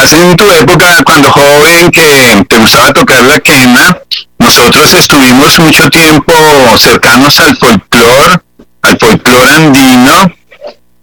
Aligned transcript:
en 0.00 0.36
tu 0.36 0.52
época 0.52 1.02
cuando 1.04 1.28
joven 1.28 1.90
que 1.90 2.44
te 2.48 2.56
gustaba 2.56 2.92
tocar 2.92 3.20
la 3.24 3.40
quena, 3.40 3.98
nosotros 4.38 4.92
estuvimos 4.94 5.58
mucho 5.58 5.90
tiempo 5.90 6.32
cercanos 6.78 7.40
al 7.40 7.56
folclore, 7.56 8.38
al 8.82 8.96
folclore 8.96 9.50
andino, 9.50 10.32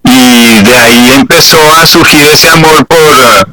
y 0.04 0.64
de 0.64 0.78
ahí 0.78 1.12
empezó 1.14 1.60
a 1.76 1.86
surgir 1.86 2.26
ese 2.28 2.50
amor 2.50 2.86
por, 2.86 3.50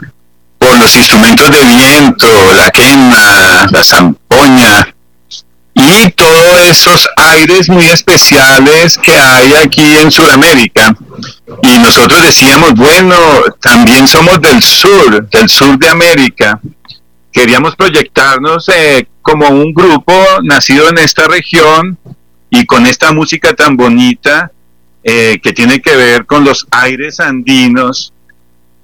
por 0.59 0.79
los 0.79 0.95
instrumentos 0.95 1.51
de 1.51 1.65
viento, 1.65 2.29
la 2.57 2.71
quena, 2.71 3.67
la 3.69 3.83
zampoña, 3.83 4.92
y 5.83 6.11
todos 6.11 6.61
esos 6.69 7.09
aires 7.17 7.69
muy 7.69 7.85
especiales 7.87 8.99
que 8.99 9.13
hay 9.13 9.55
aquí 9.55 9.97
en 9.99 10.11
Sudamérica. 10.11 10.95
Y 11.63 11.79
nosotros 11.79 12.23
decíamos, 12.23 12.75
bueno, 12.75 13.17
también 13.61 14.07
somos 14.07 14.41
del 14.41 14.63
sur, 14.63 15.29
del 15.29 15.49
sur 15.49 15.79
de 15.79 15.89
América. 15.89 16.61
Queríamos 17.33 17.75
proyectarnos 17.77 18.69
eh, 18.69 19.07
como 19.23 19.49
un 19.49 19.73
grupo 19.73 20.13
nacido 20.43 20.89
en 20.89 20.99
esta 20.99 21.27
región 21.27 21.99
y 22.51 22.67
con 22.67 22.87
esta 22.87 23.13
música 23.13 23.55
tan 23.55 23.77
bonita 23.77 24.53
eh, 25.05 25.41
que 25.43 25.53
tiene 25.53 25.81
que 25.81 25.97
ver 25.97 26.27
con 26.27 26.45
los 26.45 26.67
aires 26.71 27.19
andinos. 27.21 28.13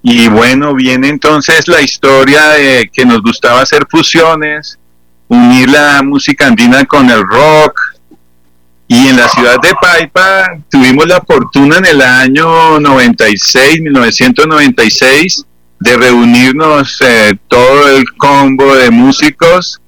Y 0.02 0.28
bueno, 0.28 0.74
viene 0.74 1.08
entonces 1.08 1.68
la 1.68 1.82
historia 1.82 2.48
de 2.50 2.90
que 2.92 3.04
nos 3.04 3.20
gustaba 3.20 3.60
hacer 3.60 3.86
fusiones, 3.90 4.77
unir 5.28 5.70
la 5.70 6.02
música 6.02 6.46
andina 6.46 6.84
con 6.84 7.08
el 7.10 7.22
rock. 7.22 7.80
Y 8.90 9.08
en 9.08 9.18
la 9.18 9.28
ciudad 9.28 9.56
de 9.62 9.74
Paipa 9.80 10.56
tuvimos 10.70 11.06
la 11.06 11.20
fortuna 11.20 11.76
en 11.76 11.86
el 11.86 12.00
año 12.00 12.80
96, 12.80 13.82
1996, 13.82 15.44
de 15.78 15.96
reunirnos 15.96 16.98
eh, 17.02 17.38
todo 17.48 17.88
el 17.88 18.04
combo 18.16 18.74
de 18.74 18.90
músicos 18.90 19.80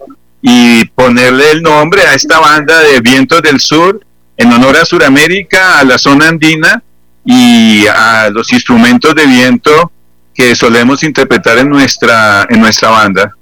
y 0.42 0.84
ponerle 0.84 1.50
el 1.52 1.62
nombre 1.62 2.02
a 2.02 2.14
esta 2.14 2.38
banda 2.40 2.78
de 2.80 3.00
Vientos 3.00 3.40
del 3.42 3.58
Sur 3.58 4.04
en 4.36 4.52
honor 4.52 4.76
a 4.76 4.84
Sudamérica, 4.84 5.78
a 5.78 5.84
la 5.84 5.98
zona 5.98 6.28
andina 6.28 6.82
y 7.24 7.86
a 7.86 8.30
los 8.30 8.52
instrumentos 8.52 9.14
de 9.14 9.26
viento 9.26 9.92
que 10.34 10.54
solemos 10.54 11.02
interpretar 11.02 11.58
en 11.58 11.68
nuestra, 11.68 12.46
en 12.48 12.60
nuestra 12.60 12.90
banda. 12.90 13.34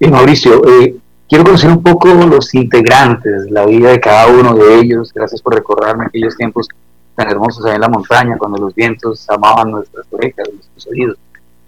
Y 0.00 0.06
Mauricio, 0.08 0.62
eh, 0.68 0.96
quiero 1.28 1.44
conocer 1.44 1.70
un 1.70 1.82
poco 1.82 2.08
los 2.08 2.54
integrantes, 2.54 3.50
la 3.50 3.66
vida 3.66 3.90
de 3.90 4.00
cada 4.00 4.28
uno 4.28 4.54
de 4.54 4.76
ellos. 4.76 5.12
Gracias 5.12 5.42
por 5.42 5.54
recordarme 5.54 6.06
aquellos 6.06 6.36
tiempos 6.36 6.68
tan 7.16 7.28
hermosos 7.28 7.66
en 7.66 7.80
la 7.80 7.88
montaña, 7.88 8.38
cuando 8.38 8.58
los 8.58 8.74
vientos 8.74 9.28
amaban 9.28 9.72
nuestras 9.72 10.06
orejas, 10.12 10.48
nuestros 10.52 10.86
oídos. 10.86 11.18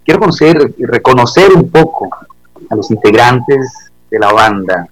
Quiero 0.05 0.21
conocer 0.21 0.73
y 0.77 0.85
reconocer 0.85 1.51
un 1.53 1.69
poco 1.69 2.09
a 2.69 2.75
los 2.75 2.89
integrantes 2.89 3.91
de 4.09 4.19
la 4.19 4.31
banda, 4.31 4.87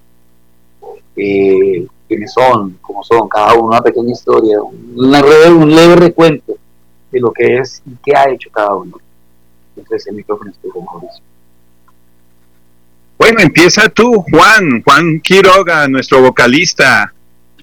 eh, 1.16 1.88
quiénes 2.08 2.34
son, 2.34 2.78
cómo 2.82 3.04
son, 3.04 3.30
cada 3.30 3.54
uno, 3.54 3.68
una 3.68 3.82
pequeña 3.82 4.12
historia, 4.12 4.58
una 4.62 5.22
un 5.50 5.74
leve 5.74 5.96
recuento 5.96 6.56
de 7.12 7.20
lo 7.20 7.32
que 7.32 7.58
es 7.58 7.82
y 7.86 7.96
qué 8.04 8.16
ha 8.16 8.30
hecho 8.30 8.50
cada 8.52 8.76
uno. 8.76 8.98
Entonces 9.78 10.08
el 10.08 10.16
micrófono 10.16 10.52
estoy 10.52 10.72
con 10.72 10.84
Mauricio. 10.84 11.24
Bueno, 13.20 13.42
empieza 13.42 13.90
tú, 13.90 14.24
Juan, 14.32 14.82
Juan 14.82 15.20
Quiroga, 15.20 15.90
nuestro 15.90 16.22
vocalista. 16.22 17.14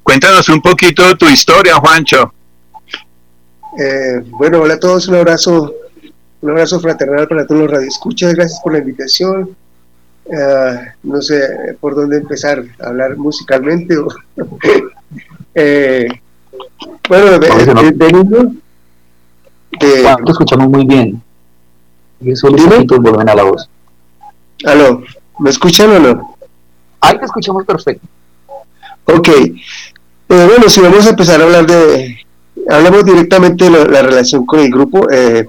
Cuéntanos 0.02 0.46
un 0.50 0.60
poquito 0.60 1.16
tu 1.16 1.26
historia, 1.26 1.76
Juancho. 1.76 2.30
Eh, 3.78 4.22
bueno, 4.32 4.60
hola 4.60 4.74
a 4.74 4.78
todos, 4.78 5.08
un 5.08 5.14
abrazo, 5.14 5.74
un 6.42 6.50
abrazo 6.50 6.78
fraternal 6.78 7.26
para 7.26 7.46
todos 7.46 7.62
los 7.62 7.70
radioescuchas, 7.70 8.34
gracias 8.34 8.60
por 8.62 8.74
la 8.74 8.80
invitación. 8.80 9.56
Eh, 10.26 10.92
no 11.04 11.22
sé 11.22 11.40
por 11.80 11.94
dónde 11.94 12.18
empezar 12.18 12.62
a 12.78 12.88
hablar 12.88 13.16
musicalmente. 13.16 13.96
eh, 15.54 16.06
bueno, 17.08 17.38
de, 17.38 17.48
de, 17.48 17.92
de 17.92 18.12
niño. 18.12 18.52
Juan, 20.02 20.24
te 20.24 20.32
escuchamos 20.32 20.68
muy 20.68 20.84
bien. 20.84 21.22
Y 22.20 22.32
eso 22.32 22.50
volumen 22.50 23.28
a 23.30 23.34
la 23.34 23.42
voz. 23.42 23.70
Aló. 24.66 25.02
¿Me 25.38 25.50
escuchan 25.50 25.90
o 25.90 25.98
no? 25.98 26.36
Ahí 27.00 27.18
te 27.18 27.24
escuchamos 27.24 27.64
perfecto. 27.64 28.06
Ok. 29.04 29.28
Eh, 29.28 29.52
bueno, 30.28 30.68
si 30.68 30.80
vamos 30.80 31.06
a 31.06 31.10
empezar 31.10 31.40
a 31.40 31.44
hablar 31.44 31.66
de... 31.66 32.18
Hablamos 32.68 33.04
directamente 33.04 33.70
de 33.70 33.70
la, 33.70 34.02
relación 34.02 34.44
con 34.44 34.60
el 34.60 34.70
grupo. 34.70 35.08
Eh, 35.10 35.46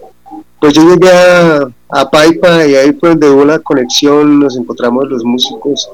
pues 0.60 0.74
yo 0.74 0.84
llegué 0.84 1.10
a, 1.10 1.68
a, 1.90 2.10
Paipa 2.10 2.66
y 2.66 2.76
ahí 2.76 2.94
fue 2.94 3.10
donde 3.10 3.30
hubo 3.30 3.42
una 3.42 3.60
conexión, 3.60 4.40
nos 4.40 4.58
encontramos 4.58 5.08
los 5.08 5.24
músicos 5.24 5.90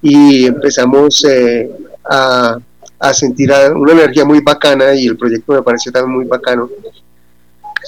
y 0.00 0.46
empezamos 0.46 1.24
eh, 1.24 1.70
a, 2.04 2.58
a, 2.98 3.14
sentir 3.14 3.52
una 3.74 3.92
energía 3.92 4.24
muy 4.24 4.40
bacana 4.40 4.94
y 4.94 5.06
el 5.06 5.16
proyecto 5.16 5.52
me 5.52 5.62
pareció 5.62 5.92
también 5.92 6.16
muy 6.16 6.26
bacano. 6.26 6.68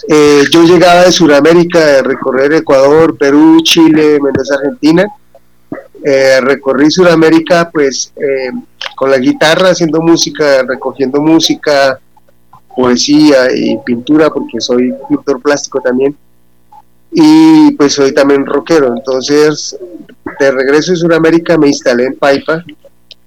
Eh, 0.08 0.44
yo 0.50 0.64
llegaba 0.64 1.04
de 1.04 1.12
Sudamérica, 1.12 1.78
de 1.78 2.02
recorrer 2.02 2.52
Ecuador, 2.52 3.16
Perú, 3.16 3.60
Chile, 3.62 4.18
Mendoza, 4.20 4.56
Argentina. 4.56 5.06
Eh, 6.02 6.40
recorrí 6.42 6.90
Sudamérica 6.90 7.70
pues 7.72 8.12
eh, 8.16 8.50
con 8.94 9.10
la 9.10 9.18
guitarra, 9.18 9.70
haciendo 9.70 10.00
música, 10.02 10.62
recogiendo 10.62 11.20
música, 11.20 11.98
poesía 12.76 13.46
y 13.54 13.78
pintura, 13.78 14.30
porque 14.30 14.60
soy 14.60 14.92
pintor 15.08 15.40
plástico 15.40 15.80
también. 15.80 16.16
Y 17.10 17.72
pues 17.72 17.94
soy 17.94 18.12
también 18.12 18.44
rockero. 18.44 18.94
Entonces, 18.96 19.78
de 20.38 20.50
regreso 20.50 20.92
de 20.92 20.98
Sudamérica 20.98 21.56
me 21.56 21.68
instalé 21.68 22.06
en 22.06 22.16
Paipa. 22.16 22.64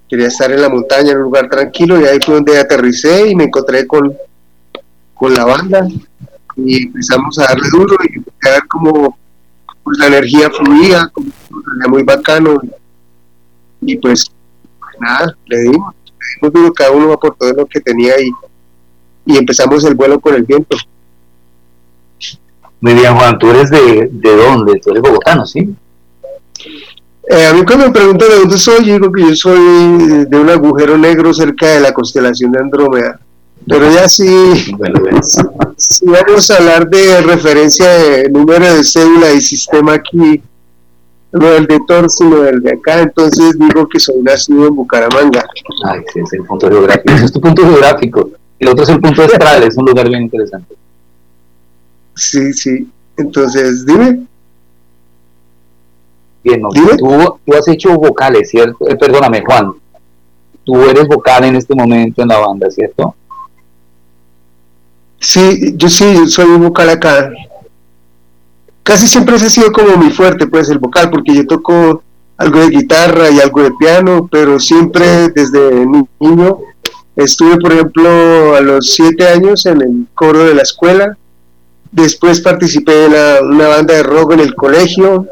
Quería 0.08 0.28
estar 0.28 0.52
en 0.52 0.62
la 0.62 0.68
montaña, 0.68 1.12
en 1.12 1.18
un 1.18 1.24
lugar 1.24 1.48
tranquilo, 1.50 2.00
y 2.00 2.04
ahí 2.04 2.18
fue 2.24 2.36
donde 2.36 2.58
aterricé 2.58 3.28
y 3.28 3.34
me 3.34 3.44
encontré 3.44 3.86
con, 3.86 4.16
con 5.14 5.34
la 5.34 5.44
banda 5.44 5.86
y 6.58 6.84
empezamos 6.86 7.38
a 7.38 7.44
darle 7.44 7.68
duro 7.70 7.96
y 8.04 8.18
a 8.46 8.50
ver 8.50 8.66
cómo 8.68 9.16
pues, 9.82 9.98
la 9.98 10.06
energía 10.08 10.50
fluía, 10.50 11.08
como 11.12 11.30
muy 11.88 12.02
bacano 12.02 12.60
y, 13.80 13.96
pues 13.96 14.30
nada, 15.00 15.36
le 15.46 15.58
dimos, 15.60 15.94
le 16.04 16.26
dimos 16.34 16.52
duro, 16.52 16.72
cada 16.72 16.90
uno 16.90 17.12
aportó 17.12 17.52
lo 17.52 17.66
que 17.66 17.80
tenía 17.80 18.20
y, 18.20 18.30
y 19.26 19.36
empezamos 19.36 19.84
el 19.84 19.94
vuelo 19.94 20.18
con 20.18 20.34
el 20.34 20.42
viento. 20.42 20.76
Muy 22.80 22.94
bien, 22.94 23.16
Juan, 23.16 23.38
¿tú 23.38 23.50
eres 23.50 23.70
de, 23.70 24.08
de 24.10 24.36
dónde? 24.36 24.80
Tú 24.80 24.90
eres 24.90 25.02
bogotano, 25.02 25.46
¿sí? 25.46 25.74
Eh, 27.30 27.46
a 27.46 27.52
mí 27.52 27.62
cuando 27.64 27.86
me 27.86 27.92
preguntan 27.92 28.28
de 28.28 28.36
dónde 28.36 28.58
soy, 28.58 28.86
yo 28.86 28.94
digo 28.94 29.12
que 29.12 29.22
yo 29.22 29.36
soy 29.36 30.24
de 30.24 30.38
un 30.38 30.48
agujero 30.48 30.96
negro 30.96 31.32
cerca 31.34 31.66
de 31.66 31.80
la 31.80 31.92
constelación 31.92 32.50
de 32.52 32.60
Andrómeda. 32.60 33.20
Pero 33.68 33.90
ya 33.90 34.08
sí, 34.08 34.26
si 35.76 36.06
vamos 36.06 36.50
a 36.50 36.56
hablar 36.56 36.88
de 36.88 37.20
referencia 37.20 37.88
de 37.88 38.30
número 38.30 38.64
de 38.64 38.82
cédula 38.82 39.32
y 39.32 39.40
sistema 39.40 39.94
aquí, 39.94 40.42
no 41.32 41.52
el 41.52 41.66
de 41.66 41.78
Tor, 41.86 42.08
sino 42.08 42.44
el 42.44 42.62
de 42.62 42.72
acá, 42.72 43.02
entonces 43.02 43.58
digo 43.58 43.86
que 43.88 44.00
soy 44.00 44.22
nacido 44.22 44.68
en 44.68 44.74
Bucaramanga. 44.74 45.44
Ay, 45.84 46.00
sí, 46.12 46.20
es 46.20 46.32
el 46.32 46.44
punto 46.44 46.70
geográfico. 46.70 47.12
Ese 47.12 47.24
es 47.26 47.32
tu 47.32 47.40
punto 47.40 47.62
geográfico. 47.62 48.30
El 48.58 48.68
otro 48.68 48.84
es 48.84 48.88
el 48.88 49.00
punto 49.00 49.22
astral, 49.22 49.62
es 49.62 49.76
un 49.76 49.84
lugar 49.84 50.08
bien 50.08 50.22
interesante. 50.22 50.74
Sí, 52.14 52.52
sí. 52.52 52.88
Entonces, 53.16 53.84
dime. 53.84 54.26
Bien, 56.42 56.62
no, 56.62 56.70
Tú, 56.70 57.38
tú, 57.44 57.54
has 57.54 57.68
hecho 57.68 57.98
vocales, 57.98 58.48
¿cierto? 58.50 58.88
Eh, 58.88 58.96
perdóname, 58.96 59.42
Juan. 59.44 59.72
Tú 60.64 60.80
eres 60.82 61.06
vocal 61.06 61.44
en 61.44 61.56
este 61.56 61.74
momento 61.74 62.22
en 62.22 62.28
la 62.28 62.38
banda, 62.38 62.70
¿cierto? 62.70 63.14
Sí, 65.20 65.74
yo 65.76 65.88
sí, 65.88 66.28
soy 66.28 66.46
un 66.46 66.62
vocal 66.62 66.90
acá. 66.90 67.30
Casi 68.82 69.06
siempre 69.06 69.36
ese 69.36 69.46
ha 69.46 69.50
sido 69.50 69.72
como 69.72 69.96
mi 69.96 70.10
fuerte, 70.10 70.46
pues 70.46 70.70
el 70.70 70.78
vocal, 70.78 71.10
porque 71.10 71.34
yo 71.34 71.46
toco 71.46 72.02
algo 72.38 72.60
de 72.60 72.70
guitarra 72.70 73.30
y 73.30 73.40
algo 73.40 73.62
de 73.62 73.72
piano, 73.72 74.28
pero 74.30 74.58
siempre 74.60 75.28
desde 75.28 75.86
niño 76.20 76.58
estuve, 77.16 77.58
por 77.58 77.72
ejemplo, 77.72 78.54
a 78.54 78.60
los 78.60 78.92
siete 78.92 79.26
años 79.28 79.66
en 79.66 79.82
el 79.82 80.06
coro 80.14 80.44
de 80.44 80.54
la 80.54 80.62
escuela. 80.62 81.18
Después 81.90 82.40
participé 82.40 83.06
en 83.06 83.46
una 83.46 83.68
banda 83.68 83.94
de 83.94 84.02
rock 84.04 84.34
en 84.34 84.40
el 84.40 84.54
colegio. 84.54 85.26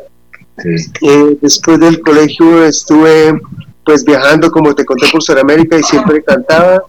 Eh, 1.02 1.38
después 1.40 1.78
del 1.78 2.00
colegio 2.00 2.64
estuve 2.64 3.40
pues 3.84 4.04
viajando, 4.04 4.50
como 4.50 4.74
te 4.74 4.84
conté, 4.84 5.06
por 5.12 5.22
Sudamérica 5.22 5.78
y 5.78 5.82
siempre 5.84 6.22
cantaba. 6.24 6.82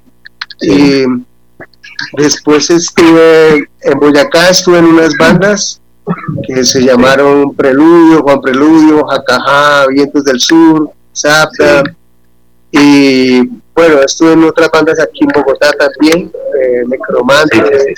Eh, 0.62 1.06
Después 2.14 2.70
estuve 2.70 3.68
en 3.82 4.00
Boyacá, 4.00 4.50
estuve 4.50 4.80
en 4.80 4.86
unas 4.86 5.16
bandas 5.18 5.82
que 6.48 6.64
se 6.64 6.82
llamaron 6.82 7.54
Preludio, 7.56 8.22
Juan 8.24 8.42
Preludio, 8.42 9.06
Jacajá, 9.06 9.88
Vientos 9.88 10.24
del 10.24 10.40
Sur, 10.40 10.90
Zapda. 11.16 11.84
Y 12.72 13.42
bueno, 13.74 14.02
estuve 14.06 14.34
en 14.34 14.44
otras 14.44 14.70
bandas 14.72 15.00
aquí 15.00 15.24
en 15.24 15.30
Bogotá 15.30 15.72
también, 15.74 16.32
eh, 16.62 16.84
Necromante, 16.88 17.96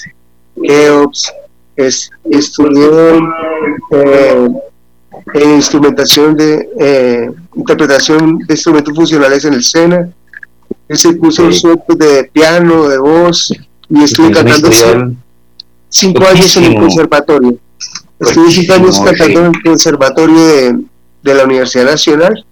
Keops, 0.62 1.34
es, 1.76 2.12
estudió 2.30 3.20
eh, 3.92 4.50
instrumentación 5.36 6.36
de 6.36 6.70
eh, 6.80 7.32
interpretación 7.56 8.40
de 8.40 8.54
instrumentos 8.54 8.96
funcionales 8.96 9.46
en 9.46 9.54
el 9.54 9.64
SENA. 9.64 10.10
Él 10.88 10.98
se 10.98 11.14
puso 11.14 11.50
de 11.88 12.30
piano, 12.34 12.88
de 12.88 12.98
voz 12.98 13.54
y 13.90 14.04
estuvo 14.04 14.32
cantando 14.32 14.70
cinco 15.90 16.28
años 16.28 16.58
en 16.58 16.64
el 16.66 16.76
conservatorio. 16.76 17.58
Estuve 18.20 18.52
cinco 18.52 18.74
años 18.74 19.00
cantando 19.00 19.40
en 19.40 19.56
el 19.56 19.64
conservatorio 19.64 20.46
de, 20.48 20.80
de 21.24 21.34
la 21.34 21.44
Universidad 21.44 21.86
Nacional. 21.86 22.46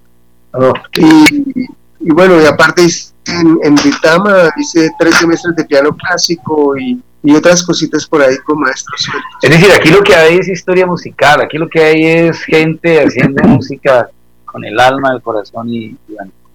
Y, 0.93 1.65
y, 1.99 2.11
bueno, 2.11 2.41
y 2.41 2.45
aparte 2.45 2.83
en, 3.27 3.59
en 3.63 3.75
Vitama 3.75 4.49
hice 4.57 4.89
tres 4.97 5.15
semestres 5.15 5.55
de 5.55 5.65
piano 5.65 5.95
clásico 5.95 6.77
y 6.77 7.01
y 7.23 7.35
otras 7.35 7.63
cositas 7.63 8.05
por 8.05 8.21
ahí 8.21 8.37
con 8.37 8.59
maestros. 8.59 9.05
Es 9.41 9.49
decir, 9.49 9.67
aquí 9.71 9.89
lo 9.89 10.01
que 10.01 10.15
hay 10.15 10.37
es 10.37 10.47
historia 10.47 10.85
musical, 10.85 11.41
aquí 11.41 11.57
lo 11.57 11.67
que 11.67 11.83
hay 11.83 12.05
es 12.05 12.39
gente 12.43 13.03
haciendo 13.03 13.43
música 13.47 14.09
con 14.45 14.63
el 14.63 14.79
alma, 14.79 15.11
el 15.13 15.21
corazón 15.21 15.69
y, 15.69 15.85
y 15.87 15.97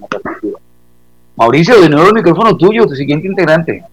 perspectiva. 0.08 0.58
Mauricio, 1.36 1.80
de 1.80 1.88
nuevo 1.88 2.08
el 2.08 2.14
micrófono 2.14 2.56
tuyo, 2.56 2.86
tu 2.86 2.94
siguiente 2.94 3.26
integrante. 3.26 3.84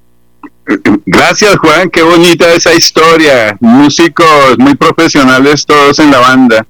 Gracias 1.05 1.57
Juan, 1.57 1.89
qué 1.89 2.03
bonita 2.03 2.53
esa 2.53 2.73
historia. 2.73 3.57
Músicos 3.59 4.57
muy 4.59 4.75
profesionales 4.75 5.65
todos 5.65 5.97
en 5.99 6.11
la 6.11 6.19
banda. 6.19 6.65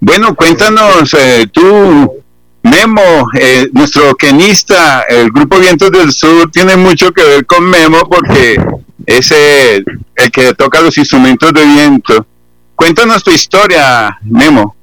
Bueno, 0.00 0.34
cuéntanos 0.34 1.14
eh, 1.14 1.46
tú, 1.50 2.22
Memo, 2.62 3.28
eh, 3.34 3.68
nuestro 3.72 4.14
quenista, 4.14 5.02
el 5.08 5.30
grupo 5.30 5.58
Vientos 5.58 5.90
del 5.90 6.12
Sur 6.12 6.50
tiene 6.50 6.76
mucho 6.76 7.10
que 7.12 7.24
ver 7.24 7.46
con 7.46 7.64
Memo 7.64 8.00
porque 8.08 8.60
es 9.06 9.30
el, 9.32 9.84
que 10.30 10.54
toca 10.54 10.80
los 10.80 10.96
instrumentos 10.98 11.52
de 11.52 11.64
viento. 11.64 12.26
Cuéntanos 12.74 13.24
tu 13.24 13.30
historia, 13.30 14.18
Memo. 14.22 14.76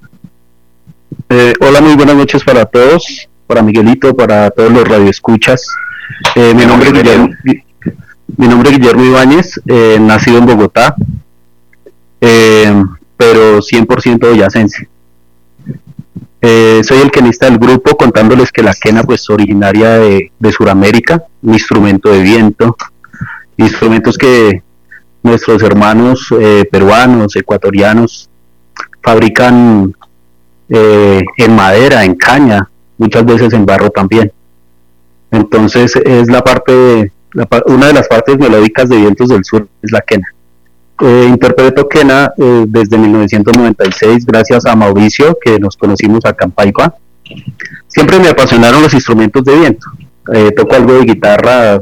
Eh, 1.30 1.54
hola, 1.60 1.82
muy 1.82 1.96
buenas 1.96 2.16
noches 2.16 2.44
para 2.44 2.66
todos, 2.66 3.30
para 3.48 3.62
Miguelito, 3.62 4.16
para 4.16 4.50
todos 4.50 4.72
los 4.72 4.88
radioescuchas. 4.88 5.66
Eh, 6.36 6.54
mi, 6.56 6.66
nombre 6.66 6.90
es 6.90 6.94
Guillermo, 6.94 7.30
mi 8.38 8.48
nombre 8.48 8.72
es 8.72 8.78
Guillermo 8.78 9.04
Ibáñez, 9.04 9.62
eh, 9.68 9.98
nacido 10.00 10.40
en 10.40 10.46
Bogotá, 10.46 10.96
eh, 12.22 12.84
pero 13.18 13.62
100% 13.62 14.30
boyacense. 14.30 14.90
Eh, 16.42 16.82
soy 16.84 17.00
el 17.00 17.12
quenista 17.12 17.48
del 17.48 17.58
grupo, 17.58 17.98
contándoles 17.98 18.52
que 18.52 18.62
la 18.62 18.74
quena, 18.74 19.04
pues 19.04 19.30
originaria 19.30 19.98
de, 19.98 20.32
de 20.38 20.52
Sudamérica, 20.52 21.24
un 21.42 21.54
instrumento 21.54 22.12
de 22.12 22.22
viento, 22.22 22.76
instrumentos 23.58 24.18
que 24.18 24.62
nuestros 25.26 25.64
hermanos 25.64 26.28
eh, 26.40 26.66
peruanos, 26.72 27.36
ecuatorianos, 27.36 28.30
fabrican 29.02 29.96
eh, 30.70 31.24
en 31.38 31.56
madera, 31.56 32.04
en 32.04 32.14
caña, 32.16 32.70
muchas 32.98 33.26
veces 33.26 33.54
en 33.54 33.66
barro 33.66 33.90
también. 33.90 34.32
Entonces 35.32 35.96
es 35.96 36.28
la 36.28 36.44
parte, 36.44 37.12
una 37.68 37.88
de 37.88 37.94
las 37.94 38.08
partes 38.08 38.38
melódicas 38.38 38.90
de 38.90 38.98
Vientos 38.98 39.30
del 39.30 39.44
Sur, 39.44 39.68
es 39.82 39.92
la 39.92 40.02
quena. 40.02 40.28
Eh, 41.02 41.26
interpreto 41.28 41.90
quena 41.90 42.32
desde 42.38 42.98
1996 42.98 44.26
gracias 44.26 44.66
a 44.66 44.76
Mauricio, 44.76 45.38
que 45.44 45.60
nos 45.60 45.76
conocimos 45.76 46.24
acá 46.26 46.48
en. 46.48 46.96
Siempre 47.88 48.20
me 48.20 48.30
apasionaron 48.30 48.82
los 48.82 48.94
instrumentos 48.94 49.44
de 49.44 49.58
viento. 49.58 49.88
toco 50.56 50.76
algo 50.76 50.94
de 50.94 51.06
guitarra 51.06 51.82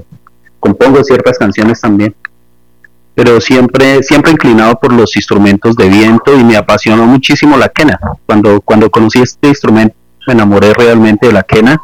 compongo 0.64 1.04
ciertas 1.04 1.38
canciones 1.38 1.82
también, 1.82 2.16
pero 3.14 3.42
siempre, 3.42 4.02
siempre 4.02 4.32
inclinado 4.32 4.80
por 4.80 4.94
los 4.94 5.14
instrumentos 5.18 5.76
de 5.76 5.90
viento 5.90 6.40
y 6.40 6.44
me 6.46 6.56
apasionó 6.56 7.06
muchísimo 7.06 7.58
la 7.58 7.68
quena. 7.68 8.00
Cuando, 8.26 8.62
cuando 8.62 8.90
conocí 8.90 9.22
este 9.22 9.50
instrumento 9.50 9.94
me 10.26 10.34
enamoré 10.34 10.74
realmente 10.74 11.28
de 11.28 11.34
la 11.34 11.44
quena 11.44 11.82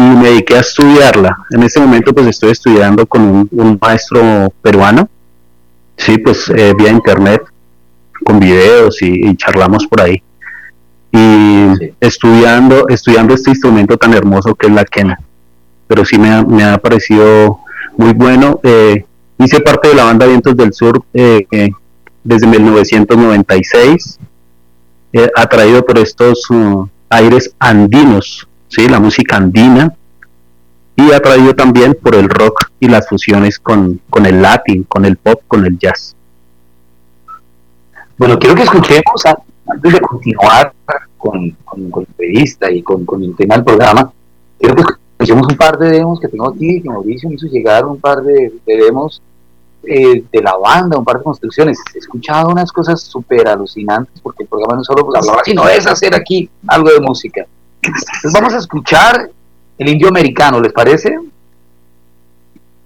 y 0.00 0.02
me 0.02 0.30
dediqué 0.30 0.56
a 0.56 0.60
estudiarla. 0.60 1.36
En 1.50 1.62
este 1.62 1.78
momento 1.78 2.14
pues 2.14 2.26
estoy 2.28 2.52
estudiando 2.52 3.04
con 3.04 3.48
un, 3.50 3.78
maestro 3.80 4.50
peruano, 4.62 5.08
sí, 5.96 6.16
pues 6.16 6.48
eh, 6.56 6.72
vía 6.76 6.90
internet, 6.90 7.42
con 8.24 8.40
videos 8.40 9.02
y, 9.02 9.36
charlamos 9.36 9.86
por 9.86 10.00
ahí. 10.00 10.22
Y 11.12 11.92
estudiando, 12.00 12.88
estudiando 12.88 13.34
este 13.34 13.50
instrumento 13.50 13.98
tan 13.98 14.14
hermoso 14.14 14.54
que 14.54 14.68
es 14.68 14.72
la 14.72 14.86
quena. 14.86 15.20
Pero 15.86 16.04
sí 16.06 16.18
me 16.18 16.44
me 16.44 16.64
ha 16.64 16.78
parecido 16.78 17.60
muy 17.98 18.14
bueno. 18.14 18.58
Eh, 18.62 19.04
hice 19.38 19.60
parte 19.60 19.88
de 19.88 19.96
la 19.96 20.04
banda 20.04 20.26
Vientos 20.26 20.56
del 20.56 20.72
Sur 20.72 21.04
eh, 21.12 21.46
eh, 21.50 21.70
desde 22.24 22.46
1996, 22.46 24.18
atraído 25.36 25.84
por 25.84 25.98
estos 25.98 26.48
uh, 26.50 26.88
aires 27.10 27.52
andinos, 27.58 28.46
¿sí? 28.70 28.88
la 28.88 28.98
música 28.98 29.36
andina, 29.36 29.94
y 30.96 31.12
atraído 31.12 31.54
también 31.54 31.96
por 32.00 32.14
el 32.14 32.28
rock 32.28 32.70
y 32.78 32.88
las 32.88 33.08
fusiones 33.08 33.58
con, 33.58 34.00
con 34.10 34.26
el 34.26 34.40
latín, 34.42 34.84
con 34.84 35.04
el 35.04 35.16
pop, 35.16 35.40
con 35.48 35.64
el 35.64 35.78
jazz. 35.78 36.14
Bueno, 38.18 38.38
quiero 38.38 38.54
que 38.54 38.62
escuchemos, 38.62 39.24
antes 39.66 39.92
de 39.92 40.00
continuar 40.00 40.72
con, 41.16 41.56
con, 41.64 41.90
con 41.90 42.02
la 42.02 42.08
entrevista 42.08 42.70
y 42.70 42.82
con, 42.82 43.04
con 43.06 43.22
el 43.22 43.34
tema 43.34 43.54
del 43.54 43.64
programa, 43.64 44.12
quiero 44.58 44.76
que 44.76 44.84
hicimos 45.20 45.46
un 45.48 45.56
par 45.56 45.78
de 45.78 45.90
demos 45.90 46.20
que 46.20 46.28
tengo 46.28 46.50
aquí, 46.50 46.82
que 46.82 46.88
Mauricio 46.88 47.28
me 47.30 47.36
hizo 47.36 47.46
llegar 47.46 47.86
un 47.86 47.98
par 47.98 48.22
de, 48.22 48.52
demos 48.66 49.22
eh, 49.84 50.22
de 50.30 50.42
la 50.42 50.56
banda, 50.56 50.98
un 50.98 51.04
par 51.04 51.18
de 51.18 51.24
construcciones. 51.24 51.78
He 51.94 51.98
escuchado 51.98 52.50
unas 52.50 52.70
cosas 52.72 53.00
súper 53.00 53.48
alucinantes 53.48 54.20
porque 54.20 54.42
el 54.42 54.48
programa 54.50 54.76
no 54.76 54.84
solo 54.84 55.06
pues, 55.06 55.18
hablaba, 55.18 55.42
sino 55.44 55.66
es 55.66 55.86
hacer 55.86 56.14
aquí 56.14 56.50
algo 56.66 56.90
de 56.90 57.00
música. 57.00 57.46
Entonces 57.82 58.32
vamos 58.32 58.54
a 58.54 58.58
escuchar 58.58 59.30
el 59.78 59.88
indio 59.88 60.08
americano, 60.08 60.60
¿les 60.60 60.72
parece? 60.72 61.18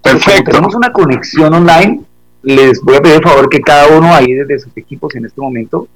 Perfecto. 0.03 0.51
tenemos 0.51 0.75
una 0.75 0.93
conexión 0.93 1.53
online, 1.55 2.03
les 2.43 2.81
voy 2.83 2.97
a 2.97 3.01
pedir 3.01 3.21
por 3.23 3.31
favor 3.31 3.49
que 3.49 3.61
cada 3.61 3.97
uno 3.97 4.15
ahí 4.15 4.35
desde 4.35 4.59
sus 4.59 4.77
equipos 4.77 5.15
en 5.17 5.25
este 5.25 5.41
momento, 5.41 5.89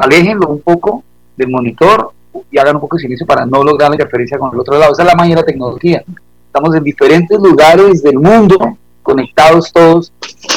aléjenlo 0.00 0.48
un 0.48 0.60
poco 0.60 1.02
del 1.36 1.48
monitor 1.48 2.12
y 2.50 2.58
hagan 2.58 2.76
un 2.76 2.80
poco 2.80 2.96
de 2.96 3.02
silencio 3.02 3.26
para 3.26 3.44
no 3.44 3.62
lograr 3.62 3.90
la 3.90 3.96
interferencia 3.96 4.38
con 4.38 4.52
el 4.52 4.60
otro 4.60 4.78
lado. 4.78 4.92
Esa 4.92 5.02
es 5.02 5.08
la 5.08 5.14
magia 5.14 5.34
de 5.34 5.40
la 5.40 5.46
tecnología. 5.46 6.04
Estamos 6.46 6.74
en 6.74 6.84
diferentes 6.84 7.38
lugares 7.38 8.02
del 8.02 8.18
mundo, 8.18 8.78
conectados 9.02 9.72
todos 9.72 10.12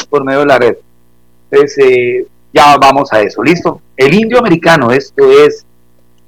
por 0.08 0.24
medio 0.24 0.40
de 0.40 0.46
la 0.46 0.58
red. 0.58 0.76
Entonces, 1.50 1.84
eh, 1.84 2.26
ya 2.52 2.76
vamos 2.78 3.12
a 3.12 3.20
eso. 3.20 3.42
¿Listo? 3.42 3.80
El 3.96 4.14
indio 4.14 4.38
americano, 4.38 4.90
esto 4.90 5.30
es 5.30 5.65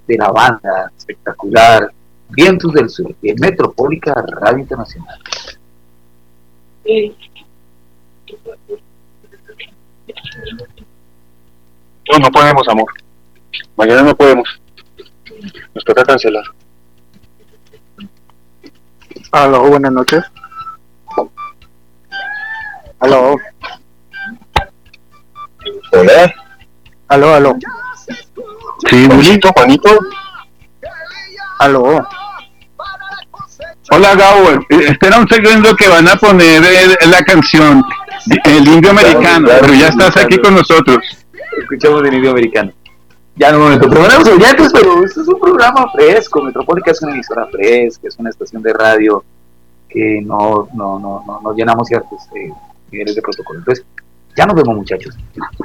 de 0.09 0.17
la 0.17 0.31
banda 0.33 0.91
espectacular 0.97 1.93
Vientos 2.31 2.73
del 2.73 2.91
Sur, 2.91 3.15
y 3.23 3.31
en 3.31 3.37
Metropólica 3.41 4.15
Radio 4.27 4.59
Internacional. 4.59 5.19
No, 12.11 12.19
no 12.19 12.31
podemos, 12.31 12.69
amor. 12.69 12.93
Mañana 13.77 14.03
no 14.03 14.17
podemos. 14.17 14.61
Nos 15.75 15.85
toca 15.85 16.05
cancelar. 16.05 16.45
Aló, 19.33 19.69
buenas 19.69 19.93
noches. 19.93 20.25
Aló. 22.99 23.37
Hola. 25.93 26.35
Aló, 27.09 27.35
aló. 27.35 27.59
Sí, 28.89 29.09
Julito, 29.11 29.51
Juanito. 29.55 29.99
Aló. 31.59 32.07
Hola, 33.91 34.15
Gabo. 34.15 34.51
Eh, 34.69 34.87
espera 34.89 35.19
un 35.19 35.29
segundo 35.29 35.75
que 35.77 35.89
van 35.89 36.09
a 36.09 36.17
poner 36.17 36.63
la 37.07 37.23
canción 37.23 37.83
El 38.45 38.69
Indio 38.69 38.91
Americano, 38.91 39.49
pero 39.61 39.75
ya 39.75 39.89
estás 39.89 40.17
aquí 40.17 40.39
con 40.39 40.55
nosotros. 40.55 40.99
Escuchamos 41.59 42.05
el 42.05 42.15
Indio 42.15 42.31
Americano 42.31 42.73
ya 43.39 43.53
no 43.53 43.61
momento 43.61 43.89
programas 43.89 44.27
oyentes, 44.27 44.71
pero 44.73 45.05
esto 45.05 45.23
es 45.23 45.29
un 45.29 45.39
programa 45.39 45.91
fresco. 45.93 46.43
Metropólica 46.43 46.91
es 46.91 47.01
una 47.03 47.13
emisora 47.13 47.47
fresca, 47.47 48.09
es 48.09 48.19
una 48.19 48.31
estación 48.31 48.63
de 48.63 48.73
radio 48.73 49.25
que 49.89 50.21
no, 50.23 50.69
no, 50.75 50.99
no, 50.99 51.41
no, 51.43 51.55
llenamos 51.55 51.87
ciertos 51.87 52.21
eh, 52.35 52.51
niveles 52.91 53.15
de 53.15 53.23
protocolo. 53.23 53.61
Entonces, 53.61 53.85
ya 54.37 54.45
nos 54.45 54.57
vemos, 54.57 54.77
muchachos. 54.77 55.17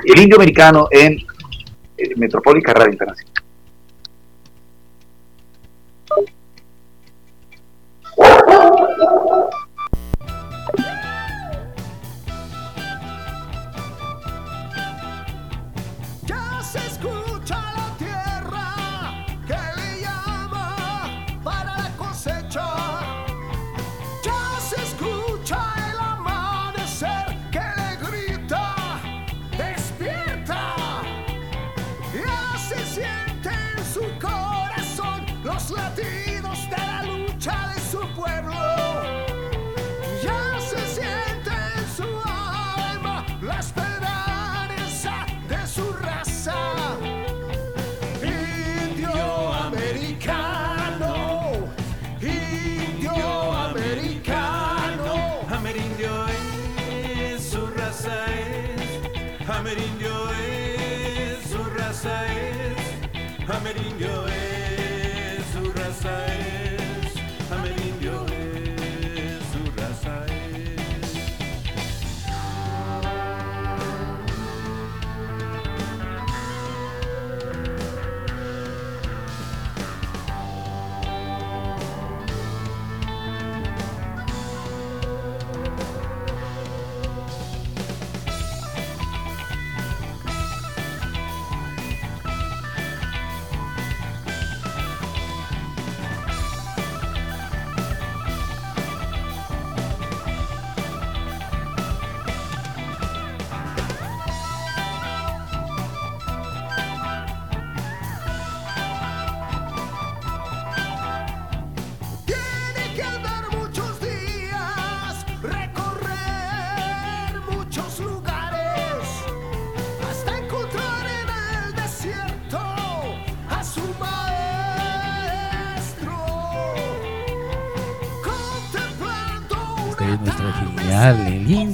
El 0.05 0.21
indio 0.21 0.37
americano 0.37 0.87
en 0.91 1.13
eh, 1.13 1.25
Metropólica 2.15 2.73
Radio 2.73 2.93
Internacional. 2.93 3.43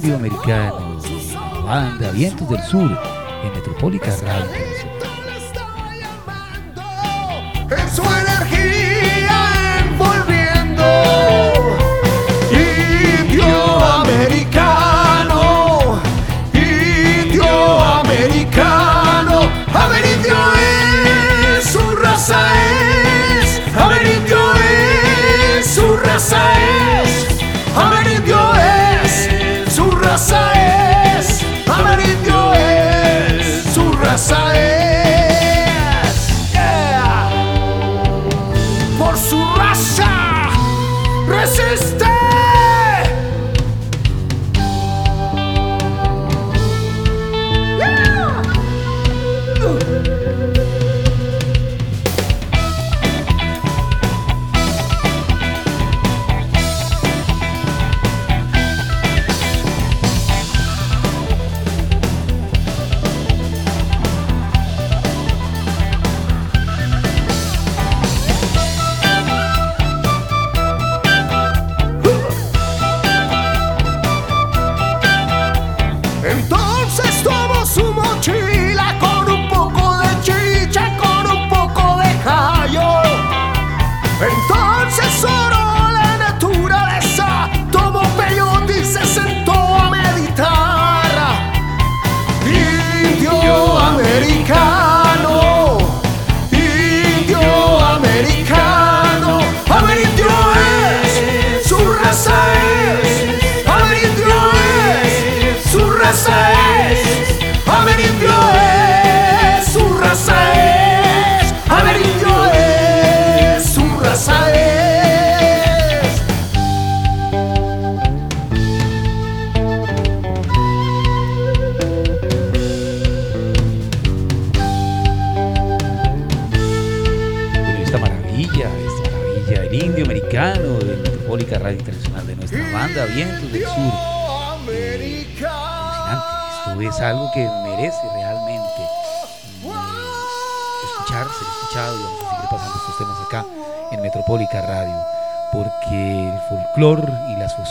Indio 0.00 0.16
americano, 0.16 0.96
banda 1.62 2.10
Vientos 2.12 2.48
del 2.48 2.62
Sur, 2.62 2.90
en 3.44 3.52
Metropólica 3.52 4.10
Radio 4.22 4.50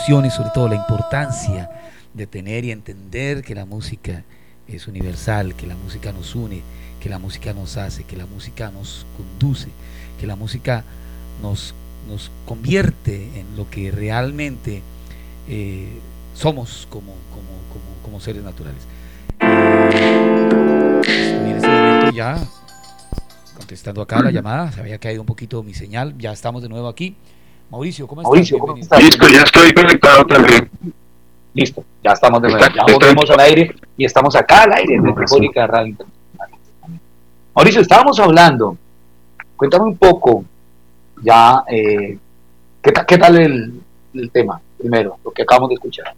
y 0.09 0.31
sobre 0.31 0.49
todo 0.49 0.67
la 0.67 0.73
importancia 0.73 1.69
de 2.15 2.25
tener 2.25 2.65
y 2.65 2.71
entender 2.71 3.43
que 3.43 3.53
la 3.53 3.65
música 3.65 4.23
es 4.67 4.87
universal, 4.87 5.53
que 5.53 5.67
la 5.67 5.75
música 5.75 6.11
nos 6.11 6.33
une, 6.33 6.63
que 6.99 7.09
la 7.09 7.19
música 7.19 7.53
nos 7.53 7.77
hace, 7.77 8.05
que 8.05 8.17
la 8.17 8.25
música 8.25 8.71
nos 8.71 9.05
conduce, 9.15 9.67
que 10.19 10.25
la 10.25 10.35
música 10.35 10.83
nos, 11.43 11.75
nos 12.07 12.31
convierte 12.47 13.39
en 13.39 13.55
lo 13.55 13.69
que 13.69 13.91
realmente 13.91 14.81
eh, 15.47 15.99
somos 16.33 16.87
como, 16.89 17.13
como, 18.01 18.19
seres 18.19 18.41
naturales. 18.41 18.81
estoy 21.01 21.51
en 21.51 21.55
este 21.55 21.67
momento 21.67 22.11
ya 22.11 22.35
contestando 23.55 24.01
acá 24.01 24.23
la 24.23 24.31
llamada, 24.31 24.71
se 24.71 24.79
había 24.79 24.97
caído 24.97 25.21
un 25.21 25.27
poquito 25.27 25.61
mi 25.61 25.75
señal, 25.75 26.17
ya 26.17 26.31
estamos 26.31 26.63
de 26.63 26.69
nuevo 26.69 26.87
aquí. 26.87 27.15
Mauricio, 27.69 28.07
¿cómo 28.07 28.21
estás? 28.77 29.03
Listo, 29.03 29.27
ya 29.27 29.43
estoy 29.43 29.73
conectado 29.73 30.25
también. 30.25 30.69
Listo, 31.53 31.83
ya 32.03 32.11
estamos 32.11 32.41
de 32.41 32.49
nuevo. 32.49 32.65
Ya 32.75 32.93
volvemos 32.93 33.29
al 33.29 33.39
aire 33.41 33.75
y 33.97 34.05
estamos 34.05 34.35
acá 34.35 34.63
al 34.63 34.73
aire 34.73 34.95
en 34.95 35.15
República 35.15 35.67
Radio 35.67 35.95
Mauricio, 37.55 37.81
estábamos 37.81 38.19
hablando. 38.19 38.77
Cuéntame 39.55 39.85
un 39.85 39.97
poco, 39.97 40.45
ya, 41.21 41.63
eh, 41.67 42.17
¿qué, 42.81 42.93
¿qué, 43.05 43.17
tal 43.17 43.38
el, 43.38 43.73
el 44.13 44.31
tema? 44.31 44.61
Primero, 44.77 45.17
lo 45.23 45.31
que 45.31 45.41
acabamos 45.41 45.69
de 45.69 45.75
escuchar. 45.75 46.13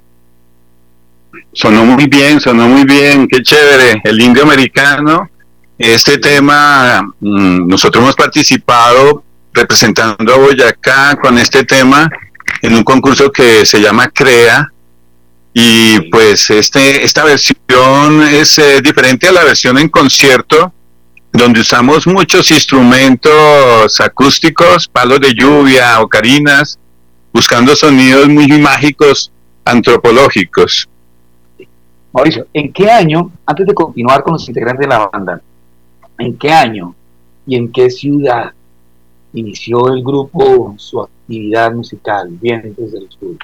Sonó 1.51 1.83
muy 1.85 2.05
bien, 2.05 2.39
sonó 2.39 2.67
muy 2.67 2.83
bien, 2.83 3.27
qué 3.27 3.41
chévere. 3.41 4.01
El 4.03 4.21
indio 4.21 4.43
americano, 4.43 5.29
este 5.77 6.19
tema, 6.19 7.01
mm, 7.19 7.67
nosotros 7.67 8.03
hemos 8.03 8.15
participado 8.15 9.23
representando 9.53 10.33
a 10.33 10.37
Boyacá 10.37 11.17
con 11.21 11.37
este 11.37 11.63
tema 11.63 12.09
en 12.61 12.75
un 12.75 12.83
concurso 12.83 13.31
que 13.31 13.65
se 13.65 13.81
llama 13.81 14.09
CREA 14.09 14.71
y 15.53 15.99
pues 16.09 16.49
este 16.49 17.03
esta 17.03 17.25
versión 17.25 18.23
es 18.23 18.57
eh, 18.57 18.81
diferente 18.81 19.27
a 19.27 19.31
la 19.31 19.43
versión 19.43 19.77
en 19.77 19.89
concierto 19.89 20.73
donde 21.33 21.61
usamos 21.61 22.05
muchos 22.07 22.51
instrumentos 22.51 23.99
acústicos, 24.01 24.87
palos 24.87 25.21
de 25.21 25.33
lluvia, 25.33 26.01
ocarinas, 26.01 26.77
buscando 27.33 27.75
sonidos 27.75 28.27
muy 28.27 28.47
mágicos 28.59 29.31
antropológicos. 29.63 30.89
Mauricio, 32.11 32.47
¿en 32.53 32.73
qué 32.73 32.91
año, 32.91 33.31
antes 33.45 33.65
de 33.65 33.73
continuar 33.73 34.23
con 34.23 34.33
los 34.33 34.47
integrantes 34.47 34.81
de 34.81 34.87
la 34.87 35.07
banda, 35.07 35.41
en 36.17 36.37
qué 36.37 36.51
año 36.51 36.93
y 37.47 37.55
en 37.55 37.71
qué 37.71 37.89
ciudad 37.89 38.51
inició 39.33 39.93
el 39.93 40.03
grupo 40.03 40.75
su 40.77 41.01
actividad 41.01 41.71
musical, 41.73 42.29
Vientos 42.29 42.91
del 42.91 43.09
Sur, 43.09 43.37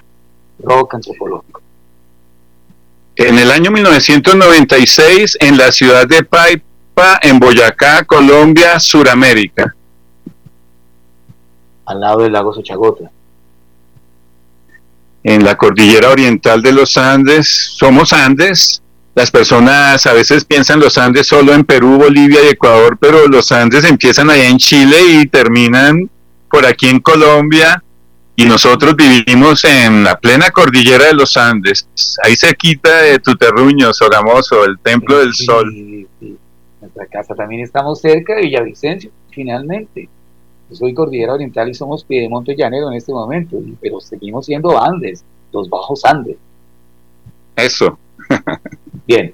rock 0.60 0.96
antropológico. 0.96 1.62
En 3.16 3.40
el 3.40 3.52
año 3.52 3.72
1996, 3.72 5.38
en 5.40 5.58
la 5.58 5.72
ciudad 5.72 6.08
de 6.08 6.24
Paipa, 6.24 7.20
en 7.22 7.40
Boyacá, 7.40 8.04
Colombia, 8.04 8.80
Suramérica. 8.80 9.76
Al 11.86 12.00
lado 12.00 12.20
del 12.20 12.34
lago 12.34 12.54
Sochagota. 12.54 13.10
En 15.24 15.44
la 15.44 15.58
cordillera 15.58 16.10
oriental 16.10 16.62
de 16.62 16.72
los 16.72 16.96
Andes, 16.96 17.48
somos 17.76 18.14
Andes. 18.14 18.84
Las 19.18 19.32
personas 19.32 20.06
a 20.06 20.14
veces 20.14 20.46
piensan 20.46 20.80
los 20.80 20.96
Andes 21.00 21.26
solo 21.26 21.52
en 21.52 21.64
Perú, 21.64 21.98
Bolivia 21.98 22.40
y 22.44 22.50
Ecuador, 22.50 23.00
pero 23.02 23.28
los 23.28 23.52
Andes 23.52 23.84
empiezan 23.84 24.30
allá 24.30 24.48
en 24.48 24.60
Chile 24.60 24.96
y 25.10 25.26
terminan 25.26 26.08
por 26.52 26.68
aquí 26.68 26.88
en 26.88 27.00
Colombia 27.00 27.84
y 28.36 28.46
nosotros 28.46 28.96
vivimos 28.96 29.64
en 29.64 30.04
la 30.04 30.20
plena 30.20 30.52
cordillera 30.52 31.06
de 31.06 31.16
los 31.16 31.36
Andes, 31.36 31.90
ahí 32.24 32.36
se 32.36 32.54
quita 32.54 32.96
de 33.02 33.18
Tuterruño, 33.18 33.92
Sogamoso, 33.92 34.64
el 34.64 34.78
Templo 34.78 35.18
del 35.18 35.34
Sol. 35.34 36.08
Nuestra 36.80 37.08
casa 37.08 37.34
también 37.34 37.62
estamos 37.62 38.00
cerca 38.00 38.36
de 38.36 38.44
Villavicencio, 38.44 39.10
finalmente. 39.32 40.08
Yo 40.70 40.76
soy 40.76 40.94
cordillera 40.94 41.34
oriental 41.34 41.68
y 41.68 41.74
somos 41.74 42.04
Piedemonte 42.04 42.56
Llanero 42.56 42.90
en 42.90 42.98
este 42.98 43.14
momento, 43.14 43.58
pero 43.82 44.00
seguimos 44.00 44.46
siendo 44.46 44.80
Andes, 44.80 45.24
los 45.52 45.68
bajos 45.68 46.06
Andes. 46.06 46.38
Eso. 47.56 47.98
Bien, 49.08 49.34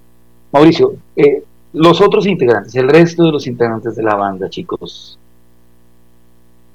Mauricio, 0.52 0.96
eh, 1.16 1.44
los 1.74 2.00
otros 2.00 2.28
integrantes, 2.28 2.76
el 2.76 2.88
resto 2.88 3.24
de 3.24 3.32
los 3.32 3.48
integrantes 3.48 3.96
de 3.96 4.04
la 4.04 4.16
banda, 4.16 4.50
chicos, 4.50 5.18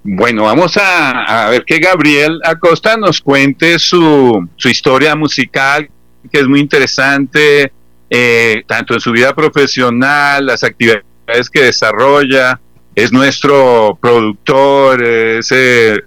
bueno, 0.03 0.45
vamos 0.45 0.79
a, 0.81 1.51
ver 1.51 1.65
que 1.65 1.79
Gabriel 1.79 2.41
Acosta 2.43 2.97
nos 2.97 3.21
cuente 3.21 3.79
su, 3.79 4.49
su 4.57 4.69
historia 4.69 5.15
musical, 5.15 5.91
que 6.31 6.41
es 6.41 6.47
muy 6.47 6.61
interesante, 6.61 7.73
eh, 8.09 8.63
tanto 8.67 8.95
en 8.95 9.01
su 9.01 9.13
vida 9.13 9.35
profesional, 9.35 10.47
las 10.47 10.65
actividades 10.65 11.51
que 11.53 11.63
desarrolla, 11.63 12.59
es 12.95 13.13
nuestro 13.13 13.99
productor, 14.01 15.05
es 15.05 15.53
eh, 15.53 15.99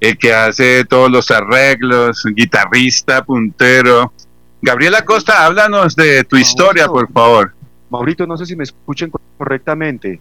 el 0.00 0.16
que 0.16 0.32
hace 0.32 0.84
todos 0.84 1.10
los 1.10 1.30
arreglos, 1.30 2.22
guitarrista, 2.34 3.24
puntero. 3.24 4.12
Gabriel 4.60 4.94
Acosta, 4.94 5.44
háblanos 5.44 5.94
de 5.94 6.24
tu 6.24 6.36
historia, 6.36 6.88
por 6.88 7.10
favor. 7.12 7.52
Maurito, 7.90 8.26
no 8.26 8.36
sé 8.36 8.44
si 8.44 8.56
me 8.56 8.64
escuchen 8.64 9.10
correctamente. 9.36 10.20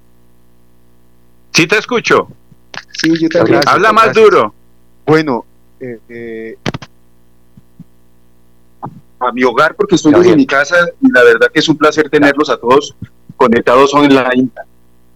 Sí 1.54 1.68
te 1.68 1.78
escucho. 1.78 2.28
Sí, 2.92 3.14
yo 3.20 3.30
también. 3.30 3.62
Habla 3.66 3.92
más 3.92 4.14
duro. 4.14 4.54
Bueno, 5.06 5.46
eh, 5.80 6.00
eh, 6.10 6.58
a 9.20 9.32
mi 9.32 9.44
hogar, 9.44 9.76
porque 9.76 9.96
estoy 9.96 10.14
en 10.14 10.36
mi 10.36 10.46
casa 10.46 10.76
y 11.02 11.12
la 11.12 11.24
verdad 11.24 11.48
que 11.52 11.60
es 11.60 11.70
un 11.70 11.78
placer 11.78 12.10
tenerlos 12.10 12.50
a 12.50 12.58
todos 12.58 12.96
conectados 13.36 13.94
online. 13.94 14.50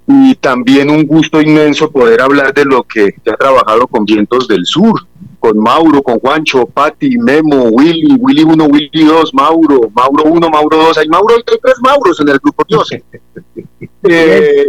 Y 0.07 0.35
también 0.35 0.89
un 0.89 1.05
gusto 1.05 1.39
inmenso 1.39 1.91
poder 1.91 2.21
hablar 2.21 2.53
de 2.53 2.65
lo 2.65 2.83
que 2.83 3.15
ha 3.31 3.37
trabajado 3.37 3.87
con 3.87 4.03
Vientos 4.03 4.47
del 4.47 4.65
Sur, 4.65 5.05
con 5.41 5.57
Mauro, 5.57 6.03
con 6.03 6.19
Juancho, 6.19 6.67
Patti, 6.67 7.17
Memo, 7.17 7.63
Willy, 7.71 8.15
Willy 8.19 8.43
1, 8.43 8.63
Willy 8.65 8.89
2, 8.93 9.33
Mauro, 9.33 9.89
Mauro 9.91 10.25
1, 10.25 10.49
Mauro 10.51 10.77
2. 10.77 10.97
Hay 10.99 11.07
Mauro, 11.09 11.35
hay 11.35 11.41
tres 11.43 11.77
Mauros 11.81 12.19
en 12.19 12.29
el 12.29 12.37
grupo 12.37 12.63
Dios. 12.69 12.89
eh, 14.03 14.65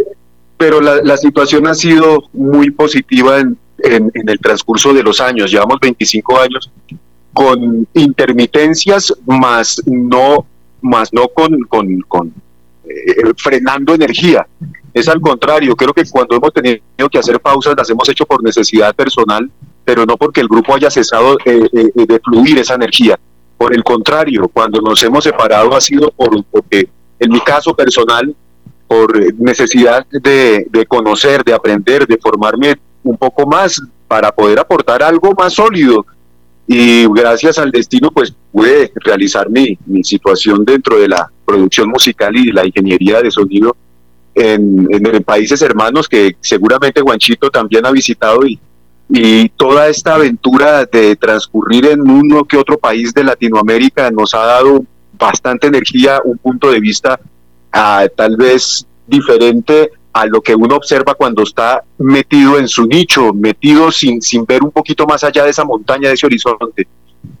pero 0.57 0.81
la, 0.81 1.17
situación 1.17 1.67
ha 1.67 1.75
sido 1.75 2.23
muy 2.33 2.71
positiva 2.71 3.39
en, 3.39 3.55
el 3.83 4.39
transcurso 4.39 4.91
de 4.95 5.03
los 5.03 5.21
años. 5.21 5.51
Llevamos 5.51 5.77
25 5.79 6.39
años 6.39 6.71
con 7.33 7.87
intermitencias, 7.93 9.13
más 9.27 9.79
no, 9.85 10.47
más 10.81 11.13
no 11.13 11.27
con, 11.27 11.61
con, 12.07 12.33
eh, 12.83 13.31
frenando 13.37 13.93
energía. 13.93 14.47
Es 14.91 15.07
al 15.07 15.21
contrario, 15.21 15.75
creo 15.75 15.93
que 15.93 16.03
cuando 16.09 16.35
hemos 16.35 16.51
tenido 16.51 16.81
que 17.11 17.19
hacer 17.19 17.39
pausas 17.39 17.75
las 17.77 17.89
hemos 17.91 18.09
hecho 18.09 18.25
por 18.25 18.43
necesidad 18.43 18.95
personal, 18.95 19.51
pero 19.85 20.05
no 20.05 20.17
porque 20.17 20.41
el 20.41 20.47
grupo 20.47 20.75
haya 20.75 20.89
cesado 20.89 21.37
eh, 21.45 21.67
eh, 21.73 22.05
de 22.07 22.19
fluir 22.19 22.59
esa 22.59 22.75
energía. 22.75 23.19
Por 23.57 23.75
el 23.75 23.83
contrario, 23.83 24.49
cuando 24.51 24.81
nos 24.81 25.01
hemos 25.03 25.23
separado 25.23 25.75
ha 25.75 25.81
sido 25.81 26.11
por, 26.11 26.43
porque 26.45 26.89
en 27.19 27.31
mi 27.31 27.39
caso 27.41 27.75
personal 27.75 28.35
por 28.87 29.33
necesidad 29.41 30.05
de, 30.11 30.85
conocer, 30.87 31.43
de 31.43 31.53
aprender, 31.53 32.05
de 32.05 32.17
formarme 32.17 32.75
un 33.03 33.17
poco 33.17 33.47
más 33.47 33.81
para 34.07 34.31
poder 34.31 34.59
aportar 34.59 35.01
algo 35.01 35.33
más 35.37 35.53
sólido. 35.53 36.05
Y 36.67 37.07
gracias 37.07 37.57
al 37.57 37.71
destino, 37.71 38.11
pues 38.11 38.33
pude 38.51 38.91
realizar 38.95 39.49
mi, 39.49 39.77
mi 39.85 40.03
situación 40.03 40.63
dentro 40.63 40.99
de 40.99 41.07
la 41.07 41.29
producción 41.45 41.89
musical 41.89 42.35
y 42.35 42.51
la 42.51 42.65
ingeniería 42.65 43.21
de 43.21 43.31
sonido 43.31 43.75
en, 44.35 44.87
en, 44.89 45.23
países 45.23 45.61
hermanos 45.61 46.07
que 46.07 46.35
seguramente 46.39 47.01
Guanchito 47.01 47.49
también 47.49 47.85
ha 47.85 47.91
visitado 47.91 48.45
y, 48.45 48.59
y 49.09 49.49
toda 49.49 49.87
esta 49.87 50.15
aventura 50.15 50.85
de 50.85 51.15
transcurrir 51.15 51.85
en 51.87 52.01
uno 52.09 52.45
que 52.45 52.57
otro 52.57 52.77
país 52.77 53.13
de 53.13 53.23
Latinoamérica 53.23 54.09
nos 54.11 54.33
ha 54.33 54.45
dado 54.45 54.83
bastante 55.17 55.67
energía, 55.67 56.21
un 56.23 56.37
punto 56.37 56.71
de 56.71 56.79
vista 56.79 57.19
tal 57.71 58.37
vez 58.37 58.85
diferente 59.07 59.91
a 60.13 60.25
lo 60.27 60.41
que 60.41 60.55
uno 60.55 60.75
observa 60.75 61.15
cuando 61.15 61.41
está 61.41 61.83
metido 61.97 62.59
en 62.59 62.67
su 62.67 62.85
nicho, 62.85 63.33
metido 63.33 63.91
sin, 63.91 64.21
sin 64.21 64.45
ver 64.45 64.63
un 64.63 64.71
poquito 64.71 65.07
más 65.07 65.23
allá 65.23 65.43
de 65.43 65.49
esa 65.49 65.65
montaña, 65.65 66.09
de 66.09 66.13
ese 66.13 66.27
horizonte. 66.27 66.87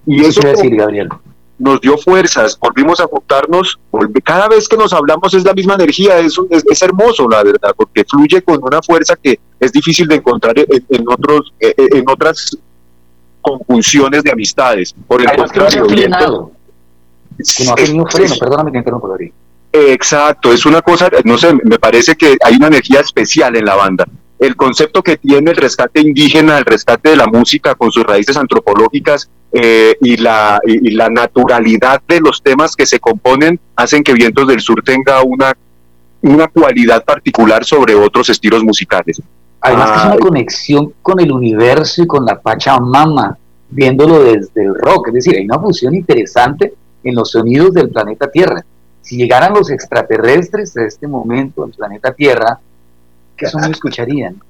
Y 0.07 0.21
eso 0.25 0.41
decir, 0.41 0.75
Gabriel? 0.75 1.09
Nos 1.59 1.79
dio 1.81 1.97
fuerzas, 1.97 2.57
volvimos 2.59 2.99
a 2.99 3.05
juntarnos, 3.05 3.79
cada 4.23 4.47
vez 4.47 4.67
que 4.67 4.75
nos 4.75 4.91
hablamos 4.91 5.33
es 5.33 5.43
la 5.43 5.53
misma 5.53 5.75
energía, 5.75 6.17
es, 6.17 6.35
es, 6.49 6.81
hermoso 6.81 7.27
la 7.29 7.43
verdad, 7.43 7.73
porque 7.75 8.03
fluye 8.03 8.41
con 8.41 8.59
una 8.61 8.81
fuerza 8.81 9.15
que 9.15 9.39
es 9.59 9.71
difícil 9.71 10.07
de 10.07 10.15
encontrar 10.15 10.55
en, 10.57 11.05
otros, 11.07 11.53
eh, 11.59 11.73
eh, 11.77 11.87
en 11.93 12.03
otras 12.09 12.57
conjunciones 13.41 14.23
de 14.23 14.31
amistades. 14.31 14.95
Por 15.07 15.21
el 15.21 15.31
contrario, 15.35 15.87
que 15.87 16.09
no, 16.09 16.51
ha 17.71 17.75
tenido 17.75 18.05
freno, 18.07 18.35
perdóname 18.39 18.71
que. 18.71 19.33
Exacto, 19.71 20.53
es 20.53 20.65
una 20.65 20.81
cosa, 20.81 21.09
no 21.23 21.37
sé, 21.37 21.53
me 21.63 21.79
parece 21.79 22.15
que 22.15 22.37
hay 22.43 22.55
una 22.55 22.67
energía 22.67 22.99
especial 22.99 23.55
en 23.55 23.65
la 23.65 23.75
banda. 23.75 24.05
El 24.43 24.57
concepto 24.57 25.01
que 25.01 25.15
tiene 25.15 25.51
el 25.51 25.55
rescate 25.55 26.01
indígena, 26.01 26.57
el 26.57 26.65
rescate 26.65 27.11
de 27.11 27.15
la 27.15 27.27
música 27.27 27.75
con 27.75 27.93
sus 27.93 28.03
raíces 28.03 28.35
antropológicas 28.35 29.29
eh, 29.53 29.95
y, 30.01 30.17
la, 30.17 30.59
y, 30.65 30.91
la 30.91 31.07
naturalidad 31.07 32.01
de 32.05 32.19
los 32.19 32.43
temas 32.43 32.75
que 32.75 32.85
se 32.85 32.99
componen 32.99 33.57
hacen 33.77 34.03
que 34.03 34.11
Vientos 34.13 34.45
del 34.49 34.59
Sur 34.59 34.83
tenga 34.83 35.23
una, 35.23 35.53
una 36.21 36.49
cualidad 36.49 37.05
particular 37.05 37.63
sobre 37.63 37.95
otros 37.95 38.27
estilos 38.27 38.65
musicales. 38.65 39.21
Además 39.61 39.91
que 39.91 39.97
es 39.97 40.05
una 40.07 40.17
conexión 40.17 40.93
con 41.01 41.21
el 41.21 41.31
universo 41.31 42.03
y 42.03 42.07
con 42.07 42.25
la 42.25 42.37
Pachamama, 42.41 43.37
viéndolo 43.69 44.25
desde 44.25 44.65
el 44.65 44.75
rock, 44.75 45.07
es 45.07 45.13
decir, 45.13 45.37
hay 45.37 45.45
una 45.45 45.59
fusión 45.59 45.95
interesante 45.95 46.73
en 47.01 47.15
los 47.15 47.31
sonidos 47.31 47.73
del 47.73 47.89
planeta 47.89 48.29
Tierra 48.29 48.61
si 49.03 49.17
llegaran 49.17 49.53
los 49.53 49.69
extraterrestres 49.69 50.75
a 50.77 50.85
este 50.85 51.07
momento 51.07 51.63
al 51.63 51.71
planeta 51.71 52.13
Tierra, 52.13 52.59
¿qué 53.43 53.49
sonido 53.49 53.71
escucharían? 53.71 54.41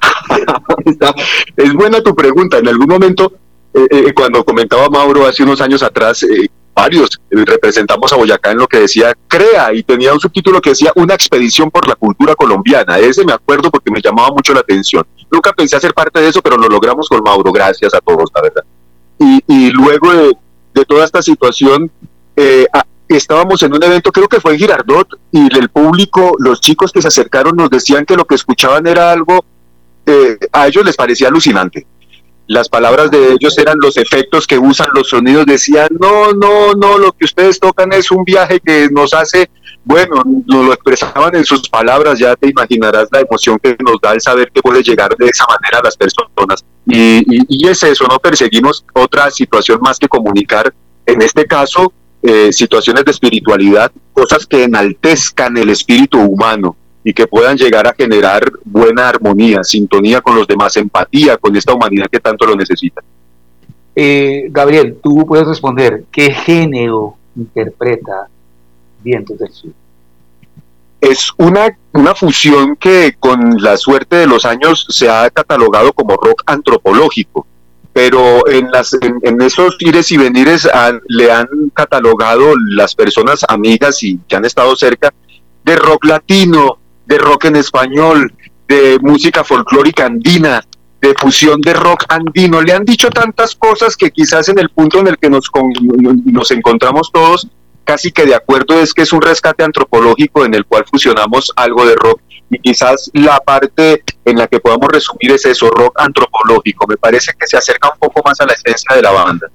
es 1.56 1.72
buena 1.74 2.00
tu 2.00 2.14
pregunta. 2.14 2.58
En 2.58 2.68
algún 2.68 2.86
momento, 2.86 3.32
eh, 3.74 3.86
eh, 3.90 4.14
cuando 4.14 4.44
comentaba 4.44 4.88
Mauro 4.88 5.26
hace 5.26 5.42
unos 5.42 5.60
años 5.60 5.82
atrás, 5.82 6.22
eh, 6.22 6.48
varios 6.74 7.20
representamos 7.30 8.12
a 8.12 8.16
Boyacá 8.16 8.52
en 8.52 8.58
lo 8.58 8.68
que 8.68 8.78
decía 8.78 9.12
CREA 9.26 9.74
y 9.74 9.82
tenía 9.82 10.12
un 10.12 10.20
subtítulo 10.20 10.60
que 10.60 10.70
decía 10.70 10.92
Una 10.94 11.14
expedición 11.14 11.70
por 11.70 11.86
la 11.88 11.94
cultura 11.94 12.34
colombiana. 12.34 12.98
Ese 12.98 13.24
me 13.24 13.32
acuerdo 13.32 13.70
porque 13.70 13.90
me 13.90 14.00
llamaba 14.00 14.30
mucho 14.30 14.54
la 14.54 14.60
atención. 14.60 15.04
Nunca 15.30 15.52
pensé 15.52 15.76
hacer 15.76 15.92
parte 15.92 16.20
de 16.20 16.28
eso, 16.28 16.40
pero 16.40 16.56
lo 16.56 16.68
logramos 16.68 17.08
con 17.08 17.22
Mauro. 17.22 17.52
Gracias 17.52 17.92
a 17.94 18.00
todos, 18.00 18.30
la 18.34 18.42
verdad. 18.42 18.64
Y, 19.48 19.70
luego 19.70 20.12
de, 20.12 20.84
toda 20.84 21.04
esta 21.04 21.20
situación, 21.22 21.90
eh, 22.36 22.66
estábamos 23.16 23.62
en 23.62 23.74
un 23.74 23.82
evento, 23.82 24.12
creo 24.12 24.28
que 24.28 24.40
fue 24.40 24.52
en 24.52 24.58
Girardot, 24.58 25.08
y 25.32 25.56
el 25.58 25.68
público, 25.70 26.36
los 26.38 26.60
chicos 26.60 26.92
que 26.92 27.02
se 27.02 27.08
acercaron 27.08 27.56
nos 27.56 27.70
decían 27.70 28.04
que 28.04 28.16
lo 28.16 28.24
que 28.24 28.34
escuchaban 28.34 28.86
era 28.86 29.10
algo, 29.10 29.44
eh, 30.06 30.38
a 30.52 30.66
ellos 30.66 30.84
les 30.84 30.96
parecía 30.96 31.28
alucinante. 31.28 31.86
Las 32.46 32.68
palabras 32.68 33.10
de 33.10 33.32
ellos 33.32 33.58
eran 33.58 33.76
los 33.78 33.98
efectos 33.98 34.46
que 34.46 34.58
usan 34.58 34.88
los 34.94 35.10
sonidos, 35.10 35.44
decían, 35.44 35.88
no, 36.00 36.32
no, 36.32 36.72
no, 36.72 36.96
lo 36.96 37.12
que 37.12 37.26
ustedes 37.26 37.60
tocan 37.60 37.92
es 37.92 38.10
un 38.10 38.24
viaje 38.24 38.58
que 38.58 38.88
nos 38.90 39.12
hace, 39.12 39.50
bueno, 39.84 40.22
nos 40.46 40.66
lo 40.66 40.72
expresaban 40.72 41.34
en 41.36 41.44
sus 41.44 41.68
palabras, 41.68 42.18
ya 42.18 42.34
te 42.36 42.48
imaginarás 42.48 43.08
la 43.12 43.20
emoción 43.20 43.58
que 43.58 43.76
nos 43.84 44.00
da 44.00 44.12
el 44.12 44.20
saber 44.20 44.50
que 44.50 44.62
puede 44.62 44.82
llegar 44.82 45.14
de 45.16 45.26
esa 45.26 45.44
manera 45.46 45.78
a 45.78 45.82
las 45.84 45.96
personas. 45.96 46.64
Y, 46.86 47.18
y, 47.18 47.44
y 47.48 47.68
es 47.68 47.82
eso, 47.82 48.06
no 48.06 48.18
perseguimos 48.18 48.84
otra 48.94 49.30
situación 49.30 49.80
más 49.82 49.98
que 49.98 50.08
comunicar, 50.08 50.72
en 51.04 51.20
este 51.20 51.46
caso, 51.46 51.92
eh, 52.22 52.52
situaciones 52.52 53.04
de 53.04 53.10
espiritualidad, 53.12 53.92
cosas 54.12 54.46
que 54.46 54.64
enaltezcan 54.64 55.56
el 55.56 55.70
espíritu 55.70 56.20
humano. 56.20 56.76
y 57.04 57.14
que 57.14 57.26
puedan 57.26 57.56
llegar 57.56 57.86
a 57.86 57.94
generar 57.94 58.42
buena 58.64 59.08
armonía, 59.08 59.64
sintonía 59.64 60.20
con 60.20 60.36
los 60.36 60.46
demás, 60.46 60.76
empatía 60.76 61.38
con 61.38 61.56
esta 61.56 61.72
humanidad 61.72 62.06
que 62.10 62.20
tanto 62.20 62.44
lo 62.44 62.54
necesita. 62.54 63.00
Eh, 64.00 64.48
Gabriel, 64.50 64.98
tú 65.02 65.24
puedes 65.26 65.46
responder, 65.46 66.04
¿qué 66.12 66.32
género 66.32 67.16
interpreta 67.34 68.28
Vientos 69.02 69.38
del 69.38 69.50
Sur? 69.50 69.72
Es 71.00 71.32
una, 71.36 71.76
una 71.92 72.14
fusión 72.14 72.76
que 72.76 73.16
con 73.18 73.56
la 73.62 73.76
suerte 73.76 74.16
de 74.16 74.26
los 74.26 74.44
años 74.44 74.86
se 74.90 75.08
ha 75.08 75.30
catalogado 75.30 75.92
como 75.92 76.14
rock 76.14 76.42
antropológico, 76.46 77.46
pero 77.98 78.46
en, 78.46 78.70
las, 78.70 78.96
en, 79.00 79.42
esos 79.42 79.76
ires 79.80 80.12
y 80.12 80.16
venires 80.16 80.68
le 81.08 81.32
han 81.32 81.48
catalogado 81.74 82.54
las 82.70 82.94
personas 82.94 83.44
amigas 83.48 84.04
y 84.04 84.18
que 84.18 84.36
han 84.36 84.44
estado 84.44 84.76
cerca 84.76 85.12
de 85.64 85.74
rock 85.74 86.04
latino, 86.04 86.78
de 87.06 87.18
rock 87.18 87.46
en 87.46 87.56
español, 87.56 88.32
de 88.68 89.00
música 89.02 89.42
folclórica 89.42 90.06
andina, 90.06 90.64
de 91.00 91.12
fusión 91.20 91.60
de 91.60 91.74
rock 91.74 92.04
andino. 92.08 92.62
Le 92.62 92.72
han 92.72 92.84
dicho 92.84 93.10
tantas 93.10 93.56
cosas 93.56 93.96
que 93.96 94.12
quizás 94.12 94.48
en 94.48 94.60
el 94.60 94.68
punto 94.68 95.00
en 95.00 95.08
el 95.08 95.18
que 95.18 95.28
nos, 95.28 95.50
nos 96.24 96.52
encontramos 96.52 97.10
todos, 97.12 97.48
casi 97.82 98.12
que 98.12 98.26
de 98.26 98.36
acuerdo 98.36 98.78
es 98.78 98.94
que 98.94 99.02
es 99.02 99.12
un 99.12 99.22
rescate 99.22 99.64
antropológico 99.64 100.44
en 100.44 100.54
el 100.54 100.64
cual 100.66 100.84
fusionamos 100.88 101.52
algo 101.56 101.84
de 101.84 101.96
rock 101.96 102.20
y 102.50 102.58
quizás 102.58 103.10
la 103.12 103.38
parte 103.40 104.02
en 104.24 104.36
la 104.36 104.46
que 104.46 104.60
podamos 104.60 104.88
resumir 104.88 105.32
es 105.32 105.44
eso, 105.44 105.68
rock 105.70 106.00
antropológico. 106.00 106.86
Me 106.86 106.96
parece 106.96 107.32
que 107.38 107.46
se 107.46 107.56
acerca 107.56 107.90
un 107.92 107.98
poco 107.98 108.22
más 108.24 108.40
a 108.40 108.46
la 108.46 108.54
esencia 108.54 108.96
de 108.96 109.02
la 109.02 109.10
banda. 109.10 109.48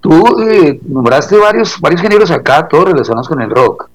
Tú 0.00 0.40
eh, 0.42 0.78
nombraste 0.86 1.36
varios, 1.38 1.80
varios 1.80 2.02
géneros 2.02 2.30
acá, 2.30 2.68
todos 2.68 2.86
relacionados 2.86 3.28
con 3.28 3.40
el 3.40 3.50
rock. 3.50 3.88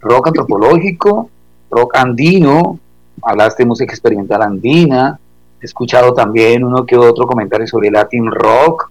Rock 0.00 0.28
antropológico, 0.28 1.30
rock 1.70 1.96
andino, 1.96 2.78
hablaste 3.22 3.62
de 3.62 3.68
música 3.68 3.92
experimental 3.92 4.42
andina, 4.42 5.18
he 5.60 5.64
escuchado 5.64 6.12
también 6.12 6.62
uno 6.62 6.84
que 6.86 6.96
otro 6.96 7.26
comentario 7.26 7.66
sobre 7.66 7.90
Latin 7.90 8.30
rock. 8.30 8.90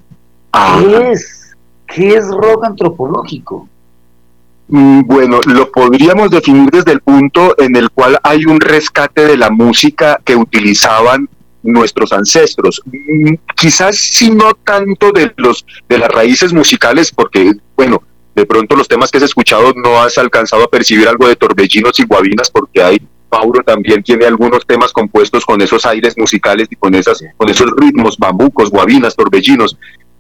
Ah. 0.52 0.80
¿Qué 0.82 1.12
es? 1.12 1.56
¿Qué 1.86 2.16
es 2.16 2.28
rock 2.28 2.66
antropológico? 2.66 3.70
Mm, 4.70 5.02
bueno, 5.06 5.40
lo 5.46 5.72
podríamos 5.72 6.30
definir 6.30 6.70
desde 6.70 6.92
el 6.92 7.02
punto 7.02 7.56
en 7.58 7.76
el 7.76 7.90
cual 7.90 8.20
hay 8.24 8.46
un 8.46 8.60
rescate 8.60 9.26
de 9.26 9.38
la 9.38 9.50
música 9.50 10.20
que 10.24 10.36
utilizaban 10.36 11.30
nuestros 11.64 12.12
ancestros. 12.12 12.82
Mm, 12.86 13.36
quizás 13.56 13.98
si 13.98 14.30
no 14.30 14.54
tanto 14.54 15.12
de 15.12 15.32
los 15.38 15.66
de 15.88 15.98
las 15.98 16.10
raíces 16.10 16.54
musicales, 16.54 17.12
porque 17.12 17.54
bueno, 17.76 18.04
de 18.36 18.46
pronto 18.46 18.76
los 18.76 18.88
temas 18.88 19.10
que 19.10 19.18
has 19.18 19.24
escuchado 19.24 19.74
no 19.76 20.02
has 20.02 20.18
alcanzado 20.18 20.64
a 20.64 20.70
percibir 20.70 21.08
algo 21.08 21.28
de 21.28 21.36
torbellinos 21.36 22.00
y 22.00 22.06
guabinas, 22.06 22.52
porque 22.52 22.84
hay 22.84 23.02
Mauro 23.30 23.62
también 23.62 24.04
tiene 24.04 24.26
algunos 24.26 24.66
temas 24.66 24.94
compuestos 24.94 25.46
con 25.46 25.62
esos 25.62 25.86
aires 25.86 26.14
musicales 26.18 26.68
y 26.70 26.76
con 26.78 26.96
esas 26.96 27.22
con 27.36 27.50
esos 27.50 27.72
ritmos 27.76 28.18
bambucos, 28.18 28.70
guabinas, 28.70 29.16
torbellinos 29.16 29.78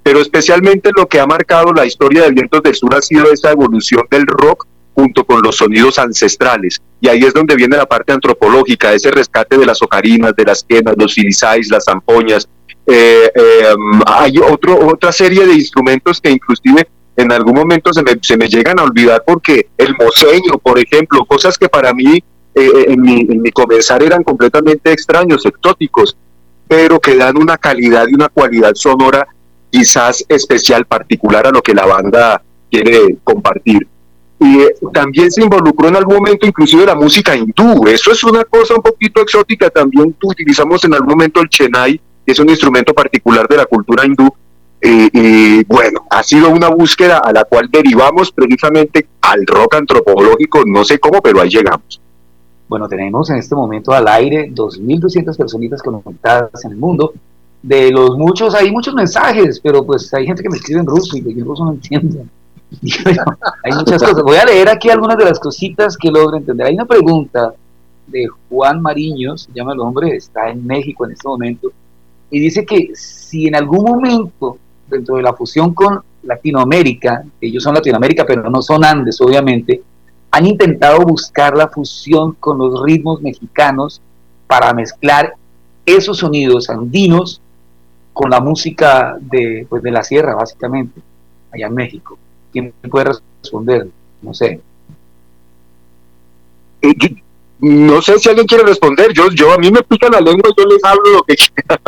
pero 0.08 0.22
especialmente 0.22 0.90
lo 0.96 1.06
que 1.06 1.20
ha 1.20 1.28
marcado 1.28 1.74
la 1.74 1.86
historia 1.86 2.22
de 2.22 2.32
Vientos 2.32 2.64
del 2.64 2.74
Sur 2.74 2.96
ha 2.96 3.02
sido 3.02 3.30
esa 3.30 3.52
evolución 3.52 4.04
del 4.10 4.26
rock 4.26 4.66
junto 4.96 5.26
con 5.26 5.42
los 5.42 5.58
sonidos 5.58 6.00
ancestrales. 6.00 6.82
Y 7.02 7.10
ahí 7.10 7.20
es 7.24 7.34
donde 7.34 7.58
viene 7.58 7.76
la 7.76 7.86
parte 7.86 8.14
antropológica, 8.14 8.94
ese 8.94 9.12
rescate 9.12 9.58
de 9.58 9.66
las 9.66 9.82
ocarinas, 9.82 10.34
de 10.34 10.46
las 10.46 10.64
quenas, 10.64 10.96
los 10.98 11.14
filisáis, 11.14 11.70
las 11.70 11.84
zampoñas. 11.84 12.48
Eh, 12.86 13.30
eh, 13.36 13.64
hay 14.06 14.38
otro, 14.38 14.80
otra 14.88 15.12
serie 15.12 15.46
de 15.46 15.56
instrumentos 15.56 16.22
que 16.22 16.32
inclusive 16.32 16.88
en 17.18 17.30
algún 17.34 17.56
momento 17.56 17.92
se 17.92 18.02
me, 18.02 18.18
se 18.22 18.38
me 18.38 18.48
llegan 18.48 18.80
a 18.80 18.84
olvidar 18.84 19.26
porque 19.28 19.68
el 19.78 19.94
moseño, 19.98 20.58
por 20.64 20.80
ejemplo, 20.80 21.26
cosas 21.26 21.58
que 21.58 21.68
para 21.68 21.92
mí 21.94 22.24
eh, 22.56 22.86
en, 22.88 23.02
mi, 23.02 23.28
en 23.30 23.42
mi 23.42 23.52
comenzar 23.52 24.02
eran 24.02 24.24
completamente 24.24 24.90
extraños, 24.90 25.46
exóticos, 25.46 26.16
pero 26.66 26.98
que 26.98 27.18
dan 27.18 27.36
una 27.36 27.58
calidad 27.58 28.08
y 28.08 28.14
una 28.14 28.30
cualidad 28.30 28.74
sonora 28.74 29.28
quizás 29.70 30.26
especial, 30.28 30.86
particular 30.86 31.48
a 31.48 31.52
lo 31.52 31.62
que 31.62 31.74
la 31.74 31.86
banda 31.86 32.42
quiere 32.70 33.18
compartir. 33.24 33.88
Y 34.40 34.62
eh, 34.62 34.76
también 34.94 35.32
se 35.32 35.42
involucró 35.42 35.88
en 35.88 35.96
algún 35.96 36.18
momento 36.18 36.46
inclusive 36.46 36.86
la 36.86 36.96
música 36.96 37.36
hindú. 37.36 37.88
Eso 37.88 38.12
es 38.12 38.24
una 38.24 38.44
cosa 38.46 38.76
un 38.76 38.82
poquito 38.82 39.22
exótica. 39.22 39.70
También 39.70 40.16
utilizamos 40.22 40.84
en 40.86 40.94
algún 40.94 41.10
momento 41.10 41.42
el 41.42 41.50
chenai, 41.50 42.00
que 42.26 42.32
es 42.32 42.40
un 42.40 42.50
instrumento 42.50 42.94
particular 42.94 43.48
de 43.48 43.58
la 43.58 43.66
cultura 43.66 44.06
hindú. 44.06 44.30
y 44.80 45.64
bueno, 45.64 46.06
ha 46.12 46.22
sido 46.22 46.50
una 46.50 46.70
búsqueda 46.70 47.18
a 47.18 47.34
la 47.34 47.46
cual 47.46 47.68
derivamos 47.72 48.32
precisamente 48.32 49.08
al 49.22 49.46
rock 49.48 49.76
antropológico, 49.76 50.64
no 50.66 50.86
sé 50.86 51.00
cómo, 51.00 51.20
pero 51.22 51.42
ahí 51.42 51.50
llegamos. 51.50 52.00
Bueno, 52.68 52.88
tenemos 52.88 53.30
en 53.30 53.38
este 53.38 53.56
momento 53.56 53.92
al 53.92 54.08
aire 54.08 54.52
2.200 54.52 55.38
personitas 55.38 55.82
conectadas 55.82 56.66
en 56.66 56.72
el 56.72 56.78
mundo 56.78 57.14
de 57.62 57.92
los 57.92 58.18
muchos, 58.18 58.54
hay 58.56 58.72
muchos 58.72 58.94
mensajes, 58.94 59.60
pero 59.60 59.86
pues 59.86 60.14
hay 60.14 60.26
gente 60.26 60.44
que 60.44 60.50
me 60.50 60.58
escribe 60.58 60.82
en 60.82 60.86
ruso 60.86 61.18
y 61.18 61.24
yo 61.24 61.30
en 61.30 61.46
ruso 61.46 61.66
no 61.66 61.72
entiendo. 61.72 62.26
hay 63.64 63.72
muchas 63.74 64.02
cosas. 64.02 64.24
Voy 64.24 64.38
a 64.38 64.46
leer 64.46 64.70
aquí 64.70 64.90
algunas 64.90 65.18
de 65.18 65.26
las 65.26 65.40
cositas 65.40 65.98
que 65.98 66.12
logro 66.12 66.38
entender. 66.38 66.68
Hay 66.68 66.76
una 66.76 66.86
pregunta 66.86 67.54
de 68.08 68.28
Juan 68.50 68.82
Mariño, 68.82 69.38
se 69.38 69.52
llama 69.54 69.74
el 69.74 69.80
hombre, 69.80 70.16
está 70.16 70.50
en 70.50 70.66
México 70.66 71.06
en 71.06 71.12
este 71.12 71.28
momento, 71.28 71.72
y 72.30 72.40
dice 72.40 72.66
que 72.66 72.92
si 72.94 73.48
en 73.48 73.56
algún 73.56 73.84
momento, 73.84 74.58
dentro 74.90 75.16
de 75.16 75.24
la 75.24 75.34
fusión 75.34 75.74
con 75.74 76.02
Latinoamérica, 76.24 77.24
ellos 77.40 77.64
son 77.64 77.76
Latinoamérica, 77.76 78.26
pero 78.26 78.50
no 78.50 78.62
son 78.62 78.84
Andes, 78.84 79.20
obviamente, 79.22 79.82
han 80.32 80.46
intentado 80.46 81.00
buscar 81.02 81.56
la 81.56 81.68
fusión 81.68 82.34
con 82.34 82.58
los 82.58 82.82
ritmos 82.84 83.22
mexicanos 83.22 84.02
para 84.46 84.74
mezclar 84.74 85.34
esos 85.86 86.18
sonidos 86.18 86.70
andinos 86.70 87.42
con 88.18 88.32
la 88.32 88.42
música 88.42 89.16
de, 89.22 89.68
pues, 89.70 89.84
de 89.84 89.92
la 89.92 90.04
sierra, 90.04 90.34
básicamente, 90.34 91.00
allá 91.54 91.68
en 91.68 91.76
México. 91.76 92.18
¿Quién 92.52 92.74
puede 92.90 93.14
responder? 93.44 93.88
No 94.24 94.34
sé. 94.34 94.60
Eh, 96.82 96.96
no 97.60 98.02
sé 98.02 98.18
si 98.18 98.30
alguien 98.30 98.48
quiere 98.48 98.64
responder. 98.64 99.14
Yo, 99.14 99.30
yo 99.30 99.54
a 99.54 99.60
mí 99.60 99.70
me 99.70 99.84
pica 99.84 100.10
la 100.10 100.20
lengua 100.20 100.50
yo 100.58 100.66
les 100.66 100.84
hablo 100.84 101.04
lo 101.14 101.24
que 101.24 101.36
quiera. 101.36 101.80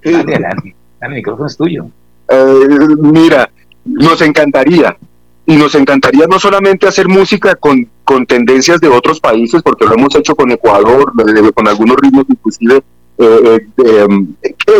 el 1.02 1.12
micrófono 1.12 1.46
es 1.46 1.56
tuyo. 1.58 1.86
Eh, 2.28 2.68
mira, 2.98 3.50
nos 3.84 4.22
encantaría. 4.22 4.96
Y 5.44 5.56
nos 5.56 5.74
encantaría 5.74 6.26
no 6.26 6.40
solamente 6.40 6.88
hacer 6.88 7.06
música 7.06 7.54
con, 7.54 7.86
con 8.02 8.24
tendencias 8.24 8.80
de 8.80 8.88
otros 8.88 9.20
países, 9.20 9.62
porque 9.62 9.84
lo 9.84 9.92
hemos 9.92 10.14
hecho 10.16 10.34
con 10.34 10.50
Ecuador, 10.50 11.12
con 11.54 11.68
algunos 11.68 11.96
ritmos 11.98 12.24
inclusive 12.30 12.82
eh, 13.18 13.66
eh, 13.78 14.06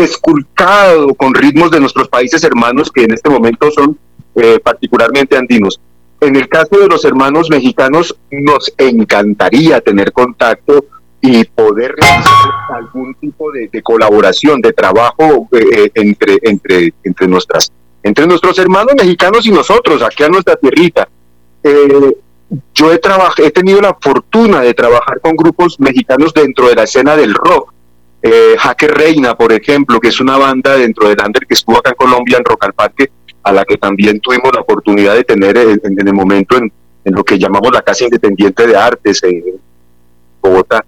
esculcado 0.00 1.14
con 1.14 1.34
ritmos 1.34 1.70
de 1.70 1.80
nuestros 1.80 2.08
países 2.08 2.44
hermanos 2.44 2.90
que 2.92 3.04
en 3.04 3.12
este 3.12 3.30
momento 3.30 3.70
son 3.70 3.98
eh, 4.34 4.58
particularmente 4.62 5.36
andinos. 5.36 5.80
En 6.20 6.36
el 6.36 6.48
caso 6.48 6.78
de 6.78 6.88
los 6.88 7.04
hermanos 7.04 7.48
mexicanos, 7.50 8.16
nos 8.30 8.72
encantaría 8.76 9.80
tener 9.80 10.12
contacto 10.12 10.84
y 11.20 11.44
poder 11.44 11.94
realizar 11.96 12.50
algún 12.74 13.14
tipo 13.14 13.50
de, 13.52 13.82
colaboración, 13.82 14.60
de 14.60 14.72
trabajo 14.72 15.48
eh, 15.52 15.90
entre, 15.94 16.38
entre, 16.42 16.92
entre, 17.04 17.28
nuestras, 17.28 17.72
entre 18.02 18.26
nuestros 18.26 18.58
hermanos 18.58 18.94
mexicanos 18.96 19.46
y 19.46 19.50
nosotros, 19.50 20.02
aquí 20.02 20.24
a 20.24 20.28
nuestra 20.28 20.56
tierrita. 20.56 21.08
yo 22.74 22.92
he, 22.92 23.00
he 23.38 23.50
tenido 23.50 23.80
la 23.80 23.96
fortuna 24.00 24.60
de 24.60 24.74
trabajar 24.74 25.20
con 25.20 25.36
grupos 25.36 25.80
mexicanos 25.80 26.32
dentro 26.32 26.68
de 26.68 26.76
la 26.76 26.84
escena 26.84 27.16
del 27.16 27.34
rock 27.34 27.75
eh, 28.22 28.56
Jaque 28.58 28.88
Reina, 28.88 29.36
por 29.36 29.52
ejemplo, 29.52 30.00
que 30.00 30.08
es 30.08 30.20
una 30.20 30.36
banda 30.36 30.76
dentro 30.76 31.08
del 31.08 31.18
Under 31.24 31.46
que 31.46 31.54
estuvo 31.54 31.78
acá 31.78 31.90
en 31.90 31.96
Colombia, 31.96 32.38
en 32.38 32.44
Rock 32.44 32.64
al 32.64 32.72
Parque, 32.72 33.10
a 33.42 33.52
la 33.52 33.64
que 33.64 33.76
también 33.76 34.20
tuvimos 34.20 34.50
la 34.52 34.62
oportunidad 34.62 35.14
de 35.14 35.24
tener 35.24 35.56
en, 35.56 35.80
el 35.84 36.12
momento 36.12 36.56
en, 36.56 36.72
lo 37.04 37.22
que 37.22 37.38
llamamos 37.38 37.70
la 37.72 37.82
Casa 37.82 38.04
Independiente 38.04 38.66
de 38.66 38.76
Artes 38.76 39.22
en 39.22 39.44
Bogotá. 40.42 40.84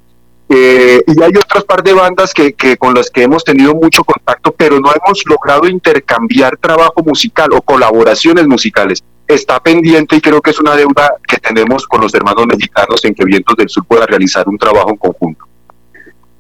Eh, 0.49 1.01
y 1.07 1.23
hay 1.23 1.31
otras 1.37 1.62
par 1.64 1.83
de 1.85 1.93
bandas 1.93 2.33
que, 2.33 2.77
con 2.77 2.95
las 2.95 3.11
que 3.11 3.23
hemos 3.23 3.45
tenido 3.45 3.75
mucho 3.75 4.03
contacto, 4.03 4.53
pero 4.53 4.81
no 4.81 4.91
hemos 4.91 5.23
logrado 5.27 5.69
intercambiar 5.69 6.57
trabajo 6.57 7.03
musical 7.05 7.51
o 7.53 7.61
colaboraciones 7.61 8.49
musicales. 8.49 9.05
Está 9.29 9.61
pendiente 9.61 10.17
y 10.17 10.21
creo 10.21 10.41
que 10.41 10.51
es 10.51 10.59
una 10.59 10.75
deuda 10.75 11.12
que 11.29 11.37
tenemos 11.37 11.87
con 11.87 12.01
los 12.01 12.12
hermanos 12.14 12.47
mexicanos 12.47 13.05
en 13.05 13.14
que 13.14 13.25
Vientos 13.25 13.57
del 13.57 13.69
Sur 13.69 13.85
pueda 13.85 14.07
realizar 14.07 14.49
un 14.49 14.57
trabajo 14.59 14.91
en 14.91 14.97
conjunto. 14.97 15.45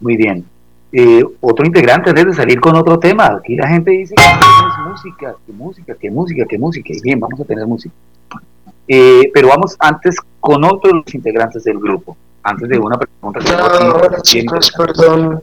Muy 0.00 0.16
bien. 0.16 0.44
Eh, 0.90 1.22
otro 1.40 1.66
integrante 1.66 2.10
antes 2.10 2.26
de 2.26 2.34
salir 2.34 2.60
con 2.60 2.74
otro 2.76 2.98
tema. 2.98 3.26
Aquí 3.38 3.56
la 3.56 3.68
gente 3.68 3.90
dice 3.90 4.14
que 4.14 4.22
es 4.22 4.88
música, 4.88 5.34
que 5.46 5.52
música, 5.52 5.94
que 5.94 6.10
música, 6.10 6.44
que 6.46 6.58
música. 6.58 6.92
Y 6.92 7.02
bien, 7.02 7.20
vamos 7.20 7.40
a 7.40 7.44
tener 7.44 7.66
música. 7.66 7.94
Eh, 8.86 9.30
pero 9.34 9.48
vamos 9.48 9.76
antes 9.78 10.16
con 10.40 10.64
otros 10.64 11.02
integrantes 11.12 11.64
del 11.64 11.78
grupo. 11.78 12.16
Antes 12.42 12.68
de 12.68 12.78
una 12.78 12.98
pregunta. 12.98 13.40
chicos, 14.22 14.72
perdón. 14.72 15.42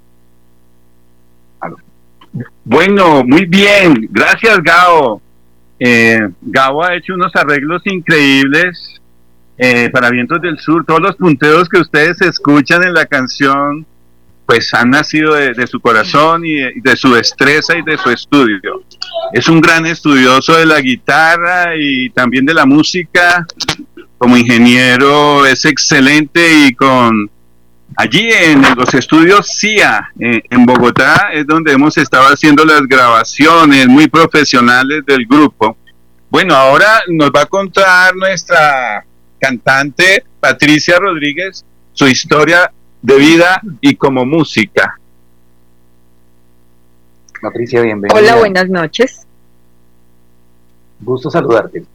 Bueno, 2.64 3.24
muy 3.24 3.46
bien. 3.46 4.10
Gracias, 4.12 4.58
Gao. 4.64 5.22
Eh, 5.80 6.20
Gao 6.42 6.84
ha 6.84 6.96
hecho 6.96 7.14
unos 7.14 7.36
arreglos 7.36 7.82
increíbles 7.86 9.02
eh, 9.58 9.90
para 9.90 10.10
Vientos 10.10 10.42
del 10.42 10.58
Sur, 10.60 10.86
todos 10.86 11.02
los 11.02 11.16
punteos 11.16 11.70
que 11.70 11.80
ustedes 11.80 12.22
escuchan 12.22 12.84
en 12.84 12.94
la 12.94 13.06
canción, 13.06 13.86
pues 14.46 14.74
han 14.74 14.92
nacido 14.92 15.34
de, 15.34 15.68
su 15.68 15.80
corazón 15.80 16.46
y 16.46 16.56
de, 16.80 16.96
su 16.96 17.14
destreza 17.14 17.78
y 17.78 17.82
de 17.82 17.98
su 17.98 18.10
estudio. 18.10 18.84
Es 19.34 19.48
un 19.48 19.60
gran 19.60 19.86
estudioso 19.86 20.56
de 20.56 20.66
la 20.66 20.80
guitarra 20.82 21.76
y 21.78 22.10
también 22.12 22.46
de 22.46 22.54
la 22.54 22.66
música. 22.66 23.46
Como 24.18 24.38
ingeniero 24.38 25.46
es 25.46 25.66
excelente 25.66 26.68
y 26.68 26.74
con 26.74 27.30
allí 27.98 28.32
en 28.32 28.62
los 28.76 28.94
estudios 28.94 29.48
CIA 29.48 30.12
eh, 30.20 30.42
en 30.50 30.66
Bogotá 30.66 31.30
es 31.34 31.46
donde 31.46 31.74
hemos 31.74 31.98
estado 31.98 32.26
haciendo 32.28 32.66
las 32.66 32.82
grabaciones 32.82 33.88
muy 33.88 34.08
profesionales 34.08 35.06
del 35.06 35.26
grupo. 35.26 35.78
Bueno, 36.30 36.56
ahora 36.56 37.02
nos 37.08 37.30
va 37.30 37.42
a 37.42 37.46
contar 37.46 38.16
nuestra 38.16 39.06
cantante 39.40 40.24
Patricia 40.40 40.98
Rodríguez 40.98 41.66
su 41.94 42.08
historia 42.08 42.72
de 43.06 43.18
vida 43.18 43.62
y 43.82 43.96
como 43.96 44.26
música. 44.26 45.00
Patricia, 47.40 47.82
bienvenida. 47.82 48.18
Hola, 48.18 48.38
buenas 48.38 48.68
noches. 48.68 49.28
Gusto 51.00 51.30
saludarte. 51.30 51.86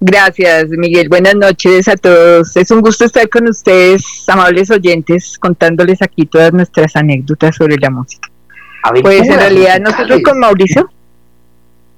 Gracias, 0.00 0.68
Miguel. 0.70 1.10
Buenas 1.10 1.34
noches 1.34 1.88
a 1.88 1.96
todos. 1.96 2.56
Es 2.56 2.70
un 2.70 2.80
gusto 2.80 3.04
estar 3.04 3.28
con 3.28 3.48
ustedes, 3.48 4.26
amables 4.28 4.70
oyentes, 4.70 5.38
contándoles 5.38 6.00
aquí 6.00 6.24
todas 6.24 6.54
nuestras 6.54 6.96
anécdotas 6.96 7.56
sobre 7.56 7.76
la 7.76 7.90
música. 7.90 8.30
pues 9.02 9.28
en 9.28 9.38
realidad 9.38 9.78
nosotros 9.80 10.22
con 10.24 10.38
Mauricio, 10.38 10.90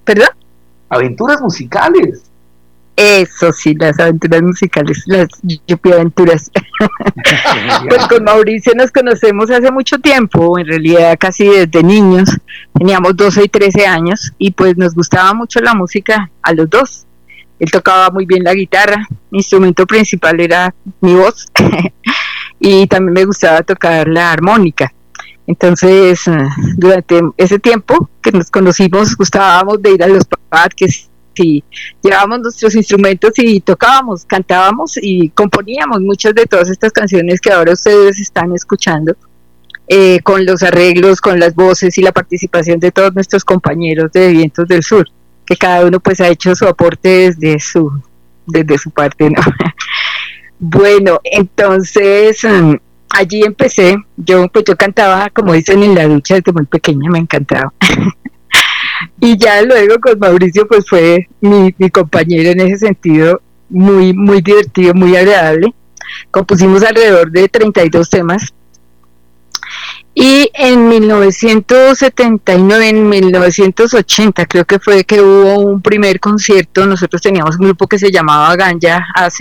¿perdón? 0.05 0.31
Aventuras 0.89 1.41
musicales. 1.41 2.25
Eso 2.99 3.53
sí, 3.53 3.77
las 3.79 3.97
aventuras 4.01 4.43
musicales, 4.43 5.05
las 5.07 5.29
Yupi 5.69 5.93
aventuras. 5.93 6.51
pues 7.89 8.09
con 8.09 8.25
Mauricio 8.25 8.73
nos 8.75 8.91
conocemos 8.91 9.53
hace 9.53 9.71
mucho 9.71 10.01
tiempo, 10.01 10.59
en 10.59 10.67
realidad 10.67 11.17
casi 11.17 11.47
desde 11.47 11.85
niños, 11.85 12.29
teníamos 12.77 13.17
12 13.17 13.45
y 13.45 13.49
13 13.49 13.87
años 13.87 14.33
y 14.37 14.51
pues 14.51 14.77
nos 14.77 14.97
gustaba 14.97 15.33
mucho 15.33 15.61
la 15.61 15.75
música 15.75 16.29
a 16.43 16.53
los 16.53 16.69
dos. 16.69 17.07
Él 17.61 17.71
tocaba 17.71 18.11
muy 18.11 18.27
bien 18.27 18.43
la 18.43 18.53
guitarra, 18.53 19.07
mi 19.31 19.39
instrumento 19.39 19.87
principal 19.87 20.41
era 20.41 20.75
mi 21.01 21.15
voz 21.15 21.47
y 22.59 22.89
también 22.89 23.15
me 23.15 23.25
gustaba 23.27 23.63
tocar 23.63 24.09
la 24.09 24.33
armónica. 24.33 24.93
Entonces, 25.47 26.27
eh, 26.27 26.49
durante 26.75 27.21
ese 27.37 27.61
tiempo 27.61 28.11
que 28.21 28.33
nos 28.33 28.51
conocimos, 28.51 29.17
gustábamos 29.17 29.81
de 29.81 29.93
ir 29.93 30.03
a 30.03 30.09
los 30.09 30.25
parques 30.49 31.09
y 31.39 31.65
llevábamos 32.03 32.41
nuestros 32.41 32.75
instrumentos 32.75 33.33
y 33.37 33.61
tocábamos, 33.61 34.25
cantábamos 34.25 34.99
y 35.01 35.29
componíamos 35.31 36.01
muchas 36.01 36.35
de 36.35 36.47
todas 36.47 36.71
estas 36.71 36.93
canciones 36.93 37.41
que 37.41 37.53
ahora 37.53 37.73
ustedes 37.73 38.19
están 38.21 38.55
escuchando. 38.55 39.17
Eh, 39.91 40.21
con 40.23 40.45
los 40.45 40.63
arreglos, 40.63 41.19
con 41.19 41.41
las 41.41 41.55
voces 41.55 41.97
y 41.97 42.03
la 42.03 42.13
participación 42.13 42.79
de 42.79 42.93
todos 42.93 43.15
nuestros 43.15 43.43
compañeros 43.43 44.13
de 44.13 44.33
Vientos 44.33 44.69
del 44.69 44.83
Sur, 44.83 45.09
que 45.47 45.57
cada 45.57 45.87
uno 45.87 45.99
pues 45.99 46.21
ha 46.21 46.29
hecho 46.29 46.55
su 46.55 46.67
aporte 46.67 47.09
desde 47.09 47.59
su, 47.59 47.91
desde 48.47 48.77
su 48.77 48.91
parte, 48.91 49.31
¿no? 49.31 49.41
bueno, 50.59 51.21
entonces 51.25 52.45
mm, 52.45 52.75
allí 53.11 53.43
empecé, 53.43 53.97
yo 54.17 54.49
pues 54.49 54.67
yo 54.67 54.77
cantaba, 54.77 55.31
como 55.31 55.55
dicen 55.55 55.83
en 55.83 55.95
la 55.95 56.07
ducha 56.07 56.35
desde 56.35 56.53
muy 56.53 56.67
pequeña, 56.67 57.11
me 57.11 57.21
encantaba. 57.21 57.73
y 59.21 59.37
ya 59.37 59.63
luego 59.63 59.99
con 60.01 60.19
Mauricio 60.19 60.67
pues 60.67 60.89
fue 60.89 61.29
mi, 61.41 61.73
compañero 61.91 62.51
en 62.51 62.61
ese 62.61 62.87
sentido 62.87 63.41
muy 63.69 64.13
muy 64.13 64.41
divertido, 64.41 64.95
muy 64.95 65.17
agradable. 65.17 65.75
Compusimos 66.31 66.83
alrededor 66.83 67.31
de 67.31 67.49
32 67.49 68.09
temas 68.09 68.55
y 70.15 70.51
en 70.55 70.89
1979, 70.89 72.89
en 72.89 73.09
1980 73.09 74.47
creo 74.47 74.65
que 74.65 74.81
fue 74.81 75.05
que 75.05 75.21
hubo 75.21 75.59
un 75.59 75.83
primer 75.83 76.19
concierto, 76.19 76.87
nosotros 76.87 77.23
teníamos 77.23 77.57
un 77.57 77.67
grupo 77.67 77.87
que 77.87 77.99
se 77.99 78.11
llamaba 78.11 78.57
Ganja 78.57 79.07
AZ 79.15 79.41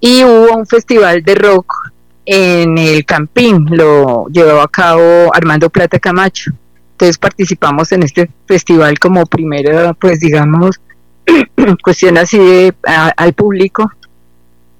y 0.00 0.24
hubo 0.24 0.56
un 0.56 0.66
festival 0.66 1.22
de 1.22 1.34
rock 1.36 1.92
en 2.24 2.78
el 2.78 3.04
Campín, 3.04 3.66
lo 3.70 4.26
llevó 4.28 4.60
a 4.60 4.68
cabo 4.68 5.30
Armando 5.32 5.70
Plata 5.70 5.98
Camacho. 5.98 6.52
Entonces 7.02 7.18
participamos 7.18 7.90
en 7.90 8.04
este 8.04 8.30
festival 8.46 8.96
como 9.00 9.26
primera, 9.26 9.92
pues 9.92 10.20
digamos, 10.20 10.80
cuestión 11.82 12.16
así 12.16 12.38
de, 12.38 12.72
al 13.16 13.32
público, 13.32 13.90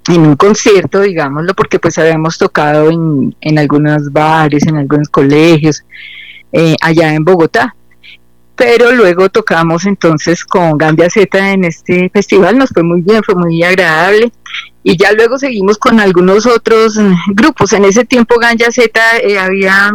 en 0.08 0.20
un 0.20 0.36
concierto, 0.36 1.00
digámoslo, 1.00 1.52
porque 1.54 1.80
pues 1.80 1.98
habíamos 1.98 2.38
tocado 2.38 2.90
en, 2.90 3.34
en 3.40 3.58
algunos 3.58 4.12
bares, 4.12 4.64
en 4.68 4.76
algunos 4.76 5.08
colegios, 5.08 5.82
eh, 6.52 6.76
allá 6.80 7.12
en 7.12 7.24
Bogotá. 7.24 7.74
Pero 8.54 8.92
luego 8.92 9.28
tocamos 9.28 9.84
entonces 9.84 10.44
con 10.44 10.78
Gambia 10.78 11.10
Z 11.10 11.50
en 11.50 11.64
este 11.64 12.08
festival, 12.10 12.56
nos 12.56 12.70
fue 12.70 12.84
muy 12.84 13.00
bien, 13.00 13.24
fue 13.24 13.34
muy 13.34 13.60
agradable. 13.64 14.30
Y 14.84 14.96
ya 14.96 15.10
luego 15.10 15.38
seguimos 15.38 15.76
con 15.76 15.98
algunos 15.98 16.46
otros 16.46 17.00
grupos. 17.34 17.72
En 17.72 17.84
ese 17.84 18.04
tiempo 18.04 18.36
Gambia 18.38 18.70
Z 18.70 19.00
eh, 19.24 19.40
había 19.40 19.90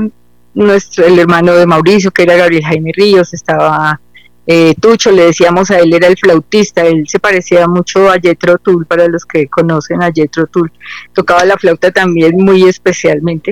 nuestro, 0.58 1.06
el 1.06 1.20
hermano 1.20 1.54
de 1.54 1.66
Mauricio, 1.66 2.12
que 2.12 2.24
era 2.24 2.36
Gabriel 2.36 2.64
Jaime 2.64 2.92
Ríos, 2.94 3.34
estaba 3.34 4.00
eh, 4.46 4.76
Tucho, 4.80 5.12
le 5.12 5.26
decíamos 5.26 5.70
a 5.72 5.80
él, 5.80 5.94
era 5.94 6.08
el 6.08 6.18
flautista, 6.18 6.86
él 6.86 7.04
se 7.08 7.20
parecía 7.20 7.68
mucho 7.68 8.10
a 8.10 8.20
Jetro 8.20 8.58
Tull, 8.58 8.86
para 8.86 9.08
los 9.08 9.26
que 9.26 9.48
conocen 9.48 10.02
a 10.02 10.12
Jetro 10.12 10.48
Tull, 10.48 10.72
tocaba 11.14 11.44
la 11.46 11.58
flauta 11.58 11.92
también 11.92 12.38
muy 12.38 12.64
especialmente. 12.64 13.52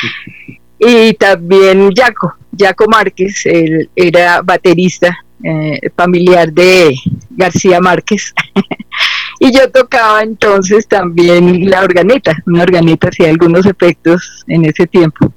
y 0.78 1.14
también 1.14 1.90
Jaco, 1.94 2.34
Jaco 2.56 2.86
Márquez, 2.88 3.46
él 3.46 3.88
era 3.96 4.42
baterista 4.42 5.16
eh, 5.42 5.90
familiar 5.96 6.52
de 6.52 6.94
García 7.30 7.80
Márquez. 7.80 8.34
y 9.40 9.50
yo 9.50 9.70
tocaba 9.70 10.22
entonces 10.22 10.86
también 10.86 11.70
la 11.70 11.82
organeta, 11.82 12.36
una 12.46 12.62
organeta 12.62 13.08
hacía 13.08 13.30
algunos 13.30 13.64
efectos 13.64 14.44
en 14.46 14.66
ese 14.66 14.86
tiempo. 14.86 15.32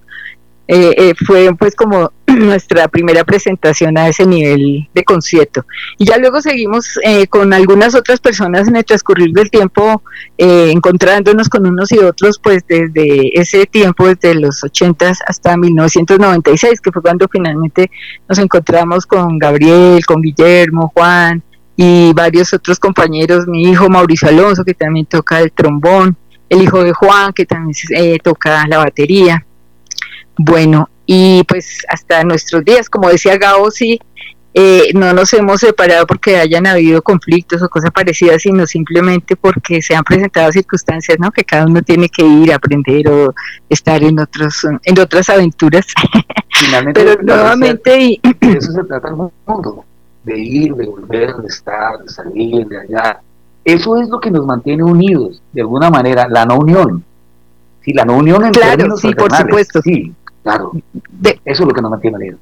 Eh, 0.71 0.93
eh, 0.99 1.13
fue 1.25 1.49
pues 1.57 1.75
como 1.75 2.11
nuestra 2.27 2.87
primera 2.89 3.23
presentación 3.23 3.97
a 3.97 4.07
ese 4.07 4.27
nivel 4.27 4.87
de 4.93 5.03
concierto. 5.03 5.65
Y 5.97 6.05
ya 6.05 6.19
luego 6.19 6.43
seguimos 6.43 6.99
eh, 7.03 7.25
con 7.25 7.53
algunas 7.53 7.95
otras 7.95 8.19
personas 8.19 8.67
en 8.67 8.75
el 8.75 8.85
transcurrir 8.85 9.33
del 9.33 9.49
tiempo, 9.49 10.03
encontrándonos 10.37 11.49
con 11.49 11.65
unos 11.65 11.91
y 11.91 11.97
otros, 11.97 12.39
pues 12.39 12.63
desde 12.67 13.31
ese 13.39 13.65
tiempo, 13.65 14.05
desde 14.07 14.35
los 14.35 14.63
80 14.63 15.13
hasta 15.25 15.57
1996, 15.57 16.81
que 16.81 16.91
fue 16.91 17.01
cuando 17.01 17.27
finalmente 17.27 17.89
nos 18.27 18.37
encontramos 18.37 19.07
con 19.07 19.39
Gabriel, 19.39 20.05
con 20.05 20.21
Guillermo, 20.21 20.91
Juan 20.93 21.41
y 21.75 22.13
varios 22.13 22.53
otros 22.53 22.77
compañeros, 22.77 23.47
mi 23.47 23.63
hijo 23.63 23.89
Mauricio 23.89 24.27
Alonso, 24.27 24.63
que 24.63 24.75
también 24.75 25.07
toca 25.07 25.39
el 25.39 25.51
trombón, 25.51 26.15
el 26.47 26.61
hijo 26.61 26.83
de 26.83 26.93
Juan, 26.93 27.33
que 27.33 27.47
también 27.47 27.73
toca 28.21 28.67
la 28.67 28.77
batería 28.77 29.47
bueno, 30.41 30.89
y 31.05 31.43
pues 31.43 31.85
hasta 31.89 32.23
nuestros 32.23 32.63
días, 32.63 32.89
como 32.89 33.09
decía 33.09 33.37
Gabo, 33.37 33.69
sí, 33.71 33.99
eh, 34.53 34.91
no 34.95 35.11
nos 35.11 35.33
hemos 35.33 35.59
separado 35.59 36.07
porque 36.07 36.37
hayan 36.37 36.65
habido 36.65 37.01
conflictos 37.01 37.61
o 37.61 37.67
cosas 37.67 37.91
parecidas, 37.91 38.41
sino 38.41 38.65
simplemente 38.65 39.35
porque 39.35 39.81
se 39.81 39.95
han 39.95 40.05
presentado 40.05 40.49
circunstancias, 40.53 41.19
¿no? 41.19 41.29
Que 41.29 41.43
cada 41.43 41.65
uno 41.65 41.81
tiene 41.81 42.07
que 42.07 42.25
ir 42.25 42.53
a 42.53 42.55
aprender 42.55 43.09
o 43.09 43.35
estar 43.67 44.01
en 44.01 44.17
otros, 44.17 44.65
en 44.81 44.99
otras 44.99 45.29
aventuras. 45.29 45.87
Finalmente, 46.53 47.03
Pero 47.03 47.21
nuevamente 47.21 47.99
y... 47.99 48.21
de 48.23 48.57
eso 48.57 48.71
se 48.71 48.83
trata 48.85 49.09
el 49.09 49.15
mundo, 49.15 49.83
de 50.23 50.39
ir, 50.39 50.73
de 50.73 50.85
volver, 50.85 51.35
de 51.35 51.47
estar, 51.47 51.99
de 51.99 52.07
salir, 52.07 52.65
de 52.65 52.79
allá. 52.79 53.19
Eso 53.65 53.97
es 53.97 54.07
lo 54.07 54.21
que 54.21 54.31
nos 54.31 54.45
mantiene 54.45 54.83
unidos, 54.83 55.41
de 55.51 55.61
alguna 55.61 55.89
manera, 55.89 56.29
la 56.29 56.45
no 56.45 56.59
unión. 56.59 57.03
Sí, 57.81 57.93
la 57.93 58.05
no 58.05 58.17
unión 58.17 58.45
en 58.45 58.51
claro, 58.51 58.97
sí, 58.97 59.13
por 59.13 59.33
supuesto. 59.35 59.81
Sí, 59.81 60.13
Claro, 60.43 60.71
eso 61.23 61.37
es 61.45 61.59
lo 61.59 61.73
que 61.73 61.81
nos 61.81 61.91
mantiene 61.91 62.17
unidos. 62.17 62.39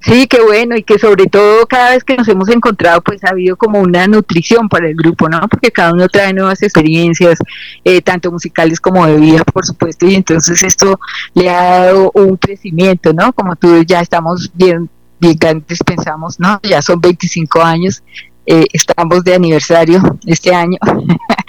Sí, 0.00 0.26
qué 0.26 0.40
bueno 0.40 0.76
y 0.76 0.82
que 0.82 0.98
sobre 0.98 1.26
todo 1.26 1.66
cada 1.66 1.90
vez 1.90 2.02
que 2.04 2.16
nos 2.16 2.26
hemos 2.28 2.48
encontrado 2.48 3.02
pues 3.02 3.22
ha 3.24 3.30
habido 3.30 3.56
como 3.56 3.80
una 3.80 4.06
nutrición 4.06 4.68
para 4.68 4.88
el 4.88 4.94
grupo, 4.94 5.28
¿no? 5.28 5.40
Porque 5.48 5.70
cada 5.70 5.92
uno 5.92 6.08
trae 6.08 6.32
nuevas 6.32 6.62
experiencias, 6.62 7.38
eh, 7.84 8.00
tanto 8.00 8.32
musicales 8.32 8.80
como 8.80 9.06
de 9.06 9.16
vida, 9.16 9.44
por 9.44 9.64
supuesto, 9.66 10.06
y 10.06 10.14
entonces 10.14 10.62
esto 10.62 10.98
le 11.34 11.50
ha 11.50 11.84
dado 11.84 12.10
un 12.14 12.36
crecimiento, 12.36 13.12
¿no? 13.12 13.32
Como 13.32 13.56
tú 13.56 13.82
ya 13.82 14.00
estamos 14.00 14.50
bien, 14.54 14.88
bien 15.20 15.36
grandes, 15.38 15.78
pensamos, 15.84 16.40
¿no? 16.40 16.58
Ya 16.62 16.80
son 16.80 17.00
25 17.00 17.62
años, 17.62 18.02
eh, 18.46 18.64
estamos 18.72 19.22
de 19.22 19.34
aniversario 19.34 20.00
este 20.26 20.54
año. 20.54 20.78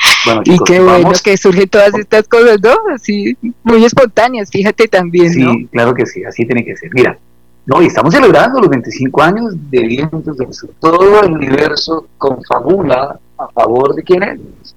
Y 0.46 0.58
qué 0.66 0.80
bueno 0.80 1.12
que 1.24 1.38
surgen 1.38 1.68
todas 1.70 1.94
estas 1.96 2.28
cosas, 2.28 2.60
¿no? 2.62 2.76
Así, 2.94 3.36
muy 3.64 3.84
espontáneas, 3.84 4.50
fíjate 4.52 4.88
también. 4.88 5.32
Sí, 5.34 5.68
claro 5.72 5.94
que 5.94 6.06
sí, 6.06 6.24
así 6.24 6.46
tiene 6.46 6.64
que 6.64 6.76
ser. 6.78 6.90
Mira, 6.94 7.18
no, 7.66 7.82
y 7.82 7.88
estamos 7.88 8.14
celebrando 8.14 8.60
los 8.60 8.70
25 8.70 9.22
años 9.22 9.54
de 9.70 9.82
Vientos 9.82 10.38
del 10.38 10.54
Sur. 10.54 10.72
Todo 10.80 11.24
el 11.24 11.32
universo 11.34 12.08
confabula 12.18 13.20
a 13.38 13.48
favor 13.50 13.96
de 13.96 14.04
quién 14.04 14.24
es. 14.24 14.76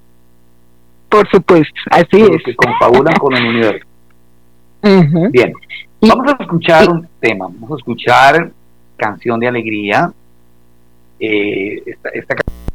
Por 1.09 1.29
supuesto, 1.31 1.75
así 1.91 2.23
es. 2.23 2.43
Que 2.45 2.55
confabulan 2.55 3.15
con 3.15 3.35
el 3.35 3.47
universo. 3.47 3.87
Bien, 5.31 5.53
vamos 6.01 6.27
a 6.33 6.43
escuchar 6.43 6.91
un 6.91 7.09
tema, 7.21 7.47
vamos 7.47 7.73
a 7.73 7.77
escuchar 7.77 8.53
canción 8.97 9.41
de 9.41 9.49
alegría. 9.49 10.13
Eh, 11.19 11.83
esta, 11.87 12.09
esta 12.11 12.35
canción 12.35 12.74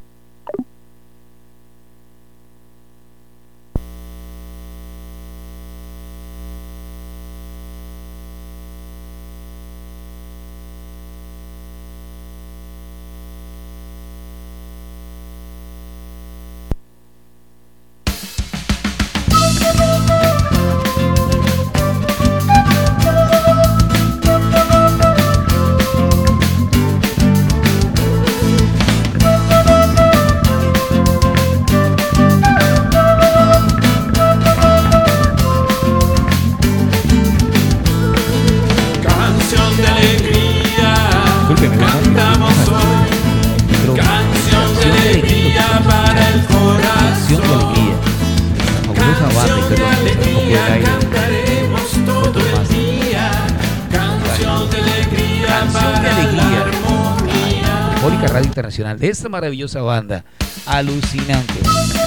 De 58.80 59.10
esta 59.10 59.28
maravillosa 59.28 59.82
banda. 59.82 60.24
Alucinante. 60.66 61.99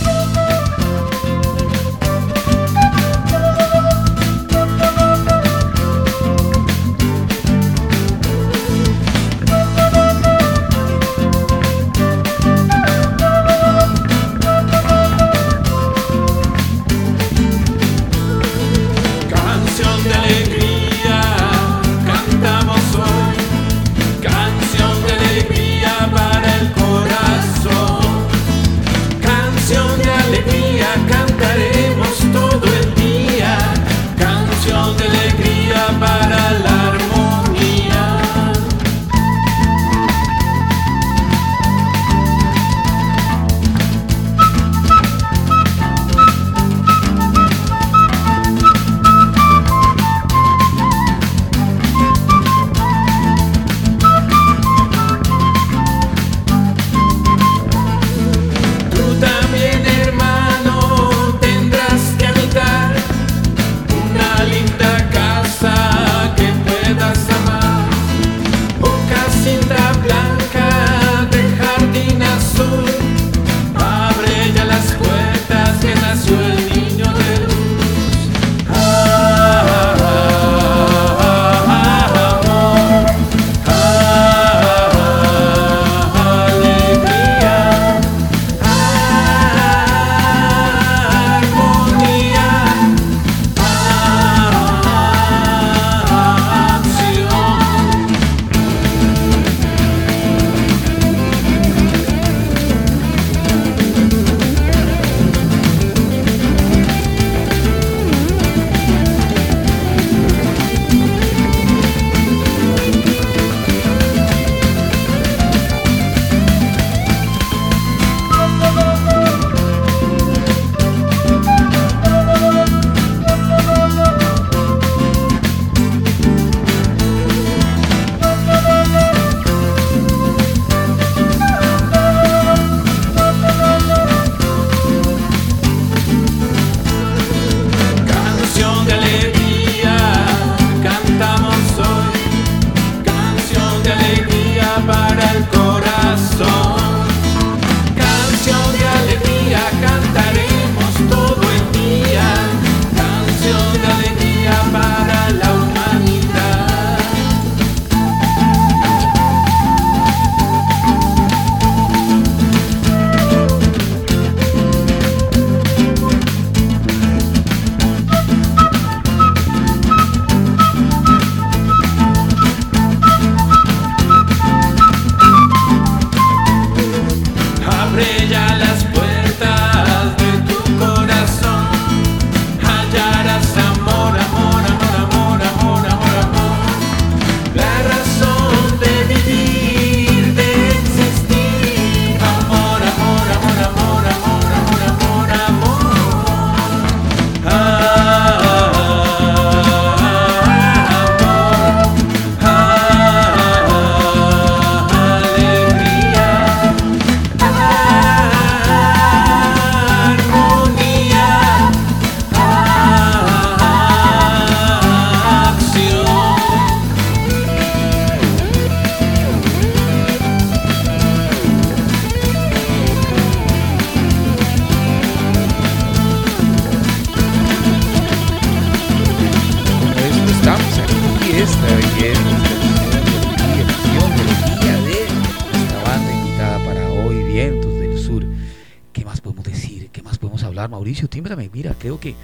Creo 241.83 241.99
que, 241.99 242.15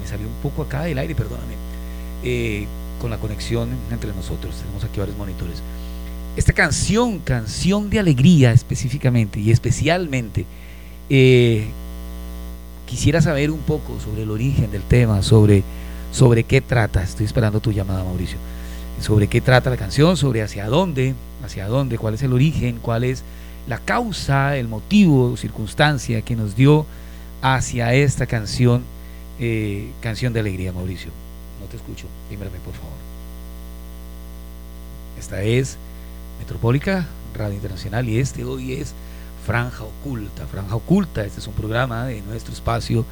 me 0.00 0.08
salió 0.08 0.26
un 0.26 0.34
poco 0.42 0.62
acá 0.62 0.82
del 0.82 0.98
aire, 0.98 1.14
perdóname, 1.14 1.54
eh, 2.24 2.66
con 3.00 3.10
la 3.10 3.18
conexión 3.18 3.68
entre 3.92 4.12
nosotros. 4.12 4.56
Tenemos 4.56 4.82
aquí 4.82 4.98
varios 4.98 5.16
monitores. 5.16 5.62
Esta 6.36 6.52
canción, 6.52 7.20
canción 7.20 7.90
de 7.90 8.00
alegría 8.00 8.50
específicamente 8.50 9.38
y 9.38 9.52
especialmente, 9.52 10.46
eh, 11.08 11.68
quisiera 12.86 13.20
saber 13.20 13.52
un 13.52 13.60
poco 13.60 14.00
sobre 14.00 14.24
el 14.24 14.30
origen 14.32 14.72
del 14.72 14.82
tema, 14.82 15.22
sobre, 15.22 15.62
sobre 16.10 16.42
qué 16.42 16.60
trata. 16.60 17.00
Estoy 17.00 17.26
esperando 17.26 17.60
tu 17.60 17.70
llamada, 17.70 18.02
Mauricio. 18.02 18.38
Sobre 19.00 19.28
qué 19.28 19.40
trata 19.40 19.70
la 19.70 19.76
canción, 19.76 20.16
sobre 20.16 20.42
hacia 20.42 20.66
dónde, 20.66 21.14
hacia 21.44 21.68
dónde, 21.68 21.98
cuál 21.98 22.14
es 22.14 22.22
el 22.24 22.32
origen, 22.32 22.80
cuál 22.82 23.04
es 23.04 23.22
la 23.68 23.78
causa, 23.78 24.56
el 24.56 24.66
motivo, 24.66 25.36
circunstancia 25.36 26.22
que 26.22 26.34
nos 26.34 26.56
dio 26.56 26.84
hacia 27.42 27.92
esta 27.92 28.26
canción, 28.26 28.82
eh, 29.38 29.90
canción 30.00 30.32
de 30.32 30.40
alegría, 30.40 30.72
Mauricio. 30.72 31.10
No 31.60 31.66
te 31.66 31.76
escucho, 31.76 32.06
dímelo 32.30 32.50
por 32.50 32.74
favor. 32.74 32.92
Esta 35.18 35.42
es 35.42 35.76
Metropólica, 36.38 37.06
Radio 37.34 37.54
Internacional, 37.54 38.08
y 38.08 38.18
este 38.18 38.44
hoy 38.44 38.74
es 38.74 38.94
Franja 39.46 39.84
Oculta. 39.84 40.46
Franja 40.46 40.76
Oculta, 40.76 41.24
este 41.24 41.40
es 41.40 41.46
un 41.46 41.54
programa 41.54 42.06
de 42.06 42.22
nuestro 42.22 42.52
espacio 42.52 43.04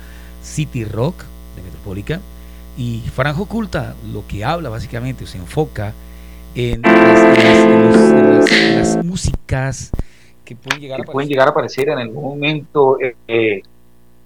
City 0.42 0.84
Rock 0.84 1.24
de 1.56 1.62
Metropólica. 1.62 2.20
Y 2.76 3.02
Franja 3.14 3.40
Oculta 3.40 3.94
lo 4.12 4.26
que 4.26 4.44
habla 4.44 4.68
básicamente, 4.68 5.26
se 5.26 5.38
enfoca 5.38 5.92
en 6.54 6.82
las, 6.82 7.32
músicas 9.04 9.90
que 10.44 10.54
pueden 10.56 10.80
llegar, 10.80 11.00
a, 11.00 11.04
pueden 11.04 11.28
llegar 11.28 11.48
a 11.48 11.50
aparecer 11.50 11.88
en 11.88 11.98
algún 11.98 12.24
momento. 12.24 12.98
Eh, 13.00 13.16
eh, 13.28 13.62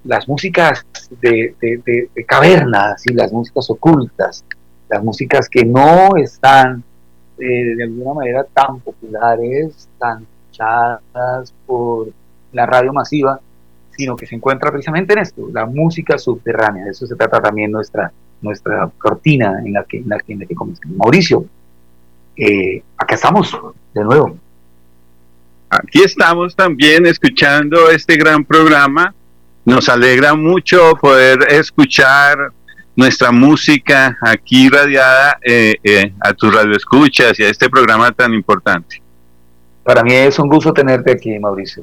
las 0.06 0.28
músicas 0.28 0.84
de, 1.20 1.54
de, 1.60 2.24
cavernas 2.24 3.02
y 3.06 3.12
las 3.12 3.32
músicas 3.32 3.68
ocultas, 3.70 4.44
las 4.88 5.02
músicas 5.02 5.48
que 5.48 5.64
no 5.64 6.16
están 6.16 6.82
eh, 7.38 7.74
de 7.76 7.82
alguna 7.84 8.14
manera 8.14 8.44
tan 8.44 8.80
populares, 8.80 9.88
tan 9.98 10.26
escuchadas 10.46 11.52
por 11.66 12.08
la 12.52 12.66
radio 12.66 12.92
masiva, 12.92 13.40
sino 13.90 14.16
que 14.16 14.26
se 14.26 14.36
encuentra 14.36 14.70
precisamente 14.70 15.12
en 15.14 15.20
esto, 15.20 15.48
la 15.52 15.66
música 15.66 16.18
subterránea. 16.18 16.84
De 16.84 16.90
eso 16.90 17.06
se 17.06 17.16
trata 17.16 17.40
también 17.40 17.72
nuestra, 17.72 18.12
nuestra 18.40 18.90
cortina 18.98 19.60
en 19.64 19.72
la 19.72 19.84
que, 19.84 19.98
en 19.98 20.08
la, 20.08 20.18
que, 20.18 20.54
comenzamos. 20.54 20.96
Mauricio, 20.96 21.46
eh, 22.36 22.82
acá 22.96 23.14
estamos 23.14 23.56
de 23.94 24.04
nuevo. 24.04 24.36
Aquí 25.68 26.02
estamos 26.02 26.54
también 26.54 27.06
escuchando 27.06 27.90
este 27.90 28.16
gran 28.16 28.44
programa. 28.44 29.14
Nos 29.66 29.88
alegra 29.88 30.36
mucho 30.36 30.94
poder 30.94 31.40
escuchar 31.48 32.52
nuestra 32.94 33.32
música 33.32 34.16
aquí 34.22 34.68
radiada 34.68 35.40
eh, 35.44 35.74
eh, 35.82 36.12
a 36.20 36.32
tus 36.34 36.54
radioescuchas 36.54 37.36
y 37.40 37.42
a 37.42 37.50
este 37.50 37.68
programa 37.68 38.12
tan 38.12 38.32
importante. 38.32 39.02
Para 39.82 40.04
mí 40.04 40.12
es 40.14 40.38
un 40.38 40.48
gusto 40.48 40.72
tenerte 40.72 41.10
aquí, 41.10 41.36
Mauricio. 41.40 41.82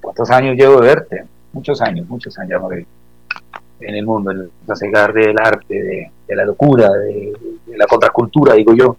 ¿Cuántos 0.00 0.28
años 0.32 0.56
llevo 0.56 0.80
de 0.80 0.88
verte? 0.88 1.24
Muchos 1.52 1.80
años, 1.80 2.08
muchos 2.08 2.36
años, 2.40 2.60
Mauricio. 2.60 2.88
En 3.78 3.94
el 3.94 4.04
mundo, 4.04 4.32
en 4.32 4.38
el 4.38 4.50
trasegar 4.66 5.12
del 5.12 5.38
arte, 5.38 6.10
de, 6.26 6.34
la 6.34 6.44
locura, 6.44 6.90
de, 6.90 7.32
la 7.76 7.86
contracultura, 7.86 8.54
digo 8.54 8.74
yo. 8.74 8.96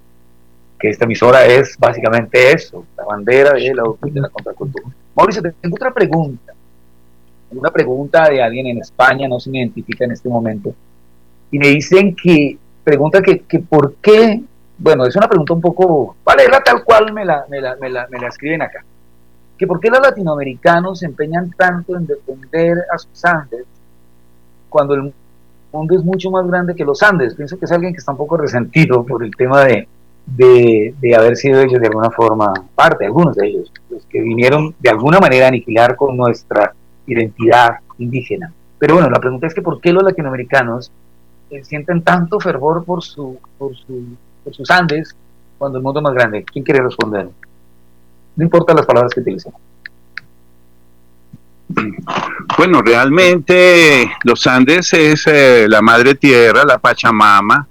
Que 0.79 0.91
esta 0.91 1.03
emisora 1.03 1.45
es 1.45 1.75
básicamente 1.77 2.53
eso, 2.53 2.85
la 2.95 3.03
bandera 3.03 3.51
de 3.51 3.73
la, 3.75 3.83
de 4.01 4.21
la 4.21 4.29
contracultura. 4.29 4.87
Mauricio, 5.13 5.41
tengo 5.41 5.75
otra 5.75 5.93
pregunta. 5.93 6.53
Una 7.51 7.71
pregunta 7.71 8.29
de 8.29 8.41
alguien 8.41 8.67
en 8.67 8.79
España, 8.79 9.27
no 9.27 9.39
se 9.39 9.49
me 9.49 9.59
identifica 9.59 10.05
en 10.05 10.11
este 10.11 10.29
momento 10.29 10.73
y 11.51 11.59
me 11.59 11.69
dicen 11.69 12.15
que, 12.15 12.57
pregunta 12.83 13.21
que, 13.21 13.39
que 13.39 13.59
por 13.59 13.95
qué, 13.95 14.41
bueno, 14.77 15.05
es 15.05 15.15
una 15.15 15.27
pregunta 15.27 15.53
un 15.53 15.61
poco, 15.61 16.15
vale, 16.23 16.47
la 16.47 16.61
tal 16.61 16.83
cual 16.83 17.13
me 17.13 17.25
la, 17.25 17.45
me 17.49 17.61
la, 17.61 17.75
me 17.77 17.89
la, 17.89 18.07
me 18.09 18.19
la 18.19 18.27
escriben 18.27 18.61
acá, 18.61 18.83
que 19.57 19.65
por 19.65 19.79
qué 19.79 19.89
los 19.89 20.01
latinoamericanos 20.01 20.99
se 20.99 21.05
empeñan 21.05 21.51
tanto 21.51 21.95
en 21.95 22.05
defender 22.05 22.77
a 22.93 22.97
sus 22.97 23.25
Andes 23.25 23.65
cuando 24.69 24.93
el 24.93 25.13
mundo 25.71 25.95
es 25.95 26.03
mucho 26.03 26.29
más 26.29 26.45
grande 26.47 26.75
que 26.75 26.85
los 26.85 27.01
Andes. 27.01 27.33
Pienso 27.33 27.57
que 27.57 27.65
es 27.65 27.71
alguien 27.71 27.93
que 27.93 27.99
está 27.99 28.11
un 28.11 28.17
poco 28.17 28.37
resentido 28.37 29.03
por 29.05 29.23
el 29.23 29.35
tema 29.35 29.63
de, 29.63 29.87
de, 30.25 30.93
de, 30.99 31.15
haber 31.15 31.37
sido 31.37 31.61
ellos 31.61 31.79
de 31.79 31.87
alguna 31.87 32.11
forma 32.11 32.53
parte, 32.75 33.05
algunos 33.05 33.35
de 33.35 33.47
ellos, 33.47 33.71
los 33.89 34.05
que 34.05 34.21
vinieron 34.21 34.75
de 34.79 34.89
alguna 34.89 35.19
manera 35.19 35.45
a 35.45 35.49
aniquilar 35.49 35.95
con 35.95 36.15
nuestra 36.15 36.73
identidad 37.07 37.77
indígena. 37.97 38.53
Pero 38.77 38.95
bueno, 38.95 39.09
la 39.09 39.19
pregunta 39.19 39.47
es 39.47 39.53
que 39.53 39.61
¿por 39.61 39.81
qué 39.81 39.91
los 39.91 40.03
latinoamericanos 40.03 40.91
sienten 41.63 42.03
tanto 42.03 42.39
fervor 42.39 42.83
por, 42.83 43.03
su, 43.03 43.39
por, 43.57 43.75
su, 43.75 44.15
por 44.43 44.53
sus 44.53 44.69
Andes 44.69 45.15
cuando 45.57 45.79
el 45.79 45.83
mundo 45.83 45.99
es 45.99 46.03
más 46.03 46.13
grande? 46.13 46.43
¿Quién 46.43 46.63
quiere 46.63 46.83
responder? 46.83 47.29
No 48.35 48.43
importa 48.43 48.73
las 48.73 48.85
palabras 48.85 49.13
que 49.13 49.21
utilicen. 49.21 49.53
Bueno, 52.57 52.81
realmente 52.81 54.11
los 54.23 54.45
Andes 54.47 54.93
es 54.93 55.27
eh, 55.27 55.65
la 55.67 55.81
madre 55.81 56.15
tierra, 56.15 56.63
la 56.63 56.77
Pachamama. 56.77 57.67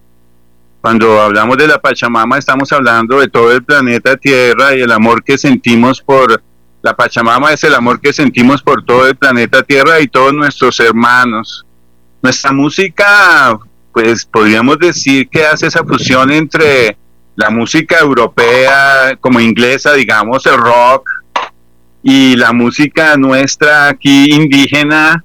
Cuando 0.80 1.20
hablamos 1.20 1.56
de 1.56 1.66
la 1.66 1.80
Pachamama 1.80 2.38
estamos 2.38 2.72
hablando 2.72 3.18
de 3.20 3.28
todo 3.28 3.50
el 3.52 3.64
planeta 3.64 4.16
Tierra 4.16 4.74
y 4.76 4.82
el 4.82 4.92
amor 4.92 5.24
que 5.24 5.36
sentimos 5.36 6.00
por 6.00 6.42
la 6.86 6.94
Pachamama 6.94 7.52
es 7.52 7.64
el 7.64 7.74
amor 7.74 8.00
que 8.00 8.12
sentimos 8.12 8.62
por 8.62 8.84
todo 8.84 9.08
el 9.08 9.16
planeta 9.16 9.64
Tierra 9.64 10.00
y 10.00 10.06
todos 10.06 10.32
nuestros 10.32 10.78
hermanos. 10.78 11.66
Nuestra 12.22 12.52
música, 12.52 13.58
pues 13.92 14.24
podríamos 14.24 14.78
decir 14.78 15.28
que 15.28 15.44
hace 15.44 15.66
esa 15.66 15.82
fusión 15.82 16.30
entre 16.30 16.96
la 17.34 17.50
música 17.50 17.98
europea, 17.98 19.16
como 19.20 19.40
inglesa, 19.40 19.94
digamos, 19.94 20.46
el 20.46 20.58
rock, 20.58 21.10
y 22.04 22.36
la 22.36 22.52
música 22.52 23.16
nuestra 23.16 23.88
aquí 23.88 24.32
indígena, 24.32 25.24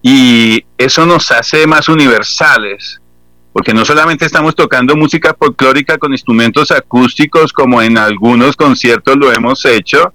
y 0.00 0.64
eso 0.78 1.04
nos 1.04 1.30
hace 1.30 1.66
más 1.66 1.90
universales, 1.90 2.98
porque 3.52 3.74
no 3.74 3.84
solamente 3.84 4.24
estamos 4.24 4.54
tocando 4.54 4.96
música 4.96 5.36
folclórica 5.38 5.98
con 5.98 6.12
instrumentos 6.12 6.70
acústicos, 6.70 7.52
como 7.52 7.82
en 7.82 7.98
algunos 7.98 8.56
conciertos 8.56 9.18
lo 9.18 9.30
hemos 9.30 9.66
hecho, 9.66 10.14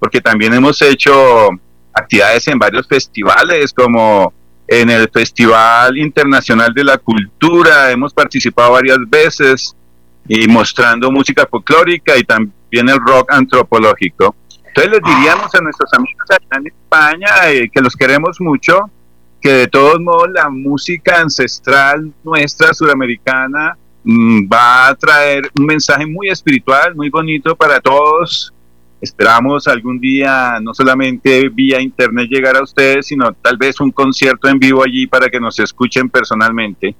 porque 0.00 0.20
también 0.20 0.54
hemos 0.54 0.80
hecho 0.82 1.50
actividades 1.92 2.48
en 2.48 2.58
varios 2.58 2.88
festivales, 2.88 3.72
como 3.72 4.32
en 4.66 4.88
el 4.88 5.08
Festival 5.10 5.98
Internacional 5.98 6.72
de 6.72 6.84
la 6.84 6.96
Cultura, 6.98 7.90
hemos 7.90 8.14
participado 8.14 8.72
varias 8.72 8.98
veces 9.08 9.76
y 10.26 10.46
mostrando 10.48 11.10
música 11.10 11.46
folclórica 11.50 12.16
y 12.16 12.24
también 12.24 12.88
el 12.88 12.98
rock 12.98 13.32
antropológico. 13.32 14.34
Entonces 14.68 14.92
les 14.92 15.02
diríamos 15.02 15.52
a 15.54 15.60
nuestros 15.60 15.92
amigos 15.92 16.24
allá 16.30 16.60
en 16.60 16.66
España 16.68 17.50
eh, 17.50 17.68
que 17.72 17.80
los 17.80 17.96
queremos 17.96 18.40
mucho, 18.40 18.88
que 19.40 19.52
de 19.52 19.66
todos 19.66 20.00
modos 20.00 20.28
la 20.32 20.48
música 20.48 21.20
ancestral 21.20 22.12
nuestra 22.22 22.72
suramericana 22.72 23.76
mm, 24.04 24.48
va 24.50 24.88
a 24.88 24.94
traer 24.94 25.50
un 25.58 25.66
mensaje 25.66 26.06
muy 26.06 26.28
espiritual, 26.28 26.94
muy 26.94 27.10
bonito 27.10 27.56
para 27.56 27.80
todos 27.80 28.54
Esperamos 29.00 29.66
algún 29.66 29.98
día 29.98 30.58
no 30.60 30.74
solamente 30.74 31.48
vía 31.48 31.80
internet 31.80 32.28
llegar 32.28 32.56
a 32.56 32.62
ustedes, 32.62 33.06
sino 33.06 33.32
tal 33.32 33.56
vez 33.56 33.80
un 33.80 33.90
concierto 33.90 34.48
en 34.48 34.58
vivo 34.58 34.82
allí 34.82 35.06
para 35.06 35.28
que 35.28 35.40
nos 35.40 35.58
escuchen 35.58 36.10
personalmente. 36.10 36.94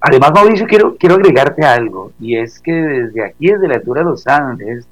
Además, 0.00 0.32
Mauricio, 0.34 0.66
quiero, 0.66 0.96
quiero 0.96 1.16
agregarte 1.16 1.64
algo, 1.64 2.12
y 2.18 2.36
es 2.36 2.58
que 2.58 2.72
desde 2.72 3.24
aquí, 3.24 3.48
desde 3.48 3.68
la 3.68 3.74
altura 3.74 4.00
de 4.00 4.10
los 4.10 4.26
Andes, 4.26 4.86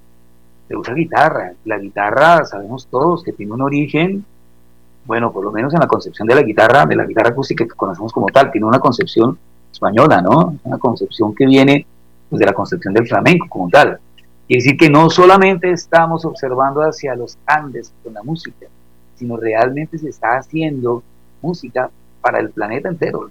se 0.69 0.77
usa 0.77 0.95
guitarra. 0.95 1.53
La 1.65 1.79
guitarra, 1.79 2.45
sabemos 2.45 2.87
todos 2.89 3.25
que 3.25 3.33
tiene 3.33 3.53
un 3.53 3.63
origen, 3.63 4.25
bueno, 5.07 5.33
por 5.33 5.45
lo 5.45 5.51
menos 5.51 5.75
en 5.75 5.81
la 5.81 5.89
concepción 5.89 6.29
de 6.29 6.37
la 6.37 6.43
guitarra, 6.43 6.87
de 6.87 6.95
la 6.95 7.07
guitarra 7.07 7.31
acústica 7.31 7.65
que 7.65 7.75
conocemos 7.75 8.13
como 8.13 8.27
tal, 8.27 8.53
tiene 8.53 8.67
una 8.67 8.79
concepción 8.79 9.37
española, 9.73 10.23
¿no? 10.23 10.57
Una 10.63 10.79
concepción 10.79 11.35
que 11.35 11.47
viene 11.47 11.87
pues, 12.29 12.39
de 12.39 12.47
la 12.47 12.53
concepción 12.53 12.95
del 12.95 13.09
flamenco 13.09 13.47
como 13.49 13.69
tal. 13.69 13.99
Quiere 14.51 14.65
decir 14.65 14.77
que 14.77 14.91
no 14.91 15.09
solamente 15.11 15.71
estamos 15.71 16.25
observando 16.25 16.81
hacia 16.81 17.15
los 17.15 17.39
Andes 17.47 17.93
con 18.03 18.15
la 18.15 18.25
música, 18.25 18.67
sino 19.15 19.37
realmente 19.37 19.97
se 19.97 20.09
está 20.09 20.39
haciendo 20.39 21.05
música 21.41 21.89
para 22.21 22.41
el 22.41 22.51
planeta 22.51 22.89
entero. 22.89 23.31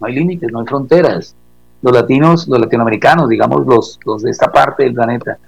No 0.00 0.06
hay 0.08 0.14
límites, 0.16 0.50
no 0.50 0.58
hay 0.58 0.66
fronteras. 0.66 1.36
Los 1.82 1.92
latinos, 1.92 2.48
los 2.48 2.58
latinoamericanos, 2.58 3.28
digamos 3.28 3.64
los, 3.64 4.00
los 4.04 4.22
de 4.22 4.32
esta 4.32 4.50
parte 4.50 4.82
del 4.82 4.94
planeta, 4.94 5.38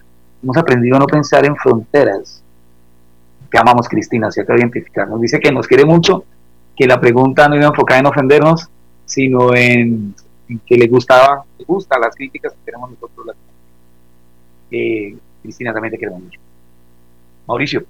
hemos 0.41 0.57
aprendido 0.57 0.95
a 0.95 1.01
no 1.01 1.07
pensar 1.07 1.45
en 1.47 1.57
fronteras. 1.57 2.41
Te 3.51 3.59
amamos, 3.59 3.89
Cristina, 3.89 4.29
de 4.29 4.57
identificarnos. 4.57 5.21
Dice 5.21 5.41
que 5.41 5.51
nos 5.51 5.67
quiere 5.67 5.85
mucho, 5.85 6.23
que 6.77 6.87
la 6.87 7.01
pregunta 7.01 7.49
no 7.49 7.57
iba 7.57 7.67
enfocada 7.67 7.99
en 7.99 8.07
ofendernos, 8.07 8.69
sino 9.05 9.53
en, 9.53 10.15
que 10.65 10.77
le 10.77 10.87
gustaba, 10.87 11.45
le 11.59 11.65
gusta 11.65 11.99
las 11.99 12.15
críticas 12.15 12.53
que 12.53 12.59
tenemos 12.67 12.89
nosotros 12.89 13.27
latinos. 14.73 15.21
Cristina 15.43 15.73
también 15.73 15.93
te 15.93 15.99
quiero 15.99 16.15
mucho. 16.15 16.39
Mauricio, 17.49 17.85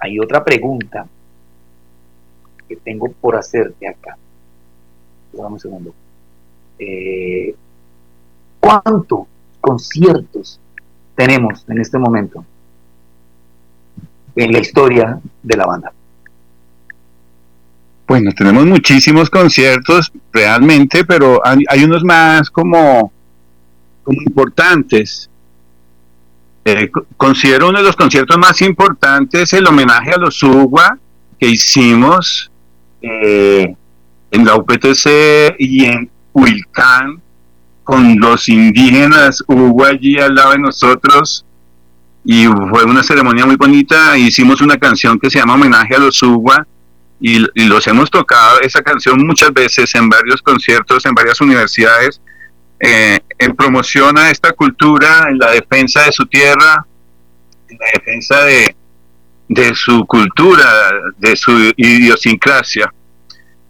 hay 0.00 0.18
otra 0.18 0.44
pregunta 0.44 1.06
que 2.68 2.76
tengo 2.76 3.12
por 3.12 3.36
hacerte 3.36 3.88
acá. 3.88 4.16
Dame 5.32 5.54
un 5.54 5.60
segundo. 5.60 5.94
Eh, 6.78 7.54
¿Cuántos 8.58 9.26
conciertos 9.60 10.58
tenemos 11.14 11.64
en 11.68 11.80
este 11.80 11.98
momento 11.98 12.44
en 14.34 14.52
la 14.52 14.58
historia 14.58 15.20
de 15.42 15.56
la 15.56 15.66
banda? 15.66 15.92
Bueno, 18.06 18.30
tenemos 18.32 18.66
muchísimos 18.66 19.30
conciertos 19.30 20.12
realmente, 20.32 21.04
pero 21.04 21.40
hay, 21.44 21.84
unos 21.84 22.04
más 22.04 22.50
como, 22.50 23.12
importantes. 24.06 25.30
Eh, 26.72 26.90
considero 27.18 27.68
uno 27.68 27.78
de 27.78 27.84
los 27.84 27.96
conciertos 27.96 28.38
más 28.38 28.62
importantes 28.62 29.52
el 29.52 29.66
homenaje 29.66 30.12
a 30.12 30.16
los 30.16 30.42
UGUA 30.42 30.98
que 31.38 31.48
hicimos 31.48 32.50
eh, 33.02 33.74
en 34.30 34.44
la 34.46 34.56
UPTC 34.56 35.56
y 35.58 35.84
en 35.84 36.10
Huilcán 36.32 37.20
con 37.84 38.18
los 38.18 38.48
indígenas 38.48 39.44
UGUA 39.46 39.88
allí 39.88 40.18
al 40.18 40.34
lado 40.34 40.52
de 40.52 40.60
nosotros 40.60 41.44
y 42.24 42.46
fue 42.46 42.84
una 42.84 43.02
ceremonia 43.02 43.44
muy 43.44 43.56
bonita. 43.56 44.16
Hicimos 44.16 44.62
una 44.62 44.78
canción 44.78 45.18
que 45.18 45.28
se 45.28 45.40
llama 45.40 45.54
Homenaje 45.54 45.96
a 45.96 45.98
los 45.98 46.22
UGUA 46.22 46.66
y, 47.20 47.38
los 47.66 47.86
hemos 47.86 48.10
tocado 48.10 48.60
esa 48.60 48.80
canción 48.80 49.26
muchas 49.26 49.52
veces 49.52 49.94
en 49.94 50.08
varios 50.08 50.40
conciertos, 50.40 51.04
en 51.04 51.12
varias 51.12 51.38
universidades, 51.42 52.22
eh, 52.84 53.20
en 53.38 53.54
promoción 53.54 54.18
a 54.18 54.30
esta 54.30 54.52
cultura, 54.52 55.28
en 55.30 55.38
la 55.38 55.52
defensa 55.52 56.02
de 56.02 56.10
su 56.10 56.26
tierra, 56.26 56.84
en 57.68 57.78
la 57.78 57.86
defensa 57.94 58.42
de, 58.42 58.74
de 59.48 59.72
su 59.74 60.04
cultura, 60.04 60.90
de 61.16 61.36
su 61.36 61.72
idiosincrasia. 61.76 62.92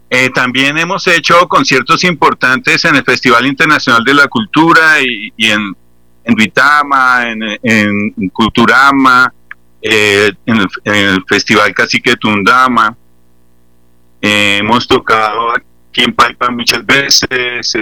Eh, 0.09 0.31
también 0.31 0.77
hemos 0.79 1.05
hecho 1.07 1.47
conciertos 1.47 2.03
importantes 2.03 2.85
en 2.85 2.95
el 2.95 3.03
Festival 3.03 3.45
Internacional 3.45 4.03
de 4.03 4.13
la 4.15 4.27
Cultura 4.27 4.99
y, 5.01 5.31
en, 5.37 5.75
en 6.23 6.35
Vitama, 6.35 7.25
en, 7.31 8.29
Culturama, 8.31 9.31
eh, 9.81 10.31
en, 10.45 10.57
el, 10.57 10.67
en, 10.85 10.95
el, 10.95 11.23
Festival 11.27 11.71
Cacique 11.73 12.15
Tundama. 12.15 12.95
Eh, 14.21 14.57
hemos 14.59 14.87
tocado 14.87 15.51
aquí 15.51 16.03
en 16.03 16.13
Paipa 16.13 16.49
muchas 16.49 16.83
veces, 16.83 17.77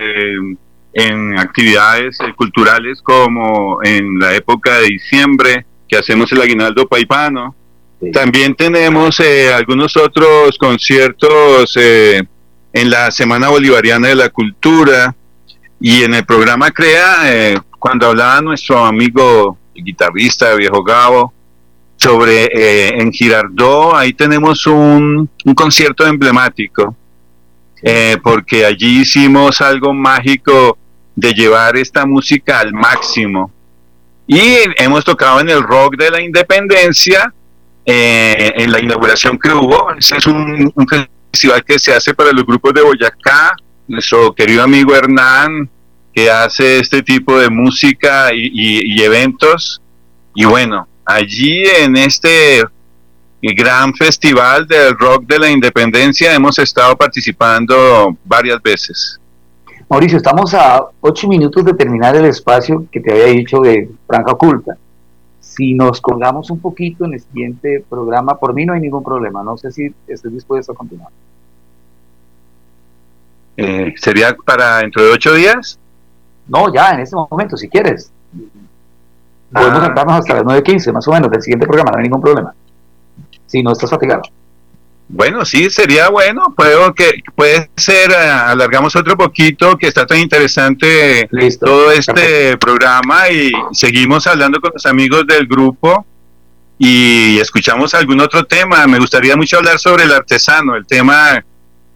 eh, 0.00 0.56
en 0.92 1.38
actividades 1.38 2.18
eh, 2.20 2.32
culturales 2.34 3.00
como 3.02 3.82
en 3.82 4.18
la 4.18 4.34
época 4.34 4.78
de 4.78 4.86
diciembre, 4.86 5.66
que 5.88 5.96
hacemos 5.96 6.32
el 6.32 6.42
aguinaldo 6.42 6.86
paipano. 6.86 7.54
También 8.12 8.54
tenemos 8.54 9.20
algunos 9.54 9.94
otros 9.96 10.56
conciertos 10.56 11.76
en 11.76 12.90
la 12.90 13.10
Semana 13.10 13.50
Bolivariana 13.50 14.08
de 14.08 14.14
la 14.14 14.30
Cultura 14.30 15.14
y 15.78 16.04
en 16.04 16.14
el 16.14 16.24
programa 16.24 16.70
CREA, 16.70 17.62
cuando 17.78 18.06
hablaba 18.06 18.40
nuestro 18.40 18.82
amigo 18.86 19.58
guitarrista 19.74 20.54
Viejo 20.54 20.82
Gabo, 20.82 21.34
sobre 22.00 22.44
eh, 22.46 22.98
en 22.98 23.12
Girardot, 23.12 23.94
ahí 23.94 24.14
tenemos 24.14 24.66
un, 24.66 25.28
concierto 25.54 26.06
emblemático, 26.06 26.96
eh, 27.82 28.18
porque 28.22 28.64
allí 28.64 29.00
hicimos 29.00 29.60
algo 29.60 29.92
mágico 29.92 30.76
de 31.14 31.32
llevar 31.32 31.76
esta 31.76 32.06
música 32.06 32.60
al 32.60 32.72
máximo. 32.72 33.50
Y 34.26 34.58
hemos 34.76 35.04
tocado 35.04 35.40
en 35.40 35.48
el 35.48 35.62
rock 35.62 35.96
de 35.96 36.10
la 36.10 36.20
independencia, 36.20 37.32
eh, 37.84 38.52
en 38.56 38.70
la 38.70 38.80
inauguración 38.80 39.38
que 39.38 39.50
hubo. 39.52 39.92
Ese 39.98 40.18
es 40.18 40.26
un, 40.26 40.72
festival 41.32 41.64
que 41.64 41.78
se 41.78 41.94
hace 41.94 42.14
para 42.14 42.32
los 42.32 42.44
grupos 42.44 42.72
de 42.74 42.82
Boyacá. 42.82 43.56
Nuestro 43.88 44.32
querido 44.34 44.62
amigo 44.62 44.94
Hernán, 44.94 45.68
que 46.12 46.30
hace 46.30 46.78
este 46.78 47.02
tipo 47.02 47.38
de 47.38 47.50
música 47.50 48.30
y 48.32 49.02
eventos. 49.02 49.82
Y 50.34 50.44
bueno, 50.44 50.86
allí 51.04 51.64
en 51.64 51.96
este 51.96 52.62
gran 53.42 53.94
festival 53.94 54.66
del 54.66 54.96
rock 54.98 55.24
de 55.24 55.38
la 55.38 55.50
independencia 55.50 56.34
hemos 56.34 56.58
estado 56.58 56.96
participando 56.96 58.16
varias 58.24 58.62
veces. 58.62 59.20
Mauricio, 59.88 60.18
estamos 60.18 60.54
a 60.54 60.86
ocho 61.00 61.26
minutos 61.26 61.64
de 61.64 61.74
terminar 61.74 62.14
el 62.14 62.26
espacio 62.26 62.86
que 62.92 63.00
te 63.00 63.10
había 63.10 63.26
dicho 63.26 63.60
de 63.60 63.90
Franja 64.06 64.32
Oculta. 64.32 64.76
Si 65.40 65.74
nos 65.74 66.00
colgamos 66.00 66.50
un 66.50 66.60
poquito 66.60 67.06
en 67.06 67.14
el 67.14 67.20
siguiente 67.20 67.84
programa, 67.88 68.38
por 68.38 68.54
mí 68.54 68.64
no 68.64 68.74
hay 68.74 68.80
ningún 68.80 69.02
problema. 69.02 69.42
No 69.42 69.56
sé 69.56 69.72
si 69.72 69.92
estés 70.06 70.32
dispuesto 70.32 70.72
a 70.72 70.74
continuar. 70.76 71.10
Eh, 73.56 73.92
¿Sería 73.96 74.36
para 74.36 74.78
dentro 74.78 75.02
de 75.02 75.10
ocho 75.10 75.34
días? 75.34 75.78
No, 76.46 76.72
ya, 76.72 76.92
en 76.92 77.00
este 77.00 77.16
momento, 77.16 77.56
si 77.56 77.68
quieres. 77.68 78.12
Podemos 79.52 79.82
ah. 79.82 80.16
hasta 80.18 80.34
las 80.34 80.44
9.15, 80.44 80.92
más 80.92 81.08
o 81.08 81.12
menos, 81.12 81.30
del 81.30 81.42
siguiente 81.42 81.66
programa, 81.66 81.90
no 81.90 81.98
hay 81.98 82.04
ningún 82.04 82.20
problema. 82.20 82.54
Si 83.50 83.62
no 83.64 83.72
estás 83.72 83.90
fatigado. 83.90 84.22
Bueno, 85.08 85.44
sí, 85.44 85.70
sería 85.70 86.08
bueno. 86.08 86.54
Puedo 86.56 86.94
que 86.94 87.20
puede 87.34 87.68
ser, 87.76 88.12
eh, 88.12 88.14
alargamos 88.14 88.94
otro 88.94 89.16
poquito, 89.16 89.76
que 89.76 89.88
está 89.88 90.06
tan 90.06 90.18
interesante 90.18 91.28
todo 91.58 91.90
este 91.90 92.56
programa 92.58 93.28
y 93.28 93.50
seguimos 93.72 94.28
hablando 94.28 94.60
con 94.60 94.70
los 94.72 94.86
amigos 94.86 95.26
del 95.26 95.48
grupo 95.48 96.06
y 96.78 97.40
escuchamos 97.40 97.92
algún 97.94 98.20
otro 98.20 98.44
tema. 98.44 98.86
Me 98.86 99.00
gustaría 99.00 99.36
mucho 99.36 99.56
hablar 99.56 99.80
sobre 99.80 100.04
el 100.04 100.12
artesano, 100.12 100.76
el 100.76 100.86
tema 100.86 101.44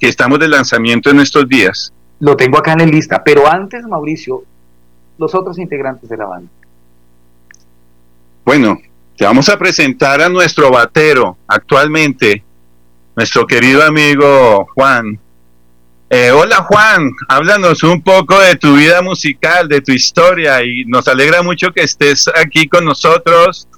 que 0.00 0.08
estamos 0.08 0.40
de 0.40 0.48
lanzamiento 0.48 1.10
en 1.10 1.20
estos 1.20 1.48
días. 1.48 1.92
Lo 2.18 2.36
tengo 2.36 2.58
acá 2.58 2.72
en 2.72 2.78
la 2.78 2.86
lista, 2.86 3.22
pero 3.22 3.46
antes, 3.48 3.86
Mauricio, 3.86 4.42
los 5.18 5.32
otros 5.36 5.56
integrantes 5.58 6.08
de 6.08 6.16
la 6.16 6.26
banda. 6.26 6.50
Bueno, 8.44 8.76
te 9.16 9.24
vamos 9.24 9.48
a 9.48 9.58
presentar 9.58 10.20
a 10.20 10.28
nuestro 10.28 10.70
batero 10.70 11.38
actualmente, 11.46 12.42
nuestro 13.14 13.46
querido 13.46 13.82
amigo 13.84 14.66
Juan. 14.74 15.18
Eh, 16.10 16.30
hola 16.32 16.62
Juan, 16.64 17.10
háblanos 17.28 17.82
un 17.84 18.02
poco 18.02 18.38
de 18.40 18.56
tu 18.56 18.76
vida 18.76 19.02
musical, 19.02 19.68
de 19.68 19.80
tu 19.80 19.92
historia 19.92 20.64
y 20.64 20.84
nos 20.84 21.06
alegra 21.06 21.42
mucho 21.42 21.72
que 21.72 21.82
estés 21.82 22.28
aquí 22.34 22.66
con 22.68 22.84
nosotros. 22.84 23.68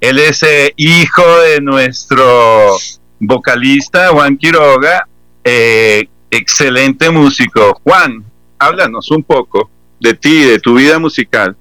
Él 0.00 0.18
es 0.18 0.42
eh, 0.42 0.72
hijo 0.76 1.38
de 1.40 1.60
nuestro 1.60 2.76
vocalista 3.20 4.08
Juan 4.08 4.36
Quiroga, 4.36 5.06
eh, 5.44 6.08
excelente 6.30 7.10
músico. 7.10 7.80
Juan, 7.84 8.24
háblanos 8.58 9.10
un 9.12 9.22
poco 9.22 9.70
de 10.00 10.14
ti, 10.14 10.42
de 10.42 10.58
tu 10.58 10.74
vida 10.74 10.98
musical. 10.98 11.56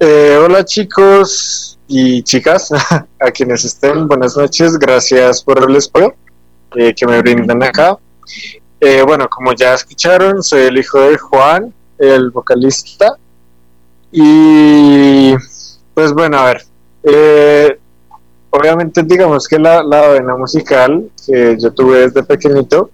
Eh, 0.00 0.36
hola 0.44 0.64
chicos 0.64 1.78
y 1.86 2.20
chicas, 2.24 2.68
a 3.20 3.30
quienes 3.30 3.64
estén, 3.64 4.08
buenas 4.08 4.36
noches, 4.36 4.76
gracias 4.76 5.40
por 5.40 5.70
el 5.70 5.76
espacio 5.76 6.16
eh, 6.74 6.92
que 6.92 7.06
me 7.06 7.20
brindan 7.22 7.62
acá. 7.62 7.96
Eh, 8.80 9.02
bueno, 9.06 9.28
como 9.28 9.52
ya 9.52 9.74
escucharon, 9.74 10.42
soy 10.42 10.62
el 10.62 10.78
hijo 10.78 10.98
de 10.98 11.16
Juan, 11.16 11.72
el 11.96 12.32
vocalista. 12.32 13.16
Y 14.10 15.34
pues 15.94 16.12
bueno, 16.12 16.38
a 16.38 16.44
ver, 16.46 17.78
obviamente 18.50 19.04
digamos 19.04 19.46
que 19.46 19.60
la, 19.60 19.84
la 19.84 20.08
vena 20.08 20.36
musical 20.36 21.08
que 21.24 21.56
yo 21.56 21.72
tuve 21.72 22.00
desde 22.00 22.24
pequeñito 22.24 22.90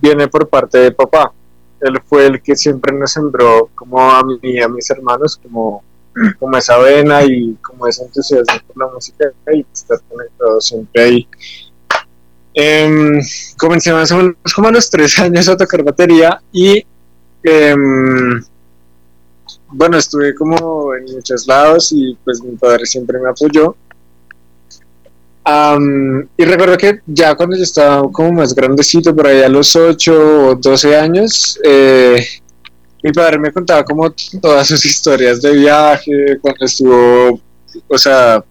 viene 0.00 0.28
por 0.28 0.48
parte 0.48 0.78
de 0.78 0.92
papá. 0.92 1.32
Él 1.80 2.00
fue 2.06 2.26
el 2.26 2.40
que 2.40 2.54
siempre 2.54 2.96
nos 2.96 3.10
sembró 3.10 3.70
como 3.74 4.00
a 4.00 4.22
mí 4.22 4.38
y 4.42 4.60
a 4.60 4.68
mis 4.68 4.88
hermanos 4.90 5.36
como 5.36 5.82
como 6.38 6.56
esa 6.56 6.78
vena 6.78 7.24
y 7.24 7.54
como 7.62 7.86
ese 7.86 8.04
entusiasmo 8.04 8.60
por 8.66 8.76
la 8.76 8.92
música 8.92 9.32
y 9.52 9.64
estar 9.72 10.00
conectado 10.08 10.60
siempre 10.60 11.02
ahí. 11.02 11.28
Eh, 12.54 13.20
comencé 13.56 13.92
más 13.92 14.10
o 14.10 14.16
menos 14.16 14.34
como 14.54 14.68
a 14.68 14.72
los 14.72 14.90
tres 14.90 15.18
años 15.18 15.48
a 15.48 15.56
tocar 15.56 15.84
batería 15.84 16.40
y 16.52 16.84
em, 17.44 18.42
bueno, 19.70 19.98
estuve 19.98 20.34
como 20.34 20.94
en 20.94 21.04
muchos 21.04 21.46
lados 21.46 21.92
y 21.92 22.16
pues 22.24 22.42
mi 22.42 22.56
padre 22.56 22.86
siempre 22.86 23.18
me 23.18 23.28
apoyó. 23.28 23.76
y 26.36 26.44
recuerdo 26.44 26.76
que 26.76 27.00
ya 27.06 27.34
cuando 27.34 27.56
yo 27.56 27.62
estaba 27.62 28.10
como 28.10 28.32
más 28.32 28.54
grandecito, 28.54 29.14
por 29.14 29.26
ahí 29.26 29.42
a 29.42 29.48
los 29.48 29.74
8 29.76 30.48
o 30.48 30.54
12 30.54 30.96
años, 30.96 31.58
eh, 31.64 32.26
mi 33.02 33.12
padre 33.12 33.38
me 33.38 33.52
contaba 33.52 33.84
como 33.84 34.12
todas 34.40 34.66
sus 34.68 34.84
historias 34.84 35.40
de 35.40 35.52
viaje, 35.52 36.38
cuando 36.40 36.64
estuvo, 36.64 37.40
o 37.86 37.98
sea, 37.98 38.42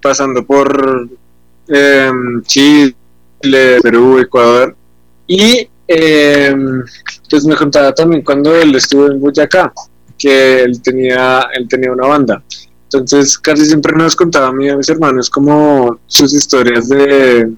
pasando 0.00 0.44
por 0.44 1.08
em, 1.68 2.42
Chile, 2.42 2.94
Perú, 3.82 4.18
Ecuador. 4.18 4.74
Y 5.26 5.68
eh, 5.86 6.54
me 6.54 7.56
contaba 7.56 7.94
también 7.94 8.22
cuando 8.22 8.54
él 8.54 8.74
estuvo 8.74 9.06
en 9.06 9.20
Boyacá, 9.20 9.72
que 10.18 10.62
él 10.62 10.80
tenía, 10.80 11.48
él 11.54 11.68
tenía 11.68 11.92
una 11.92 12.06
banda. 12.06 12.42
Entonces 12.84 13.38
casi 13.38 13.64
siempre 13.64 13.94
nos 13.96 14.14
contaba 14.14 14.48
a 14.48 14.52
mí 14.52 14.66
y 14.66 14.68
a 14.68 14.76
mis 14.76 14.88
hermanos 14.88 15.30
como 15.30 15.98
sus 16.06 16.34
historias 16.34 16.88
de 16.88 17.50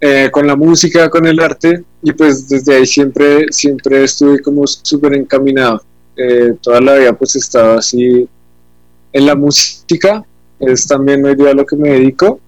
eh, 0.00 0.30
con 0.32 0.46
la 0.46 0.56
música, 0.56 1.10
con 1.10 1.26
el 1.26 1.38
arte 1.40 1.84
y 2.02 2.12
pues 2.12 2.48
desde 2.48 2.76
ahí 2.76 2.86
siempre, 2.86 3.46
siempre 3.50 4.04
estuve 4.04 4.40
como 4.40 4.66
súper 4.66 5.14
encaminado. 5.14 5.82
Eh, 6.16 6.54
toda 6.62 6.80
la 6.80 6.94
vida 6.94 7.12
pues 7.12 7.36
he 7.36 7.38
estado 7.38 7.78
así 7.78 8.28
en 9.12 9.26
la 9.26 9.34
música, 9.34 10.24
es 10.58 10.86
también 10.86 11.24
hoy 11.24 11.34
día 11.34 11.52
lo 11.52 11.66
que 11.66 11.76
me 11.76 11.90
dedico. 11.90 12.40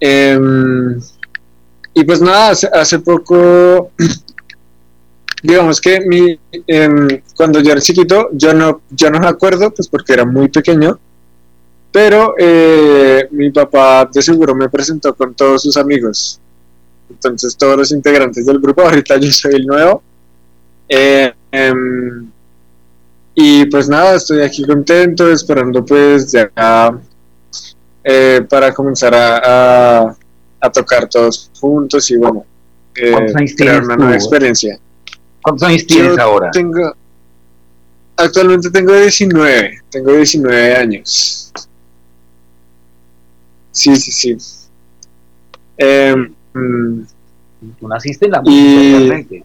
Em, 0.00 1.00
y 1.94 2.04
pues 2.04 2.20
nada, 2.20 2.50
hace, 2.50 2.98
poco, 2.98 3.90
digamos 5.42 5.80
que 5.80 6.00
mi, 6.00 6.38
em, 6.66 7.08
cuando 7.34 7.60
yo 7.60 7.72
era 7.72 7.80
chiquito, 7.80 8.28
yo 8.32 8.52
no, 8.54 8.82
yo 8.90 9.10
no 9.10 9.18
me 9.20 9.28
acuerdo, 9.28 9.72
pues 9.72 9.88
porque 9.88 10.12
era 10.12 10.24
muy 10.24 10.48
pequeño, 10.48 10.98
pero 11.90 12.34
eh, 12.38 13.26
mi 13.30 13.50
papá 13.50 14.08
de 14.12 14.22
seguro 14.22 14.54
me 14.54 14.68
presentó 14.68 15.14
con 15.14 15.34
todos 15.34 15.62
sus 15.62 15.76
amigos. 15.76 16.40
Entonces 17.10 17.56
todos 17.56 17.76
los 17.76 17.92
integrantes 17.92 18.46
del 18.46 18.58
grupo, 18.58 18.82
ahorita 18.86 19.16
yo 19.16 19.30
soy 19.30 19.54
el 19.54 19.66
nuevo. 19.66 20.02
Eh, 20.88 21.32
em, 21.52 22.30
y 23.34 23.66
pues 23.66 23.88
nada, 23.88 24.16
estoy 24.16 24.40
aquí 24.42 24.64
contento, 24.64 25.30
esperando 25.30 25.84
pues 25.84 26.32
ya 26.32 26.50
eh, 28.02 28.44
para 28.48 28.72
comenzar 28.72 29.14
a, 29.14 30.16
a, 30.60 30.72
tocar 30.72 31.08
todos 31.08 31.50
juntos 31.60 32.10
y 32.10 32.16
bueno, 32.16 32.44
eh, 32.94 33.54
crear 33.56 33.84
una 33.84 33.96
nueva 33.96 34.14
experiencia. 34.14 34.78
¿Cuántos 35.42 35.68
años 35.68 35.86
tienes 35.86 36.18
ahora? 36.18 36.50
Tengo, 36.50 36.94
actualmente 38.16 38.70
tengo 38.70 38.94
19, 38.94 39.82
tengo 39.90 40.12
19 40.14 40.74
años. 40.74 41.52
Sí, 43.70 43.94
sí, 43.94 44.10
sí. 44.10 44.36
Eh, 45.76 46.14
Mm. 46.52 47.02
Tú 47.78 47.88
naciste 47.88 48.26
en 48.26 48.32
la 48.32 48.40
música 48.40 48.80
realmente. 48.80 49.44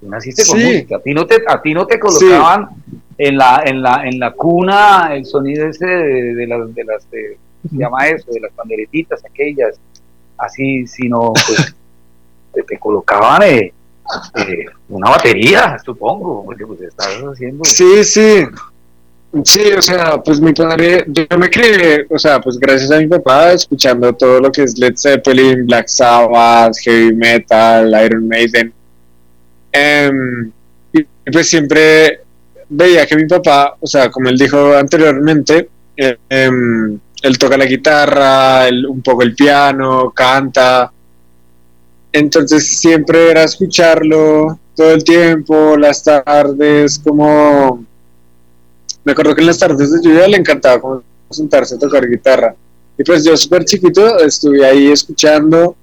Tú 0.00 0.08
naciste 0.08 0.44
con 0.46 0.62
música. 0.62 0.96
A 0.96 1.00
ti 1.00 1.14
no 1.14 1.26
te, 1.26 1.42
a 1.46 1.62
ti 1.62 1.74
no 1.74 1.86
te 1.86 1.98
colocaban 1.98 2.68
en 3.16 3.38
la, 3.38 3.62
en 3.64 3.82
la, 3.82 4.06
en 4.06 4.18
la 4.18 4.32
cuna 4.32 5.14
el 5.14 5.24
sonido 5.24 5.66
ese 5.66 5.86
de, 5.86 6.46
las, 6.46 6.74
de 6.74 6.84
las, 6.84 7.02
se 7.04 7.38
llama 7.70 8.08
eso? 8.08 8.30
De 8.32 8.40
las 8.40 8.52
panderetitas 8.52 9.24
aquellas, 9.24 9.78
así, 10.36 10.86
sino 10.86 11.32
pues 11.32 11.74
te, 12.66 12.78
colocaban 12.78 13.42
eh, 13.42 13.72
eh, 14.34 14.66
una 14.88 15.10
batería, 15.10 15.78
supongo, 15.84 16.44
porque 16.44 16.66
pues 16.66 16.80
estás 16.82 17.08
haciendo. 17.22 17.64
Sí, 17.64 18.04
sí. 18.04 18.44
Sí, 19.44 19.72
o 19.72 19.80
sea, 19.80 20.22
pues 20.22 20.40
mi 20.42 20.52
padre, 20.52 21.06
yo 21.08 21.38
me 21.38 21.48
crié, 21.48 22.06
o 22.10 22.18
sea, 22.18 22.38
pues 22.38 22.58
gracias 22.58 22.90
a 22.90 22.98
mi 22.98 23.06
papá, 23.06 23.52
escuchando 23.52 24.12
todo 24.12 24.40
lo 24.40 24.52
que 24.52 24.64
es 24.64 24.76
Led 24.78 24.92
Zeppelin, 24.94 25.64
Black 25.66 25.88
Sabbath, 25.88 26.76
Heavy 26.84 27.14
Metal, 27.14 28.04
Iron 28.04 28.28
Maiden. 28.28 28.74
Em, 29.72 30.52
y 30.92 31.02
pues 31.32 31.48
siempre 31.48 32.20
veía 32.68 33.06
que 33.06 33.16
mi 33.16 33.26
papá, 33.26 33.74
o 33.80 33.86
sea, 33.86 34.10
como 34.10 34.28
él 34.28 34.36
dijo 34.36 34.76
anteriormente, 34.76 35.70
em, 35.96 36.98
él 37.22 37.38
toca 37.38 37.56
la 37.56 37.64
guitarra, 37.64 38.66
un 38.86 39.00
poco 39.00 39.22
el 39.22 39.34
piano, 39.34 40.10
canta. 40.14 40.92
Entonces 42.12 42.68
siempre 42.68 43.30
era 43.30 43.44
escucharlo 43.44 44.58
todo 44.76 44.92
el 44.92 45.02
tiempo, 45.04 45.76
las 45.78 46.04
tardes, 46.04 46.98
como 46.98 47.82
me 49.04 49.12
acuerdo 49.12 49.34
que 49.34 49.40
en 49.40 49.46
las 49.48 49.58
tardes 49.58 49.90
de 49.90 50.00
lluvia 50.02 50.28
le 50.28 50.36
encantaba 50.36 50.80
como 50.80 51.02
sentarse 51.30 51.74
a 51.74 51.78
tocar 51.78 52.08
guitarra. 52.08 52.54
Y 52.96 53.04
pues 53.04 53.24
yo 53.24 53.36
súper 53.36 53.64
chiquito 53.64 54.18
estuve 54.18 54.64
ahí 54.64 54.92
escuchando. 54.92 55.76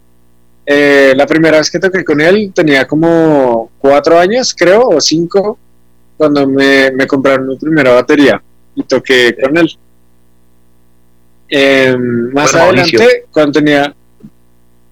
Eh, 0.65 1.13
la 1.15 1.25
primera 1.25 1.57
vez 1.57 1.71
que 1.71 1.79
toqué 1.79 2.03
con 2.05 2.21
él 2.21 2.51
tenía 2.53 2.87
como 2.87 3.71
cuatro 3.79 4.19
años, 4.19 4.55
creo, 4.57 4.87
o 4.89 5.01
cinco, 5.01 5.57
cuando 6.15 6.47
me, 6.47 6.91
me 6.91 7.07
compraron 7.07 7.47
mi 7.47 7.57
primera 7.57 7.93
batería 7.93 8.41
y 8.75 8.83
toqué 8.83 9.35
con 9.41 9.57
él. 9.57 9.69
Em, 11.49 12.31
más 12.31 12.53
adelante, 12.53 13.25
cuando 13.31 13.53
tenía... 13.53 13.93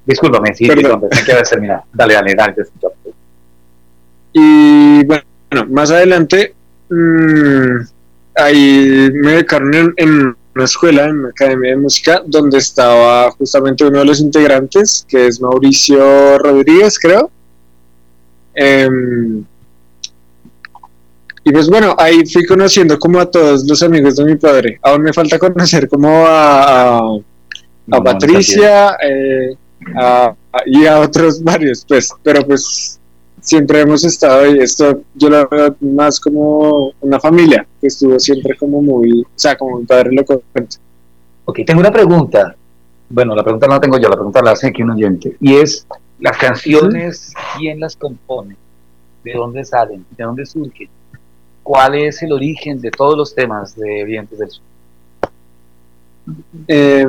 Discúlpame, 0.06 0.56
sí, 0.56 0.68
terminar. 0.68 1.84
Dale, 1.94 2.14
dale, 2.14 2.34
dale, 2.34 2.54
te 2.54 2.64
Y 4.34 5.04
bueno, 5.06 5.24
más 5.70 5.92
adelante... 5.92 6.56
Mmm, 6.90 7.97
ahí 8.38 9.10
me 9.14 9.36
becaron 9.36 9.94
en, 9.98 10.36
una 10.56 10.66
escuela, 10.66 11.06
en 11.06 11.20
una 11.20 11.30
academia 11.30 11.72
de 11.72 11.78
música, 11.78 12.24
donde 12.26 12.58
estaba 12.58 13.32
justamente 13.32 13.86
uno 13.86 14.00
de 14.00 14.06
los 14.06 14.20
integrantes, 14.20 15.06
que 15.08 15.28
es 15.28 15.40
Mauricio 15.40 16.38
Rodríguez, 16.40 16.98
creo. 17.00 17.30
Em, 18.56 19.44
y 21.44 21.52
pues 21.52 21.70
bueno, 21.70 21.96
ahí 21.98 22.26
fui 22.26 22.46
conociendo 22.46 23.00
como 23.00 23.20
a 23.20 23.30
todos 23.30 23.66
los 23.66 23.82
amigos 23.82 24.18
de 24.18 24.26
mi 24.26 24.36
padre. 24.36 24.80
Aún 24.82 25.04
me 25.04 25.14
falta 25.14 25.40
conocer 25.40 25.88
como 25.88 26.26
a, 26.28 26.98
a, 26.98 28.04
Patricia 28.04 28.98
eh, 29.02 29.56
y 30.66 30.86
a 30.86 31.00
otros 31.00 31.42
varios, 31.42 31.86
pues, 31.88 32.12
pero 32.22 32.46
pues 32.46 33.00
siempre 33.48 33.80
hemos 33.80 34.04
estado 34.04 34.42
ahí. 34.42 34.60
Esto 34.60 35.02
yo 35.16 35.30
lo 35.30 35.48
veo 35.48 35.76
más 35.80 36.20
como 36.20 36.92
una 37.00 37.20
familia 37.20 37.66
que 37.80 37.88
estuvo 37.88 38.20
siempre 38.20 38.58
como 38.58 38.82
muy, 38.82 39.22
o 39.22 39.26
sea, 39.36 39.58
como 39.58 39.80
mi 39.80 39.86
padre 39.86 40.12
lo 40.12 40.26
cuenta. 40.26 40.78
Ok, 41.46 41.60
tengo 41.66 41.80
una 41.80 41.92
pregunta. 41.92 42.56
Bueno, 43.10 43.34
la 43.34 43.44
pregunta 43.44 43.68
no 43.68 43.76
la 43.76 43.80
tengo 43.80 43.98
yo, 43.98 44.10
la 44.10 44.16
pregunta 44.16 44.42
la 44.42 44.52
hace 44.52 44.68
aquí 44.68 44.84
un 44.84 44.92
oyente. 44.92 45.38
Y 45.40 45.56
es, 45.56 45.88
las 46.20 46.38
canciones, 46.38 47.34
¿quién 47.58 47.80
las 47.80 47.96
compone? 47.96 48.58
¿De 49.24 49.34
dónde 49.34 49.64
salen? 49.64 50.06
¿De 50.18 50.24
dónde 50.26 50.46
surgen? 50.46 50.90
¿Cuál 51.64 51.96
es 51.96 52.22
el 52.24 52.34
origen 52.34 52.82
de 52.82 52.92
todos 52.92 53.18
los 53.18 53.34
temas 53.34 53.76
de 53.78 54.04
Vientes 54.04 54.38
del 54.40 54.50
Sur? 54.50 54.64
Eh, 56.68 57.06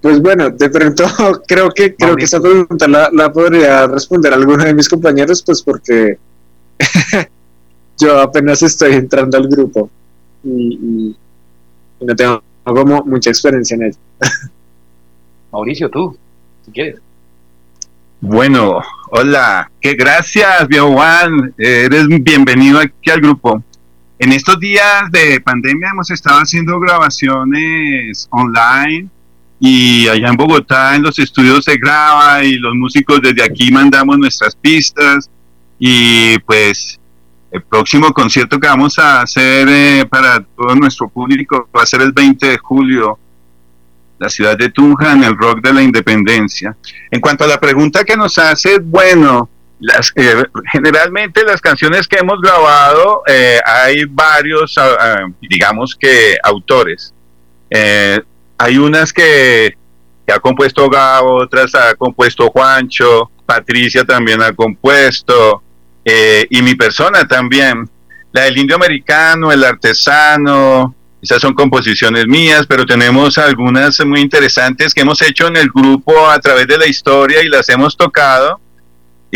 pues 0.00 0.20
bueno, 0.20 0.50
de 0.50 0.68
pronto 0.68 1.04
creo 1.46 1.70
que 1.70 1.94
creo 1.94 2.14
que 2.14 2.24
esa 2.24 2.40
pregunta 2.40 2.86
la, 2.86 3.32
podría 3.32 3.86
responder 3.86 4.34
alguno 4.34 4.64
de 4.64 4.74
mis 4.74 4.88
compañeros, 4.88 5.42
pues 5.42 5.62
porque 5.62 6.18
yo 7.98 8.20
apenas 8.20 8.62
estoy 8.62 8.94
entrando 8.94 9.38
al 9.38 9.48
grupo 9.48 9.88
y, 10.42 11.16
no 12.00 12.14
tengo 12.14 12.42
como 12.64 13.02
mucha 13.04 13.30
experiencia 13.30 13.76
en 13.76 13.84
ello. 13.84 13.96
Mauricio, 15.52 15.88
tú, 15.88 16.16
si 16.66 16.72
quieres. 16.72 17.00
Bueno, 18.20 18.80
hola, 19.10 19.70
qué 19.80 19.94
gracias, 19.94 20.68
viejo 20.68 20.92
Juan, 20.92 21.54
eres 21.56 22.08
bienvenido 22.08 22.78
aquí 22.78 23.10
al 23.10 23.20
grupo. 23.20 23.62
En 24.24 24.32
estos 24.32 24.58
días 24.58 25.10
de 25.10 25.38
pandemia 25.38 25.90
hemos 25.90 26.10
estado 26.10 26.38
haciendo 26.38 26.80
grabaciones 26.80 28.26
online 28.30 29.10
y 29.60 30.08
allá 30.08 30.28
en 30.28 30.36
Bogotá 30.36 30.96
en 30.96 31.02
los 31.02 31.18
estudios 31.18 31.62
se 31.66 31.76
graba 31.76 32.42
y 32.42 32.54
los 32.54 32.74
músicos 32.74 33.20
desde 33.20 33.44
aquí 33.44 33.70
mandamos 33.70 34.16
nuestras 34.16 34.56
pistas 34.56 35.28
y 35.78 36.38
pues 36.38 36.98
el 37.50 37.64
próximo 37.64 38.14
concierto 38.14 38.58
que 38.58 38.66
vamos 38.66 38.98
a 38.98 39.20
hacer 39.20 39.68
eh, 39.68 40.06
para 40.08 40.42
todo 40.42 40.74
nuestro 40.74 41.06
público 41.10 41.68
va 41.76 41.82
a 41.82 41.86
ser 41.86 42.00
el 42.00 42.12
20 42.12 42.46
de 42.46 42.56
julio 42.56 43.18
la 44.18 44.30
ciudad 44.30 44.56
de 44.56 44.70
Tunja 44.70 45.12
en 45.12 45.22
el 45.24 45.36
rock 45.36 45.60
de 45.60 45.74
la 45.74 45.82
independencia. 45.82 46.74
En 47.10 47.20
cuanto 47.20 47.44
a 47.44 47.46
la 47.46 47.60
pregunta 47.60 48.04
que 48.04 48.16
nos 48.16 48.38
hace, 48.38 48.78
bueno, 48.78 49.50
las, 49.84 50.12
eh, 50.16 50.44
generalmente 50.72 51.44
las 51.44 51.60
canciones 51.60 52.08
que 52.08 52.16
hemos 52.16 52.40
grabado 52.40 53.22
eh, 53.26 53.60
hay 53.64 54.06
varios, 54.06 54.78
ah, 54.78 54.96
ah, 54.98 55.26
digamos 55.42 55.94
que 55.94 56.38
autores. 56.42 57.12
Eh, 57.68 58.18
hay 58.56 58.78
unas 58.78 59.12
que, 59.12 59.76
ha 60.32 60.40
compuesto 60.40 60.88
Gabo, 60.88 61.34
otras 61.34 61.74
ha 61.74 61.94
compuesto 61.96 62.48
Juancho, 62.48 63.30
Patricia 63.44 64.04
también 64.04 64.40
ha 64.40 64.54
compuesto, 64.54 65.62
eh, 66.02 66.46
y 66.48 66.62
mi 66.62 66.74
persona 66.74 67.28
también. 67.28 67.88
La 68.32 68.44
del 68.44 68.56
indio 68.56 68.76
americano, 68.76 69.52
el 69.52 69.62
artesano, 69.62 70.94
esas 71.20 71.42
son 71.42 71.52
composiciones 71.52 72.26
mías, 72.26 72.66
pero 72.66 72.86
tenemos 72.86 73.36
algunas 73.36 74.02
muy 74.06 74.20
interesantes 74.20 74.94
que 74.94 75.02
hemos 75.02 75.20
hecho 75.20 75.46
en 75.48 75.58
el 75.58 75.68
grupo 75.68 76.28
a 76.28 76.38
través 76.40 76.66
de 76.66 76.78
la 76.78 76.86
historia 76.86 77.42
y 77.42 77.48
las 77.48 77.68
hemos 77.68 77.96
tocado. 77.96 78.60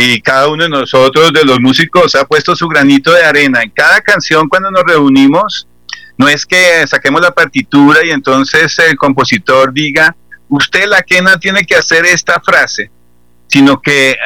Y 0.01 0.21
cada 0.21 0.47
uno 0.47 0.63
de 0.63 0.71
nosotros, 0.71 1.33
de 1.33 1.45
los 1.45 1.59
músicos, 1.59 2.15
ha 2.15 2.25
puesto 2.25 2.55
su 2.55 2.69
granito 2.69 3.11
de 3.11 3.25
arena. 3.25 3.63
En 3.65 3.71
cada 3.71 4.01
canción, 4.01 4.49
cuando 4.49 4.71
nos 4.71 4.85
reunimos, 4.85 5.67
no 6.17 6.29
es 6.29 6.47
que 6.47 6.87
saquemos 6.87 7.21
la 7.21 7.33
partitura 7.33 8.07
y 8.07 8.11
entonces 8.11 8.79
el 8.79 8.97
compositor 8.97 9.73
diga, 9.73 10.15
usted 10.49 10.87
la 10.87 11.03
quena 11.03 11.37
tiene 11.41 11.65
que 11.65 11.75
hacer 11.75 12.07
esta 12.07 12.39
frase, 12.39 12.93
sino 13.49 13.83
que 13.83 14.13
eh, 14.13 14.17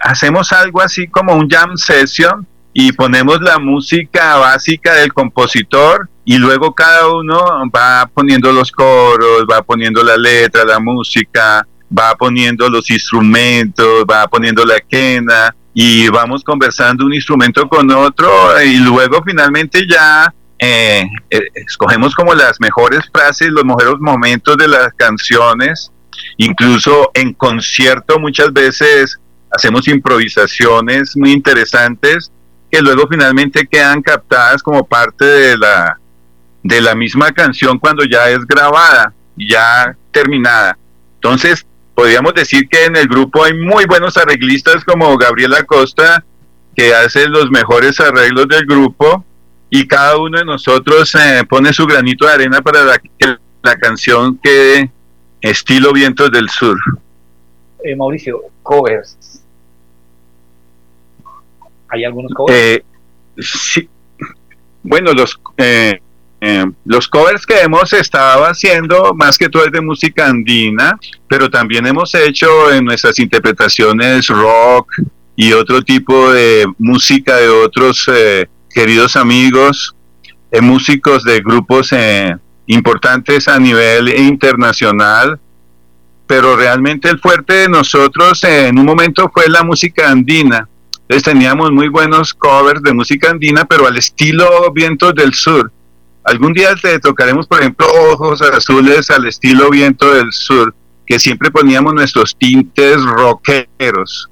hacemos 0.00 0.52
algo 0.52 0.80
así 0.80 1.08
como 1.08 1.34
un 1.34 1.50
jam 1.50 1.76
session 1.76 2.46
y 2.72 2.92
ponemos 2.92 3.40
la 3.40 3.58
música 3.58 4.36
básica 4.36 4.94
del 4.94 5.12
compositor 5.12 6.08
y 6.24 6.38
luego 6.38 6.72
cada 6.72 7.08
uno 7.08 7.42
va 7.74 8.08
poniendo 8.14 8.52
los 8.52 8.70
coros, 8.70 9.44
va 9.50 9.60
poniendo 9.62 10.04
la 10.04 10.16
letra, 10.16 10.64
la 10.64 10.78
música, 10.78 11.66
va 11.96 12.14
poniendo 12.14 12.68
los 12.68 12.90
instrumentos, 12.90 14.04
va 14.10 14.26
poniendo 14.28 14.64
la 14.64 14.80
quena 14.80 15.54
y 15.74 16.08
vamos 16.08 16.44
conversando 16.44 17.04
un 17.06 17.14
instrumento 17.14 17.68
con 17.68 17.90
otro 17.90 18.30
y 18.62 18.76
luego 18.76 19.22
finalmente 19.24 19.86
ya 19.88 20.32
eh, 20.58 21.04
eh, 21.30 21.40
escogemos 21.54 22.14
como 22.14 22.34
las 22.34 22.60
mejores 22.60 23.00
frases, 23.12 23.48
los 23.48 23.64
mejores 23.64 23.94
momentos 23.98 24.56
de 24.56 24.68
las 24.68 24.92
canciones, 24.94 25.90
incluso 26.36 27.10
en 27.14 27.32
concierto 27.34 28.18
muchas 28.18 28.52
veces 28.52 29.18
hacemos 29.50 29.88
improvisaciones 29.88 31.16
muy 31.16 31.32
interesantes 31.32 32.30
que 32.70 32.80
luego 32.80 33.06
finalmente 33.10 33.66
quedan 33.66 34.02
captadas 34.02 34.62
como 34.62 34.86
parte 34.86 35.24
de 35.24 35.58
la 35.58 35.98
de 36.62 36.80
la 36.80 36.94
misma 36.94 37.32
canción 37.32 37.78
cuando 37.78 38.04
ya 38.04 38.30
es 38.30 38.46
grabada, 38.46 39.12
ya 39.36 39.96
terminada. 40.12 40.78
Entonces, 41.16 41.66
podríamos 41.94 42.34
decir 42.34 42.68
que 42.68 42.84
en 42.84 42.96
el 42.96 43.06
grupo 43.06 43.44
hay 43.44 43.54
muy 43.54 43.84
buenos 43.84 44.16
arreglistas 44.16 44.84
como 44.84 45.16
Gabriela 45.16 45.64
Costa, 45.64 46.24
que 46.74 46.94
hace 46.94 47.28
los 47.28 47.50
mejores 47.50 48.00
arreglos 48.00 48.48
del 48.48 48.66
grupo, 48.66 49.24
y 49.70 49.86
cada 49.86 50.18
uno 50.18 50.38
de 50.38 50.44
nosotros 50.44 51.14
eh, 51.14 51.42
pone 51.48 51.72
su 51.72 51.86
granito 51.86 52.26
de 52.26 52.32
arena 52.32 52.60
para 52.60 52.98
que 52.98 53.36
la 53.62 53.76
canción 53.76 54.38
quede 54.38 54.90
estilo 55.40 55.92
Vientos 55.92 56.30
del 56.30 56.48
Sur. 56.48 56.78
Eh, 57.84 57.96
Mauricio, 57.96 58.40
covers. 58.62 59.42
¿Hay 61.88 62.04
algunos 62.04 62.32
covers? 62.32 62.58
Eh, 62.58 62.84
sí. 63.38 63.88
Bueno, 64.82 65.12
los 65.12 65.40
eh, 66.44 66.62
eh, 66.62 66.64
los 66.84 67.06
covers 67.06 67.46
que 67.46 67.60
hemos 67.60 67.92
estado 67.92 68.42
haciendo, 68.44 69.14
más 69.14 69.38
que 69.38 69.48
todo 69.48 69.64
es 69.64 69.70
de 69.70 69.80
música 69.80 70.26
andina, 70.26 70.98
pero 71.28 71.48
también 71.48 71.86
hemos 71.86 72.12
hecho 72.16 72.72
en 72.72 72.84
nuestras 72.84 73.20
interpretaciones 73.20 74.26
rock 74.26 74.92
y 75.36 75.52
otro 75.52 75.82
tipo 75.82 76.32
de 76.32 76.66
música 76.78 77.36
de 77.36 77.48
otros 77.48 78.10
eh, 78.12 78.48
queridos 78.68 79.14
amigos, 79.14 79.94
eh, 80.50 80.60
músicos 80.60 81.22
de 81.22 81.42
grupos 81.42 81.90
importantes 82.66 83.46
a 83.46 83.60
nivel 83.60 84.08
internacional. 84.08 85.38
Pero 86.26 86.56
realmente 86.56 87.08
el 87.08 87.20
fuerte 87.20 87.52
de 87.52 87.68
nosotros 87.68 88.42
en 88.42 88.80
un 88.80 88.86
momento 88.86 89.30
fue 89.32 89.48
la 89.48 89.62
música 89.62 90.10
andina. 90.10 90.68
Entonces 91.02 91.22
teníamos 91.22 91.70
muy 91.70 91.86
buenos 91.86 92.34
covers 92.34 92.82
de 92.82 92.94
música 92.94 93.30
andina, 93.30 93.64
pero 93.64 93.86
al 93.86 93.96
estilo 93.96 94.72
Vientos 94.72 95.14
del 95.14 95.34
Sur 95.34 95.70
Algún 96.24 96.52
día 96.52 96.74
te 96.80 96.98
tocaremos, 97.00 97.46
por 97.46 97.60
ejemplo, 97.60 97.86
Ojos 98.12 98.42
Azules 98.42 99.10
al 99.10 99.26
estilo 99.26 99.70
Viento 99.70 100.14
del 100.14 100.32
Sur, 100.32 100.74
que 101.04 101.18
siempre 101.18 101.50
poníamos 101.50 101.94
nuestros 101.94 102.36
tintes 102.36 103.02
rockeros, 103.02 104.30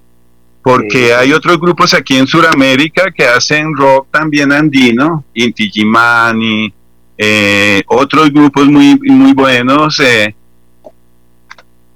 porque 0.62 1.14
hay 1.14 1.32
otros 1.32 1.59
grupos 1.59 1.93
aquí 1.95 2.16
en 2.16 2.28
Sudamérica 2.28 3.11
que 3.11 3.26
hacen 3.26 3.74
rock 3.74 4.07
también 4.12 4.53
andino, 4.53 5.24
Inti 5.34 5.68
Gimani, 5.68 6.72
eh, 7.18 7.82
otros 7.88 8.30
grupos 8.30 8.66
muy, 8.66 8.97
muy 9.01 9.32
buenos 9.32 9.99
eh, 10.01 10.34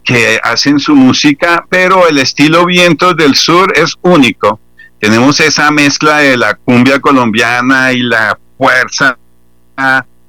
que 0.02 0.40
hacen 0.42 0.80
su 0.80 0.96
música, 0.96 1.64
pero 1.68 2.08
el 2.08 2.18
estilo 2.18 2.66
Vientos 2.66 3.16
del 3.16 3.36
Sur 3.36 3.72
es 3.76 3.94
único. 4.02 4.58
Tenemos 4.98 5.38
esa 5.40 5.70
mezcla 5.70 6.18
de 6.18 6.36
la 6.36 6.54
cumbia 6.54 6.98
colombiana 6.98 7.92
y 7.92 8.02
la 8.02 8.38
fuerza 8.58 9.16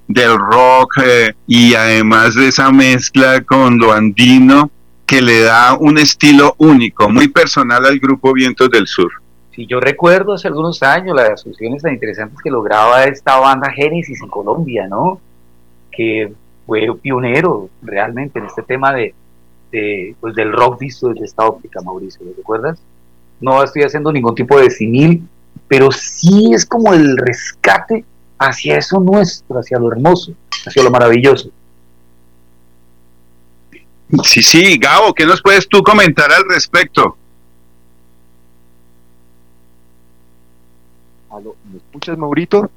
del 0.08 0.38
rock 0.38 1.00
eh, 1.04 1.34
y 1.48 1.74
además 1.74 2.36
de 2.36 2.48
esa 2.48 2.72
mezcla 2.72 3.42
con 3.42 3.78
lo 3.78 3.92
andino 3.92 4.70
que 5.06 5.22
le 5.22 5.42
da 5.42 5.78
un 5.80 5.98
estilo 5.98 6.56
único, 6.58 7.10
muy 7.10 7.28
personal 7.28 7.86
al 7.86 8.00
grupo 8.00 8.34
Vientos 8.34 8.70
del 8.70 8.88
Sur. 8.88 9.12
Si 9.52 9.66
yo 9.68 9.80
recuerdo 9.80 10.34
hace 10.34 10.48
algunos 10.48 10.82
años 10.84 11.16
las 11.16 11.44
fusiones 11.44 11.82
tan 11.82 11.94
interesantes 11.94 12.40
que 12.44 12.50
lograba 12.50 13.06
esta 13.06 13.38
banda 13.38 13.72
Génesis 13.72 14.22
en 14.22 14.30
Colombia, 14.30 14.88
¿no? 14.88 15.22
Que 15.92 16.34
fue 16.66 16.88
pionero 17.02 17.70
realmente 17.82 18.40
en 18.40 18.46
este 18.46 18.64
tema 18.64 18.94
de, 18.94 19.14
pues 20.20 20.36
del 20.36 20.52
rock 20.52 20.80
visto 20.80 21.10
desde 21.10 21.26
esta 21.26 21.46
óptica, 21.46 21.82
Mauricio, 21.82 22.26
¿lo 22.26 22.34
recuerdas? 22.36 22.80
No 23.40 23.64
estoy 23.64 23.84
haciendo 23.84 24.12
ningún 24.12 24.36
tipo 24.36 24.60
de 24.60 24.70
simil, 24.70 25.28
pero 25.68 25.92
sí 25.92 26.52
es 26.54 26.66
como 26.66 26.94
el 26.94 27.16
rescate 27.16 28.04
hacia 28.38 28.78
eso 28.78 29.00
nuestro, 29.00 29.60
hacia 29.60 29.80
lo 29.80 29.92
hermoso, 29.92 30.34
hacia 30.66 30.84
lo 30.84 30.92
maravilloso. 30.92 31.50
Sí, 34.24 34.44
sí, 34.44 34.78
Gabo, 34.78 35.14
¿qué 35.14 35.26
nos 35.26 35.42
puedes 35.42 35.68
tú 35.68 35.82
comentar 35.82 36.32
al 36.32 36.44
respecto? 36.48 37.18
¿Me 41.70 41.78
escuchas, 41.78 42.18
Maurito? 42.18 42.70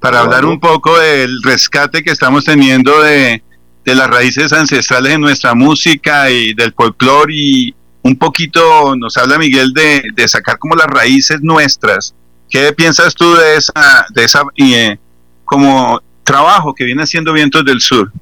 Para 0.00 0.20
hablar 0.20 0.44
un 0.44 0.58
poco 0.58 0.98
del 0.98 1.42
rescate 1.42 2.02
que 2.02 2.10
estamos 2.10 2.44
teniendo 2.44 3.00
de, 3.02 3.42
de 3.84 3.94
las 3.94 4.08
raíces 4.08 4.52
ancestrales 4.52 5.12
de 5.12 5.18
nuestra 5.18 5.54
música 5.54 6.30
y 6.30 6.54
del 6.54 6.72
folclore 6.72 7.32
y 7.34 7.74
un 8.02 8.16
poquito 8.16 8.96
nos 8.96 9.16
habla 9.16 9.38
Miguel 9.38 9.72
de, 9.72 10.02
de 10.14 10.28
sacar 10.28 10.58
como 10.58 10.74
las 10.74 10.86
raíces 10.86 11.40
nuestras 11.40 12.14
¿Qué 12.48 12.72
piensas 12.72 13.14
tú 13.14 13.34
de 13.34 13.56
esa, 13.56 14.06
de 14.14 14.24
esa 14.24 14.42
eh, 14.56 14.98
como 15.44 16.00
trabajo 16.22 16.74
que 16.74 16.84
viene 16.84 17.02
haciendo 17.02 17.32
Vientos 17.32 17.64
del 17.64 17.80
Sur? 17.80 18.12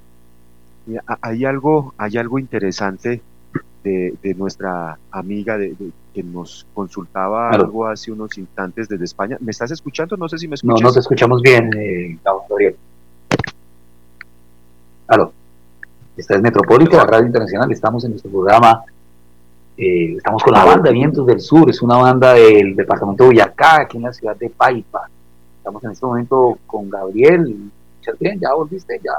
Hay 1.20 1.44
algo, 1.44 1.94
hay 1.96 2.16
algo 2.16 2.38
interesante 2.38 3.22
de, 3.84 4.34
nuestra 4.36 4.98
amiga 5.10 5.58
de, 5.58 5.74
que 6.14 6.22
nos 6.22 6.66
consultaba 6.74 7.50
algo 7.50 7.86
hace 7.86 8.12
unos 8.12 8.36
instantes 8.38 8.88
desde 8.88 9.04
España. 9.04 9.36
¿Me 9.40 9.50
estás 9.50 9.70
escuchando? 9.70 10.16
No 10.16 10.28
sé 10.28 10.38
si 10.38 10.48
me 10.48 10.54
escuchas. 10.54 10.80
No, 10.80 10.88
no 10.88 10.92
te 10.92 11.00
escuchamos 11.00 11.42
bien, 11.42 11.70
eh, 11.76 12.18
Gabriel. 12.24 12.76
Aló. 15.08 15.32
Esta 16.16 16.34
es 16.36 16.42
Metropólica, 16.42 17.04
Radio 17.04 17.26
Internacional. 17.26 17.72
Estamos 17.72 18.04
en 18.04 18.10
nuestro 18.10 18.30
programa 18.30 18.82
eh, 19.76 20.14
estamos 20.16 20.42
con 20.42 20.52
la 20.52 20.64
banda 20.64 20.90
Vientos 20.90 21.26
del 21.26 21.40
Sur, 21.40 21.70
es 21.70 21.80
una 21.82 21.96
banda 21.96 22.34
del 22.34 22.76
departamento 22.76 23.24
de 23.24 23.30
Boyacá, 23.30 23.82
aquí 23.82 23.96
en 23.96 24.04
la 24.04 24.12
ciudad 24.12 24.36
de 24.36 24.50
Paipa. 24.50 25.08
Estamos 25.58 25.82
en 25.84 25.90
este 25.92 26.04
momento 26.04 26.58
con 26.66 26.90
Gabriel. 26.90 27.70
Bien, 28.18 28.38
ya 28.40 28.52
volviste, 28.52 29.00
ya. 29.02 29.12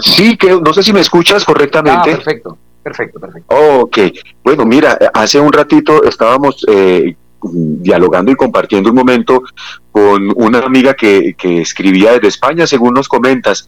Sí, 0.00 0.36
que 0.36 0.60
no 0.60 0.72
sé 0.72 0.82
si 0.82 0.92
me 0.92 1.00
escuchas 1.00 1.44
correctamente. 1.44 2.10
Ah, 2.12 2.16
perfecto, 2.16 2.58
perfecto, 2.82 3.18
perfecto. 3.18 3.54
ok, 3.80 3.98
bueno, 4.44 4.66
mira, 4.66 4.98
hace 5.14 5.40
un 5.40 5.50
ratito 5.52 6.04
estábamos 6.04 6.64
eh, 6.68 7.16
dialogando 7.42 8.30
y 8.30 8.36
compartiendo 8.36 8.90
un 8.90 8.96
momento 8.96 9.42
con 9.90 10.30
una 10.36 10.58
amiga 10.58 10.94
que, 10.94 11.34
que 11.38 11.62
escribía 11.62 12.12
desde 12.12 12.28
España, 12.28 12.66
según 12.66 12.92
nos 12.92 13.08
comentas, 13.08 13.66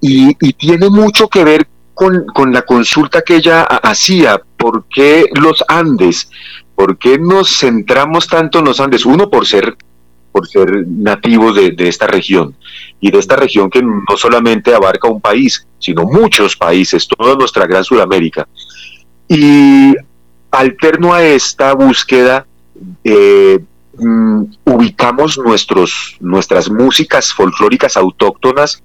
y, 0.00 0.36
y 0.38 0.52
tiene 0.52 0.90
mucho 0.90 1.28
que 1.28 1.44
ver 1.44 1.66
con, 1.94 2.26
con 2.26 2.52
la 2.52 2.62
consulta 2.62 3.22
que 3.22 3.36
ella 3.36 3.62
hacía, 3.64 4.40
¿por 4.56 4.84
qué 4.88 5.26
los 5.34 5.64
Andes? 5.68 6.30
¿Por 6.74 6.98
qué 6.98 7.18
nos 7.18 7.58
centramos 7.58 8.26
tanto 8.26 8.58
en 8.60 8.64
los 8.64 8.80
Andes? 8.80 9.04
Uno, 9.04 9.30
por 9.30 9.46
ser 9.46 9.76
por 10.32 10.48
ser 10.48 10.86
nativos 10.88 11.54
de, 11.54 11.72
de, 11.72 11.88
esta 11.88 12.06
región 12.06 12.56
y 13.00 13.10
de 13.10 13.18
esta 13.18 13.36
región 13.36 13.68
que 13.68 13.82
no 13.82 14.16
solamente 14.16 14.74
abarca 14.74 15.06
un 15.06 15.20
país, 15.20 15.66
sino 15.78 16.04
muchos 16.04 16.56
países, 16.56 17.06
toda 17.06 17.36
nuestra 17.36 17.66
gran 17.66 17.84
Sudamérica. 17.84 18.48
Y 19.28 19.94
alterno 20.50 21.12
a 21.12 21.22
esta 21.22 21.74
búsqueda, 21.74 22.46
eh, 23.04 23.58
mm, 23.98 24.42
ubicamos 24.64 25.38
nuestros, 25.38 26.16
nuestras 26.20 26.70
músicas 26.70 27.32
folclóricas 27.32 27.96
autóctonas, 27.96 28.82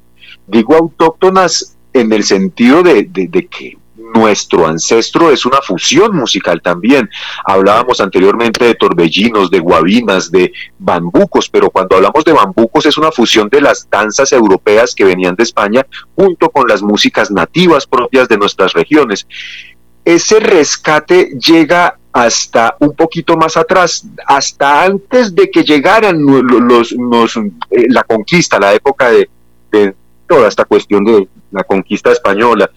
digo 0.47 0.75
autóctonas 0.75 1.76
en 1.93 2.13
el 2.13 2.23
sentido 2.23 2.83
de, 2.83 3.07
de, 3.09 3.47
que 3.47 3.77
nuestro 4.13 4.67
ancestro 4.67 5.31
es 5.31 5.45
una 5.45 5.61
fusión 5.61 6.15
musical 6.15 6.61
también. 6.61 7.09
Hablábamos 7.45 7.99
anteriormente 7.99 8.63
de 8.65 8.75
torbellinos, 8.75 9.49
de 9.49 9.59
guabinas, 9.59 10.31
de 10.31 10.51
bambucos, 10.77 11.49
pero 11.49 11.69
cuando 11.69 11.95
hablamos 11.95 12.23
de 12.23 12.33
bambucos 12.33 12.85
es 12.85 12.97
una 12.97 13.11
fusión 13.11 13.49
de 13.49 13.61
las 13.61 13.89
danzas 13.89 14.31
europeas 14.31 14.93
que 14.95 15.03
venían 15.03 15.35
de 15.35 15.43
España 15.43 15.85
junto 16.15 16.49
con 16.49 16.67
las 16.67 16.81
músicas 16.81 17.31
nativas 17.31 17.85
propias 17.85 18.27
de 18.27 18.37
nuestras 18.37 18.73
regiones. 18.73 19.27
Ese 20.05 20.39
rescate 20.39 21.31
llega 21.37 21.97
hasta 22.13 22.75
un 22.79 22.95
poquito 22.95 23.35
más 23.35 23.57
atrás, 23.57 24.07
hasta 24.25 24.83
antes 24.83 25.35
de 25.35 25.51
que 25.51 25.63
llegaran 25.63 26.17
los, 26.25 26.93
eh, 26.93 27.85
la 27.89 28.03
conquista, 28.03 28.57
la 28.57 28.73
época 28.73 29.09
de 29.11 29.29
toda 30.27 30.47
esta 30.47 30.65
cuestión 30.65 31.03
de 31.03 31.27
la 31.51 31.63
conquista 31.63 32.11
española. 32.11 32.69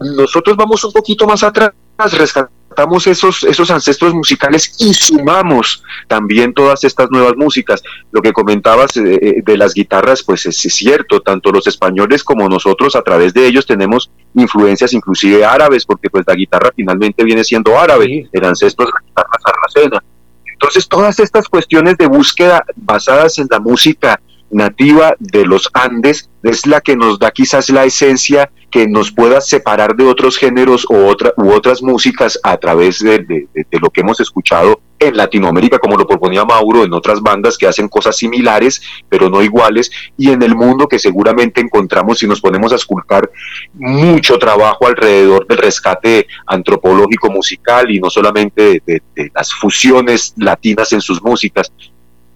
Nosotros 0.00 0.56
vamos 0.56 0.82
un 0.84 0.92
poquito 0.92 1.26
más 1.26 1.42
atrás, 1.42 1.72
rescatamos 2.12 3.06
esos, 3.06 3.44
esos 3.44 3.70
ancestros 3.70 4.14
musicales 4.14 4.74
y 4.78 4.92
sumamos 4.94 5.82
también 6.08 6.52
todas 6.54 6.82
estas 6.84 7.10
nuevas 7.10 7.36
músicas. 7.36 7.82
Lo 8.10 8.20
que 8.20 8.32
comentabas 8.32 8.96
eh, 8.96 9.18
eh, 9.22 9.42
de 9.44 9.56
las 9.56 9.74
guitarras, 9.74 10.22
pues 10.22 10.46
es, 10.46 10.56
cierto, 10.56 11.20
tanto 11.20 11.52
los 11.52 11.66
españoles 11.66 12.24
como 12.24 12.48
nosotros 12.48 12.96
a 12.96 13.02
través 13.02 13.32
de 13.34 13.46
ellos 13.46 13.66
tenemos 13.66 14.10
influencias 14.34 14.92
inclusive 14.92 15.44
árabes, 15.44 15.84
porque 15.84 16.10
pues 16.10 16.24
la 16.26 16.34
guitarra 16.34 16.72
finalmente 16.74 17.24
viene 17.24 17.44
siendo 17.44 17.78
árabe, 17.78 18.28
el 18.32 18.44
ancestro 18.44 18.86
de 18.86 18.92
la 18.92 19.06
guitarra 19.06 19.38
sarracena. 19.44 20.04
Entonces 20.52 20.88
todas 20.88 21.18
estas 21.18 21.48
cuestiones 21.48 21.96
de 21.98 22.06
búsqueda 22.06 22.64
basadas 22.76 23.38
en 23.38 23.48
la 23.50 23.60
música 23.60 24.20
nativa 24.52 25.14
de 25.18 25.44
los 25.44 25.68
Andes 25.72 26.28
es 26.42 26.66
la 26.66 26.80
que 26.80 26.96
nos 26.96 27.18
da 27.18 27.30
quizás 27.30 27.70
la 27.70 27.84
esencia 27.84 28.50
que 28.70 28.86
nos 28.88 29.12
pueda 29.12 29.40
separar 29.40 29.94
de 29.96 30.04
otros 30.04 30.38
géneros 30.38 30.86
u 30.88 31.52
otras 31.52 31.82
músicas 31.82 32.38
a 32.42 32.56
través 32.56 33.00
de, 33.00 33.48
lo 33.70 33.90
que 33.90 34.00
hemos 34.00 34.18
escuchado 34.20 34.80
en 34.98 35.16
Latinoamérica, 35.16 35.78
como 35.78 35.96
lo 35.96 36.06
proponía 36.06 36.44
Mauro, 36.44 36.84
en 36.84 36.92
otras 36.92 37.20
bandas 37.20 37.58
que 37.58 37.66
hacen 37.66 37.88
cosas 37.88 38.16
similares, 38.16 38.80
pero 39.08 39.28
no 39.28 39.42
iguales, 39.42 39.90
y 40.16 40.30
en 40.30 40.42
el 40.42 40.54
mundo 40.54 40.88
que 40.88 40.98
seguramente 40.98 41.60
encontramos 41.60 42.20
si 42.20 42.26
nos 42.26 42.40
ponemos 42.40 42.72
a 42.72 42.76
esculcar 42.76 43.28
mucho 43.74 44.38
trabajo 44.38 44.86
alrededor 44.86 45.46
del 45.46 45.58
rescate 45.58 46.26
antropológico 46.46 47.30
musical 47.30 47.90
y 47.90 48.00
no 48.00 48.10
solamente 48.10 48.82
de 48.86 49.02
las 49.34 49.52
fusiones 49.52 50.34
latinas 50.36 50.92
en 50.92 51.00
sus 51.00 51.22
músicas, 51.22 51.72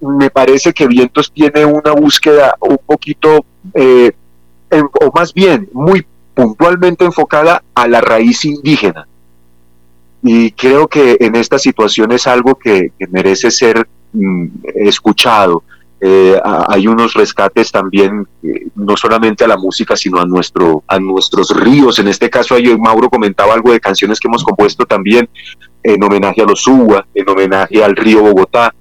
me 0.06 0.30
parece 0.30 0.72
que 0.72 0.86
Vientos 0.86 1.30
tiene 1.32 1.64
una 1.64 1.92
búsqueda 1.92 2.56
un 2.60 2.78
poquito, 2.84 3.44
eh, 3.74 4.12
o 4.70 5.12
más 5.14 5.32
bien 5.32 5.68
muy 5.72 6.06
puntualmente 6.34 7.04
enfocada 7.04 7.62
a 7.74 7.88
la 7.88 8.00
raíz 8.00 8.44
indígena. 8.44 9.06
Y 10.22 10.50
creo 10.52 10.88
que 10.88 11.16
en 11.20 11.36
esta 11.36 11.58
situación 11.58 12.12
es 12.12 12.26
algo 12.26 12.56
que, 12.56 12.92
merece 13.10 13.50
ser 13.50 13.86
mm, 14.12 14.46
escuchado. 14.74 15.62
Eh, 16.00 16.38
hay 16.44 16.86
unos 16.86 17.14
rescates 17.14 17.72
también, 17.72 18.26
eh, 18.42 18.66
no 18.74 18.96
solamente 18.96 19.44
a 19.44 19.48
la 19.48 19.56
música, 19.56 19.96
sino 19.96 20.20
a, 20.20 20.26
nuestro, 20.26 20.84
a 20.86 20.98
nuestros 20.98 21.56
ríos. 21.56 21.98
En 21.98 22.08
este 22.08 22.28
caso, 22.28 22.56
Mauro 22.78 23.08
comentaba 23.08 23.54
algo 23.54 23.72
de 23.72 23.80
canciones 23.80 24.20
que 24.20 24.28
hemos 24.28 24.44
compuesto 24.44 24.84
también 24.84 25.28
en 25.82 26.02
homenaje 26.02 26.42
a 26.42 26.44
los 26.44 26.66
Uwa, 26.66 27.06
en 27.14 27.28
homenaje 27.28 27.82
al 27.82 27.96
río 27.96 28.22
Bogotá, 28.22 28.74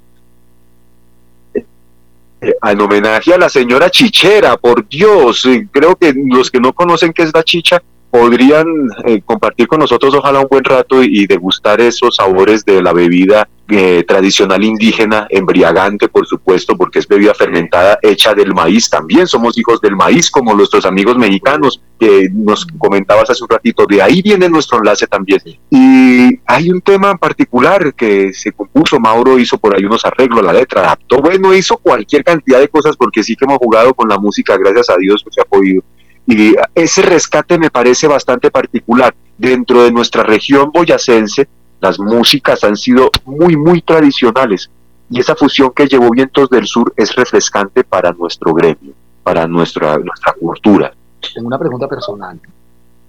en 2.42 2.82
homenaje 2.82 3.34
a 3.34 3.38
la 3.38 3.50
señora 3.50 3.90
Chichera, 3.90 4.58
por 4.58 4.88
Dios, 4.88 5.48
creo 5.72 5.96
que 5.96 6.14
los 6.14 6.52
que 6.52 6.60
no 6.60 6.74
conocen 6.74 7.14
qué 7.14 7.24
es 7.24 7.32
la 7.34 7.44
chicha 7.44 7.82
podrían 8.10 8.66
eh, 9.06 9.22
compartir 9.26 9.68
con 9.68 9.80
nosotros 9.80 10.14
ojalá 10.16 10.40
un 10.40 10.48
buen 10.50 10.64
rato 10.64 11.04
y, 11.04 11.26
degustar 11.28 11.82
esos 11.82 12.16
sabores 12.16 12.64
de 12.64 12.82
la 12.82 12.94
bebida 12.94 13.50
eh, 13.68 14.04
tradicional 14.08 14.64
indígena, 14.64 15.28
embriagante 15.30 16.08
por 16.08 16.26
supuesto, 16.26 16.78
porque 16.78 17.00
es 17.00 17.08
bebida 17.08 17.34
fermentada 17.34 17.98
hecha 18.02 18.34
del 18.34 18.54
maíz. 18.54 18.90
También 18.90 19.28
somos 19.28 19.58
hijos 19.58 19.82
del 19.82 19.96
maíz 19.96 20.30
como 20.32 20.54
nuestros 20.54 20.86
amigos 20.86 21.18
mexicanos 21.18 21.82
que 22.00 22.30
nos 22.32 22.66
comentabas 22.78 23.30
hace 23.30 23.44
un 23.44 23.50
ratito. 23.50 23.86
De 23.88 24.02
ahí 24.02 24.22
viene 24.22 24.48
nuestro 24.50 24.78
enlace 24.78 25.08
también. 25.08 25.42
Y 25.70 26.40
hay 26.46 26.70
un 26.70 26.82
tema 26.82 27.12
en 27.12 27.18
particular 27.18 27.94
que 27.96 28.34
se 28.34 28.52
compuso, 28.52 29.00
Mauro 29.00 29.40
hizo 29.40 29.58
por 29.58 29.76
ahí 29.76 29.84
unos 29.84 30.06
arreglos, 30.06 30.44
la 30.44 30.54
letra 30.54 30.82
adaptó, 30.82 31.22
bueno, 31.22 31.54
hizo 31.54 31.78
cualquier 31.78 32.24
cantidad 32.24 32.60
de 32.60 32.70
cosas 32.70 32.96
porque 32.96 33.24
sí 33.24 33.36
que 33.36 33.46
hemos 33.46 33.58
jugado 33.58 33.94
con 33.94 34.08
la 34.08 34.18
música, 34.18 34.58
gracias 34.58 34.90
a 34.90 34.98
Dios, 34.98 35.26
se 35.30 35.42
ha 35.42 35.46
podido. 35.46 35.84
Y 36.28 36.56
ese 36.74 37.02
rescate 37.04 37.58
me 37.60 37.70
parece 37.70 38.08
bastante 38.08 38.50
particular. 38.50 39.14
Dentro 39.38 39.84
de 39.84 39.92
nuestra 39.92 40.24
región 40.24 40.72
boyacense, 40.72 41.48
las 41.80 42.00
músicas 42.00 42.64
han 42.64 42.76
sido 42.76 43.12
muy, 43.26 43.56
muy 43.56 43.82
tradicionales. 43.82 44.70
Y 45.10 45.20
esa 45.20 45.36
fusión 45.36 45.72
que 45.72 45.88
llevó 45.88 46.10
Vientos 46.10 46.50
del 46.50 46.66
Sur 46.66 46.94
es 46.96 47.14
refrescante 47.16 47.84
para 47.84 48.12
nuestro 48.12 48.54
gremio, 48.54 48.94
para 49.22 49.46
nuestra, 49.46 49.98
nuestra 49.98 50.34
cultura. 50.34 50.94
Tengo 51.34 51.48
una 51.48 51.60
pregunta 51.60 51.88
personal. 51.88 52.40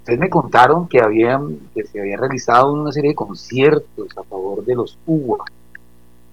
Ustedes 0.01 0.19
me 0.19 0.29
contaron 0.29 0.87
que, 0.87 1.01
habían, 1.01 1.59
que 1.75 1.85
se 1.85 2.01
había 2.01 2.19
realizado 2.19 2.73
una 2.73 2.93
serie 2.93 3.11
de 3.11 3.15
conciertos 3.17 4.09
a 4.17 4.23
favor 4.25 4.63
de 4.65 4.75
los 4.75 4.99
UBA. 5.07 5.45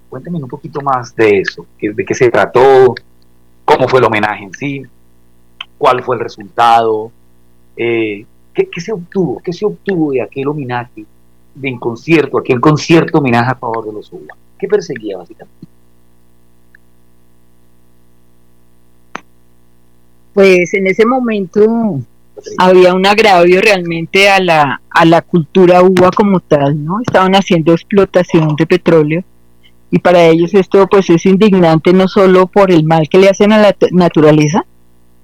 Cuéntenme 0.10 0.44
un 0.44 0.50
poquito 0.50 0.82
más 0.82 1.16
de 1.16 1.40
eso, 1.40 1.66
de 1.80 2.06
qué 2.06 2.14
se 2.14 2.30
trató, 2.30 2.94
cómo 3.64 3.88
fue 3.88 4.00
el 4.00 4.06
homenaje 4.06 4.44
en 4.44 4.54
sí 4.54 4.86
cuál 5.84 6.02
fue 6.02 6.16
el 6.16 6.22
resultado, 6.22 7.12
eh, 7.76 8.26
¿qué, 8.54 8.70
se 8.80 8.94
obtuvo, 8.94 9.42
qué 9.44 9.52
se 9.52 9.66
obtuvo 9.66 10.14
de 10.14 10.22
aquel 10.22 10.48
homenaje, 10.48 11.04
de 11.56 11.78
concierto, 11.78 12.38
aquel 12.38 12.62
concierto 12.62 13.18
homenaje 13.18 13.52
a 13.52 13.56
favor 13.56 13.88
de 13.88 13.92
los 13.92 14.10
UBA, 14.14 14.34
¿qué 14.58 14.66
perseguía 14.66 15.18
básicamente? 15.18 15.68
Pues 20.34 20.74
en 20.74 20.88
ese 20.88 21.06
momento 21.06 22.00
había 22.60 22.94
un 22.94 23.06
agravio 23.06 23.60
realmente 23.60 24.30
a 24.30 24.40
la, 24.40 24.82
a 24.90 25.04
la 25.04 25.22
cultura 25.22 25.82
uva 25.82 26.12
como 26.12 26.40
tal, 26.40 26.82
¿no? 26.82 27.02
Estaban 27.02 27.36
haciendo 27.36 27.74
explotación 27.74 28.56
de 28.56 28.66
petróleo 28.66 29.24
y 29.92 30.00
para 30.00 30.24
ellos 30.28 30.54
esto 30.54 30.88
pues 30.88 31.10
es 31.10 31.26
indignante 31.26 31.92
no 31.92 32.08
solo 32.08 32.48
por 32.48 32.72
el 32.72 32.86
mal 32.86 33.10
que 33.10 33.18
le 33.18 33.28
hacen 33.28 33.52
a 33.52 33.58
la 33.58 33.76
naturaleza, 33.92 34.66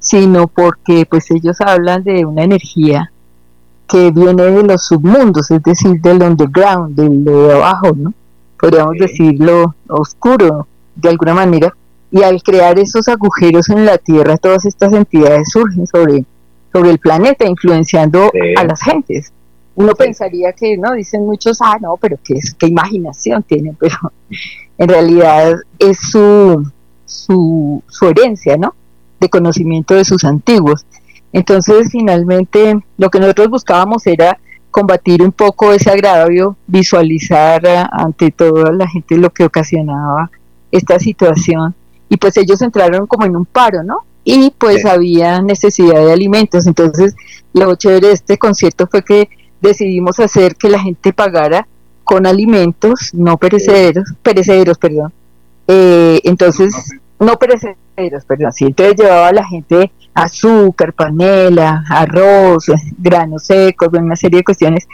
sino 0.09 0.47
porque 0.47 1.05
pues 1.07 1.29
ellos 1.29 1.61
hablan 1.61 2.03
de 2.03 2.25
una 2.25 2.43
energía 2.43 3.11
que 3.87 4.09
viene 4.09 4.43
de 4.43 4.63
los 4.63 4.87
submundos, 4.87 5.51
es 5.51 5.61
decir, 5.61 6.01
del 6.01 6.23
underground, 6.23 6.95
del 6.95 7.23
de 7.23 7.53
abajo, 7.53 7.91
¿no? 7.95 8.11
Podríamos 8.59 8.95
decirlo 8.97 9.75
oscuro, 9.87 10.67
de 10.95 11.09
alguna 11.09 11.35
manera, 11.35 11.75
y 12.09 12.23
al 12.23 12.41
crear 12.41 12.79
esos 12.79 13.07
agujeros 13.07 13.69
en 13.69 13.85
la 13.85 13.99
Tierra, 13.99 14.37
todas 14.37 14.65
estas 14.65 14.93
entidades 14.93 15.51
surgen 15.51 15.85
sobre, 15.85 16.25
sobre 16.73 16.89
el 16.89 16.97
planeta, 16.97 17.45
influenciando 17.45 18.31
a 18.57 18.63
las 18.63 18.81
gentes. 18.81 19.31
Uno 19.75 19.93
pensaría 19.93 20.53
que, 20.53 20.75
no, 20.75 20.93
dicen 20.93 21.23
muchos, 21.23 21.59
ah, 21.61 21.77
no, 21.79 21.97
pero 21.97 22.17
qué, 22.23 22.39
qué 22.57 22.65
imaginación 22.65 23.43
tienen, 23.43 23.75
pero 23.79 23.95
en 24.75 24.89
realidad 24.89 25.53
es 25.77 25.99
su, 25.99 26.67
su, 27.05 27.83
su 27.87 28.07
herencia, 28.07 28.57
¿no? 28.57 28.73
De 29.19 29.29
conocimiento 29.29 29.93
de 29.95 30.05
sus 30.05 30.23
antiguos. 30.23 30.85
Entonces, 31.31 31.89
finalmente, 31.91 32.79
lo 32.97 33.09
que 33.09 33.19
nosotros 33.19 33.49
buscábamos 33.49 34.05
era 34.07 34.39
combatir 34.71 35.21
un 35.21 35.31
poco 35.31 35.73
ese 35.73 35.89
agravio, 35.89 36.55
visualizar 36.67 37.61
ante 37.91 38.31
toda 38.31 38.71
la 38.71 38.87
gente 38.87 39.17
lo 39.17 39.29
que 39.29 39.45
ocasionaba 39.45 40.29
esta 40.71 40.99
situación. 40.99 41.75
Y 42.07 42.17
pues 42.17 42.37
ellos 42.37 42.61
entraron 42.61 43.07
como 43.07 43.25
en 43.25 43.35
un 43.35 43.45
paro, 43.45 43.83
¿no? 43.83 43.99
Y 44.23 44.51
pues 44.57 44.85
había 44.85 45.41
necesidad 45.41 46.05
de 46.05 46.11
alimentos. 46.11 46.67
Entonces, 46.67 47.15
lo 47.53 47.75
chévere 47.75 48.07
de 48.07 48.13
este 48.13 48.37
concierto 48.37 48.87
fue 48.87 49.03
que 49.03 49.29
decidimos 49.61 50.19
hacer 50.19 50.55
que 50.55 50.69
la 50.69 50.79
gente 50.79 51.13
pagara 51.13 51.67
con 52.03 52.25
alimentos 52.25 53.13
no 53.13 53.37
perecederos, 53.37 54.05
perecederos, 54.23 54.77
perdón. 54.77 55.13
Eh, 55.67 56.21
entonces, 56.23 56.73
no 57.19 57.37
perecederos, 57.37 58.25
perdón, 58.25 58.51
sí, 58.53 58.65
entonces 58.65 58.95
llevaba 58.97 59.27
a 59.27 59.33
la 59.33 59.45
gente 59.45 59.91
azúcar, 60.13 60.93
panela, 60.93 61.83
arroz, 61.89 62.65
granos 62.97 63.45
secos, 63.45 63.89
una 63.93 64.15
serie 64.15 64.39
de 64.39 64.43
cuestiones, 64.43 64.87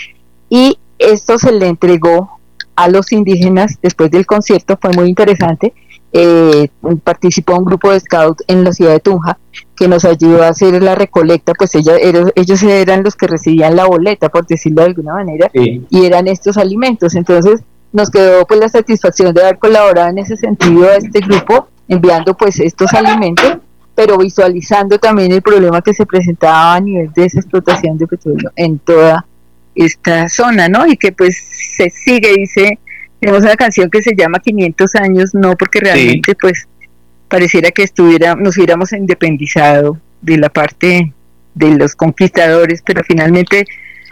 y 0.50 0.78
esto 0.98 1.38
se 1.38 1.52
le 1.52 1.68
entregó 1.68 2.40
a 2.76 2.90
los 2.90 3.12
indígenas 3.12 3.78
después 3.82 4.12
del 4.12 4.26
concierto, 4.26 4.78
fue 4.82 4.92
muy 4.92 5.08
interesante, 5.08 5.74
eh, 6.12 6.70
participó 7.04 7.58
un 7.58 7.66
grupo 7.66 7.92
de 7.92 8.00
scouts 8.00 8.44
en 8.48 8.64
la 8.64 8.72
ciudad 8.72 8.94
de 8.94 9.00
Tunja 9.02 9.38
que 9.76 9.90
nos 9.90 10.06
ayudó 10.06 10.44
a 10.44 10.50
hacer 10.50 10.82
la 10.82 10.96
recolecta, 10.96 11.54
pues 11.54 11.76
ella, 11.76 11.96
ellos 12.36 12.64
eran 12.64 13.04
los 13.04 13.16
que 13.16 13.28
recibían 13.28 13.76
la 13.76 13.86
boleta, 13.86 14.30
por 14.30 14.48
decirlo 14.48 14.82
de 14.82 14.88
alguna 14.88 15.14
manera, 15.16 15.52
y 15.54 16.06
eran 16.06 16.28
estos 16.28 16.58
alimentos, 16.58 17.16
entonces 17.16 17.62
nos 17.92 18.10
quedó 18.10 18.46
pues 18.46 18.60
la 18.60 18.70
satisfacción 18.70 19.34
de 19.34 19.42
haber 19.42 19.58
colaborado 19.58 20.10
en 20.10 20.18
ese 20.20 20.38
sentido 20.38 20.90
a 20.90 20.96
este 20.96 21.20
grupo 21.20 21.68
enviando 21.88 22.36
pues 22.36 22.60
estos 22.60 22.94
alimentos, 22.94 23.58
pero 23.94 24.18
visualizando 24.18 24.98
también 25.00 25.32
el 25.32 25.42
problema 25.42 25.82
que 25.82 25.94
se 25.94 26.06
presentaba 26.06 26.76
a 26.76 26.80
nivel 26.80 27.12
de 27.14 27.26
esa 27.26 27.40
explotación 27.40 27.98
de 27.98 28.08
petróleo 28.08 28.52
en 28.56 28.80
toda 28.80 29.26
esta 29.74 30.30
zona, 30.30 30.68
¿no? 30.68 30.86
Y 30.88 30.98
que 30.98 31.12
pues 31.12 31.38
se 31.78 31.90
sigue, 31.90 32.34
dice, 32.36 32.80
tenemos 33.20 33.44
una 33.44 33.56
canción 33.56 33.90
que 33.90 34.02
se 34.02 34.16
llama 34.16 34.40
500 34.40 34.96
años, 34.96 35.34
no 35.34 35.56
porque 35.56 35.80
realmente 35.80 36.36
pues 36.36 36.68
pareciera 37.28 37.72
que 37.72 37.84
estuviera, 37.84 38.36
nos 38.36 38.58
hubiéramos 38.58 38.92
independizado 38.94 40.00
de 40.22 40.38
la 40.38 40.50
parte 40.50 41.14
de 41.54 41.78
los 41.78 41.96
conquistadores, 41.96 42.82
pero 42.86 43.04
finalmente 43.04 43.66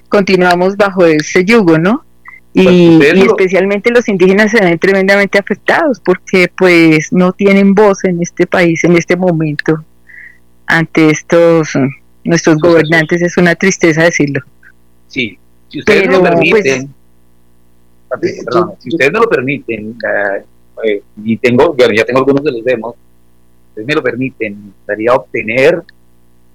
continuamos 0.10 0.78
bajo 0.78 1.06
ese 1.06 1.44
yugo, 1.44 1.78
¿no? 1.78 2.06
Pues, 2.54 2.68
y, 2.70 3.22
especialmente 3.22 3.90
los 3.90 4.08
indígenas 4.08 4.52
se 4.52 4.60
ven 4.60 4.78
tremendamente 4.78 5.40
afectados 5.40 6.00
porque 6.00 6.52
pues 6.56 7.12
no 7.12 7.32
tienen 7.32 7.74
voz 7.74 8.04
en 8.04 8.22
este 8.22 8.46
país 8.46 8.84
en 8.84 8.96
este 8.96 9.16
momento 9.16 9.84
ante 10.68 11.10
estos 11.10 11.72
nuestros 12.24 12.58
gobernantes. 12.58 13.22
Es 13.22 13.38
una 13.38 13.56
tristeza 13.56 14.04
decirlo. 14.04 14.42
Sí 15.08 15.40
si 15.74 15.80
ustedes 15.80 16.04
Pero, 16.08 16.22
pues, 16.52 16.88
si 18.78 18.90
ustedes 18.90 19.12
me 19.12 19.20
lo 19.20 19.28
permiten, 19.28 19.98
eh, 20.84 21.02
y 21.24 21.38
tengo, 21.38 21.76
ya 21.76 22.06
tengo 22.06 22.20
algunos 22.20 22.44
de 22.44 22.52
los 22.52 22.64
demos, 22.64 22.96
ustedes 23.70 23.88
me 23.88 23.96
lo 23.96 24.04
permiten, 24.04 24.72
gustaría 24.78 25.14
obtener 25.16 25.82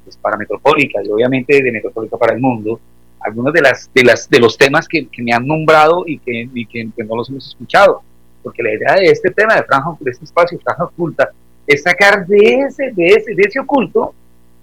pues, 0.05 0.17
para 0.19 0.37
Metropólica 0.37 1.01
y 1.03 1.11
obviamente 1.11 1.61
de 1.61 1.73
Metropólica 1.73 2.17
para 2.17 2.35
el 2.35 2.41
mundo, 2.41 2.79
algunos 3.21 3.53
de 3.53 3.61
las 3.61 3.91
de 3.93 4.05
las 4.05 4.29
de 4.29 4.39
los 4.39 4.57
temas 4.57 4.87
que, 4.89 5.09
me 5.19 5.33
han 5.33 5.47
nombrado 5.47 6.05
y 6.07 6.19
que, 6.19 6.49
y 6.55 6.67
que, 6.67 6.89
no 7.05 7.17
los 7.17 7.29
hemos 7.29 7.47
escuchado 7.49 8.03
porque 8.43 8.63
la 8.63 8.73
idea 8.73 8.95
de 8.95 9.07
este 9.07 9.31
tema 9.31 9.57
de 9.57 9.65
franja 9.65 9.97
de 10.01 10.11
este 10.11 10.25
espacio 10.25 10.59
franja 10.61 10.85
oculta 10.85 11.31
es 11.67 11.83
sacar 11.83 12.27
de 12.27 12.37
ese 12.37 12.93
de 12.93 13.07
ese 13.07 13.35
de 13.35 13.43
ese 13.47 13.61
oculto 13.61 14.15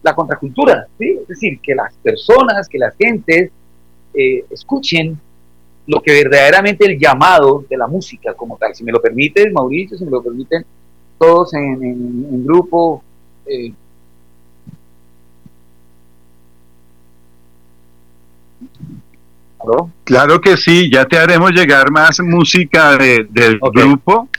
la 0.02 0.16
contracultura 0.16 0.88
¿sí? 0.98 1.18
es 1.22 1.28
decir 1.28 1.60
que 1.62 1.76
las 1.76 1.94
personas 1.96 2.68
que 2.68 2.78
las 2.78 2.96
gentes 2.96 3.52
eh, 4.14 4.46
escuchen 4.50 5.20
lo 5.88 6.02
que 6.02 6.12
verdaderamente 6.12 6.86
el 6.86 6.98
llamado 6.98 7.64
de 7.70 7.78
la 7.78 7.88
música 7.88 8.34
como 8.34 8.58
tal 8.58 8.74
si 8.74 8.84
me 8.84 8.92
lo 8.92 9.02
permite 9.02 9.50
Mauricio 9.52 9.98
si 9.98 10.06
me 10.06 10.12
lo 10.12 10.24
permiten 10.24 10.66
todos 11.18 11.54
en, 11.54 11.84
en, 11.84 12.46
grupo 12.46 13.04
eh, 13.46 13.72
Claro 20.04 20.40
que 20.42 20.58
sí, 20.58 20.90
ya 20.92 21.06
te 21.06 21.18
haremos 21.18 21.52
llegar 21.52 21.92
más 21.92 22.20
música 22.20 22.98
del 22.98 23.60
grupo. 23.74 24.30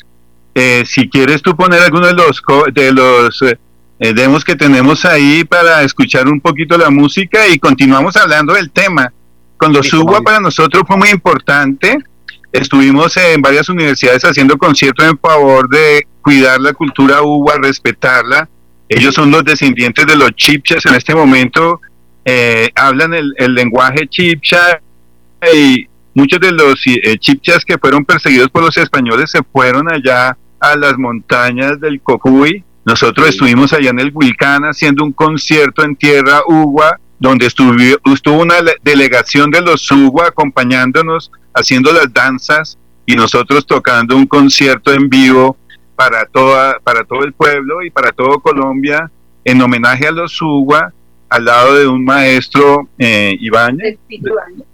Eh, 0.55 0.85
si 0.87 1.09
quieres 1.09 1.43
tú 1.43 1.55
poner 1.57 1.83
alguno 1.83 2.07
de 2.07 2.14
los 2.14 2.43
de 2.72 2.93
los 2.93 3.43
eh, 3.43 4.12
demos 4.12 4.45
que 4.45 4.57
tenemos 4.57 5.05
ahí 5.05 5.45
para 5.45 5.83
escuchar 5.83 6.29
un 6.29 6.41
poquito 6.41 6.77
la 6.77 6.91
música 6.91 7.49
y 7.49 7.59
continuamos 7.59 8.16
hablando 8.16 8.55
del 8.55 8.70
tema. 8.70 9.12
Con 9.57 9.72
los 9.72 9.91
para 10.22 10.39
nosotros 10.39 10.83
fue 10.87 10.97
muy 10.97 11.09
importante. 11.09 11.99
Estuvimos 12.53 13.16
en 13.16 13.41
varias 13.41 13.68
universidades 13.68 14.24
haciendo 14.24 14.59
conciertos 14.59 15.07
en 15.07 15.18
favor 15.18 15.68
de 15.68 16.07
cuidar 16.20 16.61
la 16.61 16.74
cultura 16.74 17.22
UBA, 17.22 17.55
respetarla. 17.62 18.49
Ellos 18.89 19.14
son 19.14 19.31
los 19.31 19.45
descendientes 19.45 20.07
de 20.07 20.14
los 20.14 20.31
chipchas 20.33 20.85
en 20.87 20.95
este 20.95 21.14
momento. 21.14 21.81
Eh, 22.29 22.70
hablan 22.74 23.14
el, 23.14 23.33
el 23.39 23.55
lenguaje 23.55 24.09
chipcha 24.09 24.81
y 25.55 25.87
muchos 26.12 26.41
de 26.41 26.51
los 26.51 26.85
eh, 26.87 27.16
chipchas 27.18 27.64
que 27.64 27.79
fueron 27.79 28.05
perseguidos 28.05 28.49
por 28.49 28.64
los 28.64 28.77
españoles 28.77 29.31
se 29.31 29.45
fueron 29.45 29.93
allá 29.93 30.37
a 30.59 30.77
las 30.77 30.99
montañas 30.99 31.79
del 31.79 32.01
Cocuy. 32.01 32.64
Nosotros 32.85 33.29
estuvimos 33.29 33.72
allá 33.72 33.91
en 33.91 34.01
el 34.01 34.11
Vulcán 34.11 34.64
haciendo 34.64 35.05
un 35.05 35.12
concierto 35.12 35.85
en 35.85 35.95
tierra 35.95 36.41
Ugua, 36.49 36.99
donde 37.20 37.47
estuvo, 37.47 37.72
estuvo 38.12 38.41
una 38.41 38.57
delegación 38.83 39.53
de 39.53 39.61
los 39.61 39.89
Ugua 39.93 40.29
acompañándonos, 40.29 41.31
haciendo 41.55 41.93
las 41.93 42.12
danzas 42.12 42.77
y 43.07 43.14
nosotros 43.14 43.66
tocando 43.66 44.16
un 44.16 44.27
concierto 44.27 44.93
en 44.93 45.09
vivo 45.09 45.57
para, 45.95 46.27
toda, 46.27 46.81
para 46.81 47.05
todo 47.05 47.22
el 47.22 47.35
pueblo 47.35 47.85
y 47.85 47.91
para 47.91 48.11
todo 48.11 48.41
Colombia 48.41 49.11
en 49.45 49.62
homenaje 49.62 50.09
a 50.09 50.11
los 50.11 50.43
Ugua 50.43 50.93
al 51.29 51.45
lado 51.45 51.74
de 51.77 51.87
un 51.87 52.05
maestro 52.05 52.89
eh, 52.99 53.37
Ibáñez, 53.41 53.99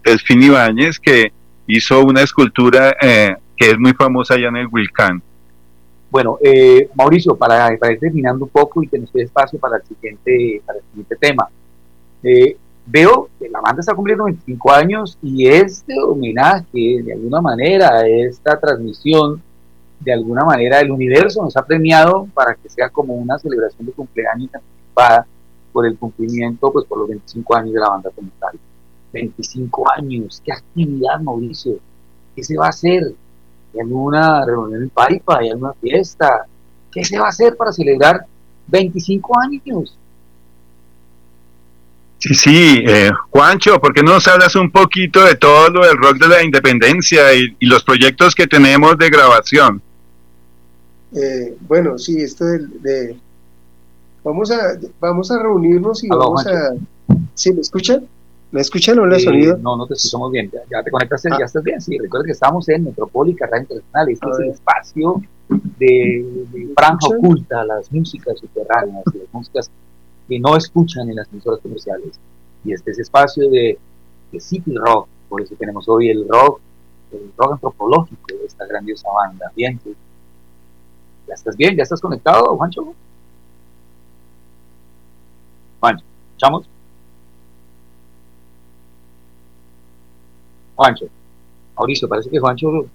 Delfín 0.04 0.42
Ibáñez, 0.42 0.98
que 0.98 1.32
hizo 1.66 2.00
una 2.04 2.22
escultura 2.22 2.94
eh, 3.00 3.34
que 3.56 3.70
es 3.70 3.78
muy 3.78 3.92
famosa 3.92 4.34
allá 4.34 4.48
en 4.48 4.56
el 4.56 4.66
Wilcán. 4.70 5.22
Bueno, 6.10 6.38
eh, 6.42 6.90
Mauricio, 6.94 7.34
para, 7.36 7.74
para, 7.78 7.94
ir 7.94 7.98
terminando 7.98 8.44
un 8.44 8.50
poco 8.50 8.82
y 8.82 8.88
que 8.88 8.98
nos 8.98 9.10
quede 9.10 9.24
espacio 9.24 9.58
para 9.58 9.78
el 9.78 9.82
siguiente, 9.84 10.60
para 10.66 10.78
el 10.78 10.84
siguiente 10.90 11.16
tema. 11.16 11.48
Eh, 12.22 12.56
veo 12.84 13.30
que 13.38 13.48
la 13.48 13.60
banda 13.60 13.80
está 13.80 13.94
cumpliendo 13.94 14.24
25 14.24 14.72
años 14.72 15.18
y 15.22 15.46
este 15.46 15.98
homenaje, 16.02 17.02
de 17.02 17.14
alguna 17.14 17.40
manera, 17.40 18.06
esta 18.06 18.60
transmisión, 18.60 19.42
de 20.00 20.12
alguna 20.12 20.44
manera, 20.44 20.80
el 20.80 20.90
universo 20.90 21.42
nos 21.42 21.56
ha 21.56 21.64
premiado 21.64 22.28
para 22.34 22.56
que 22.56 22.68
sea 22.68 22.90
como 22.90 23.14
una 23.14 23.38
celebración 23.38 23.86
de 23.86 23.92
cumpleaños 23.92 24.50
anticipada 24.54 25.26
por 25.72 25.86
el 25.86 25.96
cumplimiento, 25.96 26.72
pues 26.72 26.86
por 26.86 26.98
los 26.98 27.08
25 27.08 27.56
años 27.56 27.74
de 27.74 27.80
la 27.80 27.88
banda 27.88 28.10
como 28.14 28.30
tal. 28.38 28.58
25 29.12 29.92
años, 29.96 30.42
qué 30.44 30.52
actividad, 30.52 31.20
Mauricio, 31.20 31.78
¿qué 32.34 32.42
se 32.42 32.56
va 32.56 32.66
a 32.66 32.70
hacer? 32.70 33.14
¿Hay 33.74 33.80
alguna 33.80 34.44
reunión 34.44 34.82
en 34.82 34.90
Paipa? 34.90 35.38
¿Hay 35.38 35.50
alguna 35.50 35.74
fiesta? 35.74 36.46
¿Qué 36.90 37.04
se 37.04 37.18
va 37.18 37.26
a 37.26 37.28
hacer 37.28 37.56
para 37.56 37.72
celebrar 37.72 38.26
25 38.68 39.38
años? 39.40 39.96
Sí, 42.22 42.34
sí, 42.34 42.84
eh, 42.86 43.10
Juancho, 43.30 43.80
¿por 43.80 43.92
qué 43.92 44.00
no 44.00 44.12
nos 44.12 44.28
hablas 44.28 44.54
un 44.54 44.70
poquito 44.70 45.24
de 45.24 45.34
todo 45.34 45.68
lo 45.70 45.84
del 45.84 45.96
rock 45.96 46.18
de 46.18 46.28
la 46.28 46.44
independencia 46.44 47.34
y, 47.34 47.56
los 47.66 47.82
proyectos 47.82 48.36
que 48.36 48.46
tenemos 48.46 48.96
de 48.96 49.10
grabación? 49.10 49.82
Eh, 51.16 51.56
bueno, 51.62 51.98
sí, 51.98 52.22
esto 52.22 52.44
de, 52.44 53.16
Vamos 54.24 54.50
a, 54.50 54.78
vamos 55.00 55.30
a 55.30 55.42
reunirnos 55.42 56.04
y 56.04 56.08
vamos 56.08 56.46
a... 56.46 56.74
¿Sí 57.34 57.52
me 57.52 57.60
escuchan? 57.60 58.06
¿Me 58.52 58.60
escuchan 58.60 58.98
o 58.98 59.06
no 59.06 59.14
el 59.14 59.20
sonido? 59.20 59.56
No, 59.58 59.76
no 59.76 59.86
te 59.86 59.94
escuchamos 59.94 60.30
bien. 60.30 60.50
Ya, 60.70 60.82
te 60.82 60.90
conectaste, 60.90 61.30
ya 61.30 61.36
ah. 61.40 61.44
estás 61.44 61.62
bien. 61.64 61.80
Sí, 61.80 61.98
recuerda 61.98 62.26
que 62.26 62.32
estamos 62.32 62.68
en 62.68 62.84
Metropólica 62.84 63.46
Radio 63.46 63.62
Internacional. 63.62 64.08
Este 64.10 64.30
es 64.30 64.38
el 64.38 64.50
espacio 64.50 65.22
de, 65.78 66.72
franja 66.76 67.08
oculta, 67.08 67.64
las 67.64 67.90
músicas 67.90 68.38
subterráneas, 68.38 69.04
las 69.06 69.32
músicas 69.32 69.70
que 70.28 70.38
no 70.38 70.56
escuchan 70.56 71.08
en 71.08 71.16
las 71.16 71.28
emisoras 71.32 71.60
comerciales. 71.60 72.20
Y 72.64 72.72
este 72.72 72.90
es 72.90 72.98
espacio 72.98 73.48
de, 73.50 73.78
de 74.30 74.40
City 74.40 74.74
Rock. 74.74 75.08
Por 75.28 75.40
eso 75.40 75.54
tenemos 75.58 75.88
hoy 75.88 76.10
el 76.10 76.28
rock, 76.28 76.60
el 77.10 77.32
rock 77.36 77.52
antropológico 77.52 78.26
de 78.28 78.44
esta 78.44 78.66
grandiosa 78.66 79.08
banda. 79.10 79.50
Bien, 79.56 79.80
¿ya 81.26 81.34
estás 81.34 81.56
bien? 81.56 81.74
¿Ya 81.74 81.82
estás 81.84 82.02
conectado, 82.02 82.54
Juancho? 82.56 82.94
Juancho, 85.82 86.04
¿escuchamos? 86.30 86.68
Juancho. 90.76 91.06
Mauricio, 91.76 92.08
parece 92.08 92.30
que 92.30 92.38
Juancho. 92.38 92.86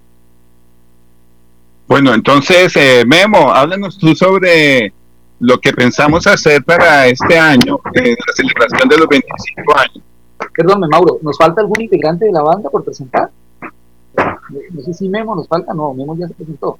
Bueno, 1.85 2.13
entonces, 2.13 2.73
eh, 2.77 3.03
Memo, 3.05 3.51
háblanos 3.51 3.97
tú 3.97 4.15
sobre 4.15 4.93
lo 5.39 5.59
que 5.59 5.73
pensamos 5.73 6.25
hacer 6.27 6.63
para 6.63 7.07
este 7.07 7.37
año, 7.37 7.77
en 7.93 8.11
la 8.11 8.33
celebración 8.33 8.87
de 8.87 8.97
los 8.97 9.07
25 9.09 9.77
años. 9.77 10.03
Perdón, 10.55 10.81
Mauro, 10.89 11.19
¿nos 11.21 11.37
falta 11.37 11.59
algún 11.59 11.81
integrante 11.81 12.25
de 12.25 12.31
la 12.31 12.41
banda 12.41 12.69
por 12.69 12.85
presentar? 12.85 13.29
No 14.15 14.81
sé 14.81 14.93
si 14.93 15.09
Memo 15.09 15.35
nos 15.35 15.47
falta, 15.49 15.73
no, 15.73 15.93
Memo 15.93 16.15
ya 16.17 16.27
se 16.29 16.33
presentó. 16.35 16.79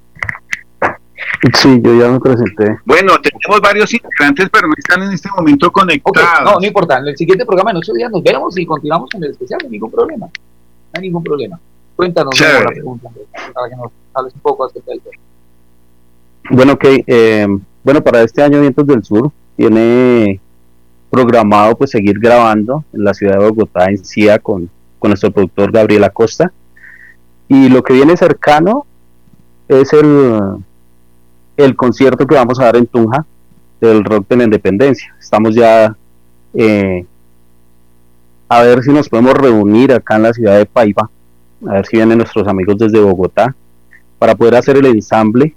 Sí, 1.54 1.80
yo 1.82 2.00
ya 2.00 2.10
me 2.10 2.18
presenté. 2.18 2.78
Bueno, 2.84 3.12
tenemos 3.20 3.60
varios 3.60 3.92
integrantes, 3.92 4.48
pero 4.52 4.66
no 4.66 4.74
están 4.76 5.02
en 5.02 5.12
este 5.12 5.28
momento 5.36 5.70
conectados. 5.70 6.44
no, 6.44 6.60
no 6.60 6.66
importa. 6.66 6.98
En 6.98 7.06
el 7.06 7.16
siguiente 7.16 7.46
programa, 7.46 7.70
en 7.70 7.76
ocho 7.76 7.92
días, 7.92 8.10
nos 8.10 8.22
vemos 8.22 8.58
y 8.58 8.66
continuamos 8.66 9.08
con 9.10 9.22
el 9.22 9.30
especial. 9.30 9.58
No 9.62 9.66
hay 9.66 9.72
ningún 9.72 9.90
problema. 9.90 10.26
No 10.26 10.32
hay 10.94 11.02
ningún 11.02 11.22
problema. 11.22 11.60
Cuéntanos 11.94 12.38
la 12.40 12.66
pregunta, 12.66 13.10
para 13.54 13.68
que 13.68 13.76
nos 13.76 13.90
hables 14.14 14.34
un 14.34 14.40
poco 14.40 14.64
acerca 14.64 14.90
del 14.90 15.00
tema. 15.00 15.16
Bueno, 16.50 16.72
ok. 16.72 16.84
Eh, 17.06 17.46
bueno, 17.84 18.02
para 18.02 18.22
este 18.22 18.42
año 18.42 18.60
Vientos 18.60 18.86
del 18.86 19.04
Sur 19.04 19.30
tiene 19.56 20.40
programado 21.10 21.76
pues 21.76 21.90
seguir 21.90 22.18
grabando 22.18 22.84
en 22.92 23.04
la 23.04 23.14
ciudad 23.14 23.38
de 23.38 23.48
Bogotá, 23.48 23.86
en 23.86 24.04
CIA, 24.04 24.38
con, 24.40 24.68
con 24.98 25.10
nuestro 25.10 25.30
productor 25.30 25.72
Gabriel 25.72 26.04
Acosta. 26.04 26.52
Y 27.48 27.68
lo 27.68 27.82
que 27.82 27.94
viene 27.94 28.16
cercano 28.16 28.86
es 29.68 29.92
el 29.92 30.62
el 31.58 31.74
concierto 31.74 32.26
que 32.26 32.36
vamos 32.36 32.58
a 32.60 32.64
dar 32.64 32.76
en 32.76 32.86
Tunja 32.86 33.26
del 33.80 34.04
Rock 34.04 34.28
de 34.28 34.36
la 34.36 34.44
Independencia. 34.44 35.14
Estamos 35.18 35.54
ya 35.54 35.94
eh, 36.54 37.04
a 38.48 38.62
ver 38.62 38.82
si 38.82 38.92
nos 38.92 39.08
podemos 39.08 39.34
reunir 39.34 39.92
acá 39.92 40.16
en 40.16 40.22
la 40.22 40.32
ciudad 40.32 40.56
de 40.56 40.66
Paiva, 40.66 41.10
a 41.66 41.72
ver 41.72 41.86
si 41.86 41.96
vienen 41.96 42.18
nuestros 42.18 42.46
amigos 42.46 42.78
desde 42.78 43.00
Bogotá, 43.00 43.54
para 44.20 44.36
poder 44.36 44.54
hacer 44.54 44.76
el 44.76 44.86
ensamble 44.86 45.54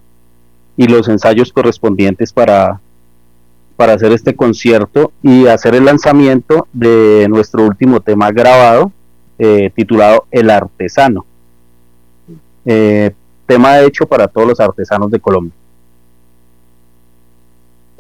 y 0.76 0.88
los 0.88 1.08
ensayos 1.08 1.54
correspondientes 1.54 2.34
para, 2.34 2.82
para 3.76 3.94
hacer 3.94 4.12
este 4.12 4.36
concierto 4.36 5.12
y 5.22 5.46
hacer 5.46 5.76
el 5.76 5.86
lanzamiento 5.86 6.68
de 6.74 7.28
nuestro 7.30 7.64
último 7.64 8.00
tema 8.00 8.32
grabado, 8.32 8.92
eh, 9.38 9.72
titulado 9.76 10.26
El 10.32 10.50
Artesano. 10.50 11.26
Eh, 12.66 13.12
tema 13.46 13.82
hecho 13.82 14.08
para 14.08 14.28
todos 14.28 14.48
los 14.48 14.60
artesanos 14.60 15.12
de 15.12 15.20
Colombia 15.20 15.61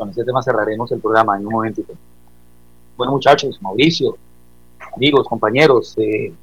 con 0.01 0.09
este 0.09 0.23
tema 0.23 0.41
cerraremos 0.41 0.91
el 0.91 0.99
programa 0.99 1.37
en 1.37 1.45
un 1.45 1.53
momentito. 1.53 1.93
Bueno, 2.97 3.13
muchachos, 3.13 3.61
Mauricio, 3.61 4.17
amigos, 4.95 5.27
compañeros, 5.27 5.95
eh, 5.99 6.33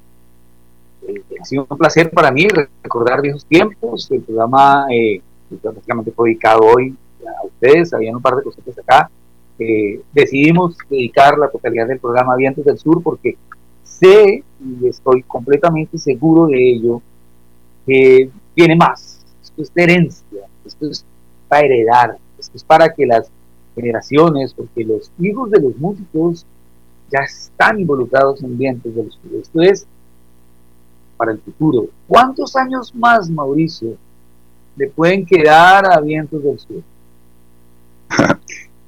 eh, 1.05 1.23
ha 1.41 1.43
sido 1.43 1.67
un 1.69 1.77
placer 1.77 2.09
para 2.09 2.31
mí 2.31 2.47
recordar 2.81 3.21
viejos 3.21 3.43
tiempos. 3.43 4.09
El 4.11 4.21
programa 4.21 4.85
eh, 4.89 5.21
prácticamente 5.61 6.13
fue 6.13 6.29
dedicado 6.29 6.61
hoy 6.61 6.95
a 7.27 7.45
ustedes, 7.47 7.93
había 7.93 8.15
un 8.15 8.21
par 8.21 8.37
de 8.37 8.43
cositas 8.43 8.79
acá. 8.79 9.11
decidimos 10.13 10.77
dedicar 10.89 11.37
la 11.37 11.49
totalidad 11.49 11.87
del 11.87 11.99
programa 11.99 12.35
a 12.35 12.37
Vientos 12.37 12.63
del 12.63 12.79
Sur 12.79 13.03
porque 13.03 13.35
sé 13.83 14.41
y 14.61 14.87
estoy 14.87 15.21
completamente 15.23 15.97
seguro 15.97 16.47
de 16.47 16.75
ello 16.75 17.01
que 17.85 18.29
viene 18.55 18.77
más, 18.77 19.19
esto 19.43 19.63
es 19.63 19.71
herencia, 19.75 20.43
esto 20.63 20.89
es 20.89 21.05
para 21.49 21.65
heredar, 21.65 22.17
esto 22.37 22.55
es 22.55 22.63
para 22.63 22.93
que 22.93 23.05
las 23.05 23.29
generaciones, 23.79 24.53
porque 24.53 24.83
los 24.83 25.11
hijos 25.19 25.49
de 25.51 25.61
los 25.61 25.75
músicos 25.77 26.45
ya 27.11 27.19
están 27.19 27.79
involucrados 27.79 28.43
en 28.43 28.57
vientos 28.57 28.93
del 28.93 29.11
sur. 29.11 29.39
Esto 29.41 29.61
es 29.61 29.87
para 31.17 31.31
el 31.31 31.39
futuro. 31.39 31.87
¿Cuántos 32.07 32.55
años 32.55 32.93
más, 32.95 33.29
Mauricio, 33.29 33.97
le 34.75 34.87
pueden 34.87 35.25
quedar 35.25 35.85
a 35.91 35.99
vientos 35.99 36.43
del 36.43 36.59
sur? 36.59 36.83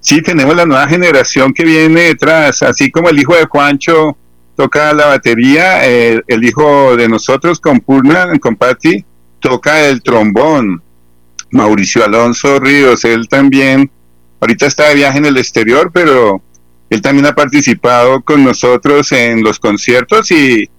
Sí, 0.03 0.19
tenemos 0.23 0.55
la 0.55 0.65
nueva 0.65 0.87
generación 0.87 1.53
que 1.53 1.63
viene 1.63 2.01
detrás, 2.01 2.63
así 2.63 2.89
como 2.89 3.09
el 3.09 3.19
hijo 3.19 3.35
de 3.35 3.45
Juancho 3.45 4.17
toca 4.55 4.93
la 4.93 5.05
batería, 5.05 5.85
el, 5.85 6.43
hijo 6.43 6.97
de 6.97 7.07
nosotros 7.07 7.59
con 7.59 7.79
Purna, 7.79 8.27
con 8.39 8.55
Patti, 8.55 9.05
toca 9.39 9.87
el 9.87 10.01
trombón. 10.01 10.81
Mauricio 11.51 12.03
Alonso 12.03 12.59
Ríos, 12.59 13.05
él 13.05 13.27
también, 13.27 13.91
ahorita 14.41 14.65
está 14.65 14.89
de 14.89 14.95
viaje 14.95 15.19
en 15.19 15.25
el 15.25 15.37
exterior, 15.37 15.91
pero 15.93 16.41
él 16.89 17.01
también 17.01 17.27
ha 17.27 17.35
participado 17.35 18.21
con 18.21 18.43
nosotros 18.43 19.11
en 19.13 19.43
los 19.43 19.59
conciertos 19.59 20.29
y, 20.31 20.69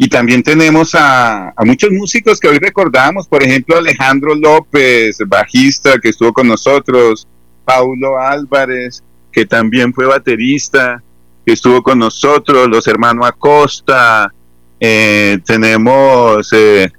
y 0.00 0.08
también 0.08 0.44
tenemos 0.44 0.94
a, 0.94 1.52
muchos 1.64 1.90
músicos 1.90 2.38
que 2.38 2.46
hoy 2.46 2.58
recordamos, 2.58 3.26
por 3.26 3.42
ejemplo 3.42 3.78
Alejandro 3.78 4.36
López, 4.36 5.18
bajista 5.26 5.98
que 5.98 6.10
estuvo 6.10 6.32
con 6.32 6.46
nosotros, 6.46 7.26
Paulo 7.64 8.20
Álvarez, 8.20 9.02
que 9.32 9.44
también 9.44 9.92
fue 9.92 10.06
baterista, 10.06 11.02
que 11.44 11.52
estuvo 11.52 11.82
con 11.82 11.98
nosotros, 11.98 12.68
los 12.68 12.86
hermanos 12.86 13.26
Acosta, 13.26 14.32
eh, 14.78 15.40
tenemos 15.44 16.52
eh, 16.52 16.92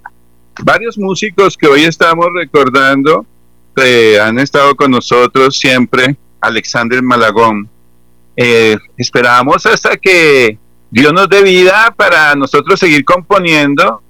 varios 0.62 0.98
músicos 0.98 1.56
que 1.56 1.68
hoy 1.68 1.86
estamos 1.86 2.28
recordando, 2.36 3.26
que 3.80 4.20
han 4.20 4.40
estado 4.40 4.76
con 4.76 4.92
nosotros 4.92 5.58
siempre, 5.58 6.18
Alexander 6.42 7.02
Malagón. 7.02 7.70
Eh, 8.36 8.78
esperamos 8.98 9.66
hasta 9.66 9.98
que 9.98 10.58
Dios 10.92 11.14
nos 11.14 11.30
dé 11.30 11.44
vida 11.44 11.94
para 11.96 12.36
nosotros 12.36 12.80
seguir 12.80 13.04
componiendo 13.04 14.02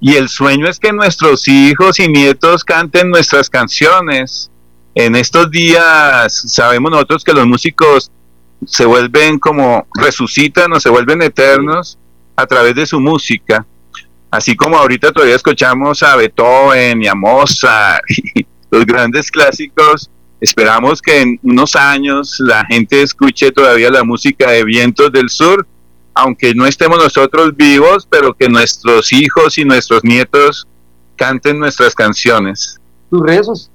y 0.00 0.16
el 0.16 0.28
sueño 0.28 0.68
es 0.68 0.78
que 0.78 0.92
nuestros 0.92 1.46
hijos 1.48 1.98
y 2.00 2.08
nietos 2.08 2.64
canten 2.64 3.10
nuestras 3.10 3.48
canciones 3.48 4.50
en 4.94 5.16
estos 5.16 5.50
días 5.50 6.44
sabemos 6.46 6.90
nosotros 6.90 7.24
que 7.24 7.32
los 7.32 7.46
músicos 7.46 8.10
se 8.66 8.84
vuelven 8.84 9.38
como 9.38 9.86
resucitan 9.94 10.72
o 10.72 10.80
se 10.80 10.90
vuelven 10.90 11.22
eternos 11.22 11.98
a 12.36 12.46
través 12.46 12.74
de 12.74 12.86
su 12.86 13.00
música. 13.00 13.66
Así 14.30 14.54
como 14.56 14.76
ahorita 14.76 15.12
todavía 15.12 15.36
escuchamos 15.36 16.02
a 16.02 16.16
Beethoven 16.16 17.02
y 17.02 17.06
a 17.06 17.14
Mozart 17.14 18.02
los 18.72 18.86
grandes 18.86 19.30
clásicos, 19.30 20.10
esperamos 20.40 21.00
que 21.00 21.20
en 21.20 21.38
unos 21.42 21.76
años 21.76 22.38
la 22.40 22.64
gente 22.64 23.02
escuche 23.02 23.52
todavía 23.52 23.90
la 23.90 24.02
música 24.02 24.50
de 24.50 24.64
Vientos 24.64 25.12
del 25.12 25.28
Sur, 25.28 25.66
aunque 26.14 26.54
no 26.54 26.66
estemos 26.66 26.98
nosotros 26.98 27.54
vivos, 27.54 28.08
pero 28.10 28.34
que 28.34 28.48
nuestros 28.48 29.12
hijos 29.12 29.58
y 29.58 29.64
nuestros 29.64 30.02
nietos 30.02 30.66
canten 31.16 31.58
nuestras 31.58 31.94
canciones. 31.94 32.80
Tus 33.10 33.22
redes 33.22 33.70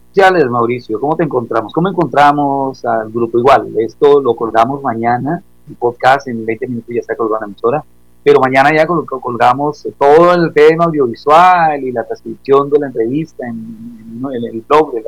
Mauricio? 0.49 0.99
¿Cómo 0.99 1.15
te 1.15 1.23
encontramos? 1.23 1.71
¿Cómo 1.73 1.89
encontramos 1.89 2.83
al 2.83 3.11
grupo 3.11 3.37
igual? 3.37 3.67
Esto 3.77 4.19
lo 4.19 4.35
colgamos 4.35 4.81
mañana, 4.81 5.43
el 5.69 5.75
podcast 5.75 6.27
en 6.27 6.43
20 6.43 6.67
minutos 6.67 6.89
ya 6.93 7.01
está 7.01 7.15
colgado 7.15 7.37
en 7.37 7.41
la 7.41 7.53
emisora, 7.53 7.85
pero 8.27 8.41
mañana 8.41 8.75
ya 8.75 8.85
colgamos 8.85 9.87
todo 9.97 10.33
el 10.33 10.51
tema 10.51 10.83
audiovisual 10.83 11.81
y 11.81 11.93
la 11.93 12.03
transcripción 12.03 12.69
de 12.69 12.77
la 12.77 12.87
entrevista 12.87 13.47
en, 13.47 14.21
el 14.33 14.65
blog 14.67 14.95
de 14.95 15.01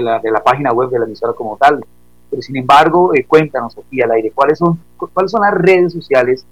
la, 0.00 0.18
de, 0.20 0.30
la, 0.30 0.42
página 0.42 0.72
web 0.72 0.88
de 0.88 1.00
la 1.00 1.04
emisora 1.04 1.34
como 1.34 1.58
tal. 1.58 1.84
Pero 2.30 2.40
sin 2.40 2.56
embargo, 2.56 3.12
eh, 3.14 3.26
cuéntanos 3.26 3.76
aquí 3.76 4.00
al 4.00 4.10
aire, 4.12 4.32
¿cuáles 4.34 4.56
son, 4.56 4.80
cuáles 4.96 5.32
son 5.32 5.42
las 5.42 5.52
redes 5.52 5.92
sociales 5.92 6.46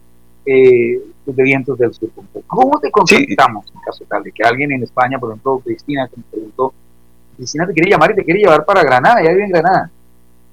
eh, 0.45 1.01
de 1.25 1.43
Vientos 1.43 1.79
del 1.79 1.95
Sur? 1.95 2.11
¿Cómo 2.47 2.79
te 2.79 2.91
contactamos 2.91 3.73
en 3.75 3.81
caso 3.81 4.05
tal 4.07 4.23
de 4.25 4.31
que 4.31 4.43
alguien 4.45 4.73
en 4.73 4.83
España, 4.83 5.18
por 5.18 5.31
ejemplo, 5.31 5.59
Cristina, 5.64 6.07
que 6.07 6.18
me 6.18 6.25
preguntó, 6.31 6.75
Cristina 7.39 7.66
te 7.66 7.73
quiere 7.73 7.91
llamar 7.91 8.11
y 8.11 8.16
te 8.16 8.25
quiere 8.27 8.41
llevar 8.41 8.66
para 8.66 8.83
Granada, 8.83 9.25
ya 9.25 9.31
vive 9.31 9.45
en 9.45 9.51
Granada. 9.53 9.91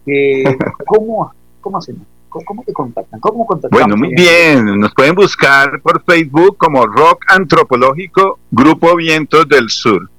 ¿cómo, 0.87 1.29
¿Cómo 1.59 1.77
hacemos? 1.77 2.07
¿Cómo, 2.29 2.63
te 2.63 2.73
contactan? 2.73 3.19
¿Cómo 3.19 3.47
Bueno, 3.71 3.97
muy 3.97 4.13
bien. 4.13 4.79
Nos 4.79 4.93
pueden 4.93 5.15
buscar 5.15 5.81
por 5.81 6.03
Facebook 6.03 6.57
como 6.57 6.85
Rock 6.85 7.25
Antropológico 7.27 8.39
Grupo 8.51 8.95
Vientos 8.95 9.47
del 9.49 9.69
Sur. 9.69 10.09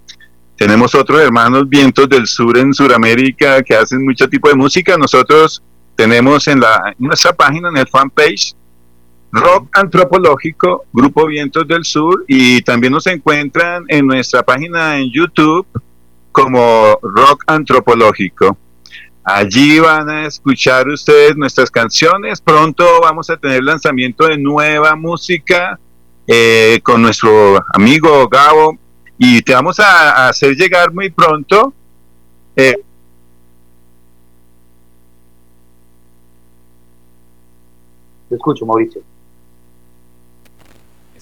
Tenemos 0.56 0.94
otros 0.94 1.20
hermanos 1.20 1.68
Vientos 1.68 2.08
del 2.08 2.26
Sur 2.26 2.58
en 2.58 2.74
Sudamérica 2.74 3.62
que 3.62 3.74
hacen 3.74 4.04
mucho 4.04 4.28
tipo 4.28 4.48
de 4.48 4.56
música. 4.56 4.98
Nosotros 4.98 5.62
tenemos 5.94 6.48
en, 6.48 6.60
la, 6.60 6.94
en 6.98 7.06
nuestra 7.06 7.32
página, 7.32 7.68
en 7.68 7.76
el 7.76 7.88
fanpage, 7.88 8.54
Rock 9.32 9.68
Antropológico 9.78 10.84
Grupo 10.92 11.26
Vientos 11.26 11.66
del 11.68 11.84
Sur 11.84 12.24
y 12.26 12.62
también 12.62 12.92
nos 12.92 13.06
encuentran 13.06 13.84
en 13.88 14.06
nuestra 14.06 14.42
página 14.42 14.98
en 14.98 15.10
YouTube 15.12 15.66
como 16.32 16.98
rock 17.02 17.44
antropológico. 17.46 18.56
Allí 19.34 19.78
van 19.78 20.08
a 20.08 20.26
escuchar 20.26 20.88
ustedes 20.88 21.36
nuestras 21.36 21.70
canciones. 21.70 22.40
Pronto 22.40 22.84
vamos 23.00 23.30
a 23.30 23.36
tener 23.36 23.62
lanzamiento 23.62 24.26
de 24.26 24.36
nueva 24.36 24.96
música 24.96 25.78
eh, 26.26 26.80
con 26.82 27.02
nuestro 27.02 27.58
amigo 27.74 28.28
Gabo 28.28 28.76
y 29.18 29.42
te 29.42 29.54
vamos 29.54 29.78
a, 29.78 30.28
hacer 30.28 30.56
llegar 30.56 30.92
muy 30.92 31.10
pronto. 31.10 31.72
Eh, 32.56 32.74
te 38.28 38.34
escucho, 38.34 38.66
Mauricio. 38.66 39.02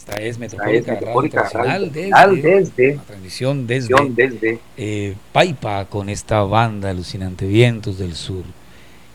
Esta 0.09 0.22
es 0.22 0.39
Metropólica, 0.39 1.51
desde, 1.93 2.09
la 2.09 3.02
transmisión 3.02 3.66
desde, 3.66 4.59
eh, 4.78 5.14
Paipa 5.32 5.85
con 5.85 6.09
esta 6.09 6.43
banda 6.44 6.89
alucinante 6.89 7.47
Vientos 7.47 7.98
del 7.98 8.14
Sur. 8.14 8.44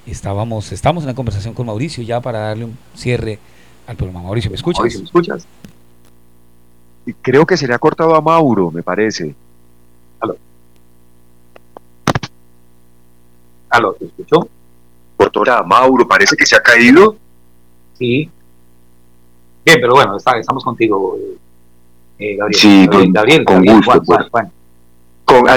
Estábamos, 0.06 0.72
estamos 0.72 1.04
en 1.04 1.08
la 1.08 1.16
conversación 1.16 1.56
con 1.56 1.66
Mauricio 1.66 2.04
ya 2.04 2.22
para 2.22 2.40
darle 2.40 2.66
un 2.66 2.78
cierre 2.94 3.40
al 3.88 3.96
programa. 3.96 4.22
Mauricio, 4.22 4.52
¿me 4.52 4.56
escuchas? 4.56 4.82
Mauricio, 4.82 5.00
¿me 5.00 5.06
escuchas? 5.06 5.48
Creo 7.24 7.48
que 7.48 7.58
se 7.58 7.68
le 7.68 7.74
ha 7.74 7.80
cortado 7.80 8.14
a 8.16 8.22
Mauro, 8.22 8.70
me 8.70 8.84
parece. 8.84 9.34
Aló. 10.20 10.38
Aló, 13.72 13.94
¿te 13.94 14.06
escuchó? 14.06 14.48
Cortó 15.18 15.52
a 15.52 15.64
Mauro, 15.64 16.08
parece 16.08 16.36
que 16.36 16.46
se 16.46 16.56
ha 16.56 16.62
caído. 16.62 17.18
Sí, 17.98 18.30
Bien, 19.66 19.78
pero 19.80 19.94
bueno, 19.94 20.18
estamos 20.18 20.64
contigo, 20.64 21.18
eh, 22.20 22.36
Gabriel. 22.36 22.60
Sí, 22.60 22.88
Gabriel, 23.12 23.46
con, 23.46 23.64
gusto. 23.64 24.02
Pues. 24.32 24.48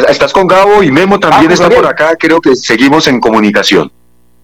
estás 0.08 0.32
con 0.32 0.46
Gabo 0.46 0.82
y 0.82 0.90
Memo 0.90 1.18
también 1.18 1.50
ah, 1.50 1.54
está 1.54 1.68
por 1.68 1.86
acá, 1.86 2.16
creo 2.16 2.40
que 2.40 2.54
seguimos 2.54 3.08
en 3.08 3.20
comunicación. 3.20 3.90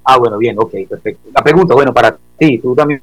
Ah, 0.05 0.19
bueno, 0.19 0.37
bien, 0.39 0.57
ok, 0.59 0.73
perfecto. 0.89 1.29
La 1.33 1.43
pregunta, 1.43 1.75
bueno, 1.75 1.95
para 1.95 2.17
ti, 2.37 2.59
tú 2.59 2.75
también 2.75 3.01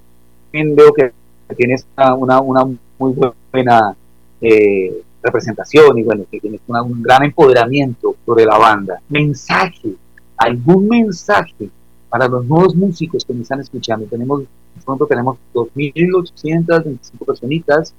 veo 0.51 0.93
que 0.93 1.11
tienes 1.55 1.85
una, 2.17 2.41
una 2.41 2.65
muy 2.97 3.15
buena 3.51 3.95
eh, 4.41 5.01
representación 5.21 5.97
y 5.97 6.03
bueno, 6.03 6.25
que 6.29 6.39
tienes 6.39 6.61
un 6.67 7.01
gran 7.01 7.23
empoderamiento 7.23 8.15
sobre 8.25 8.45
la 8.45 8.57
banda. 8.57 9.01
Mensaje, 9.09 9.95
algún 10.37 10.87
mensaje 10.87 11.69
para 12.09 12.27
los 12.27 12.45
nuevos 12.45 12.75
músicos 12.75 13.23
que 13.25 13.33
me 13.33 13.43
están 13.43 13.59
escuchando. 13.59 14.05
Tenemos 14.07 14.43
pronto 14.83 15.05
tenemos 15.05 15.37
2.825 15.53 17.25
personitas 17.25 17.93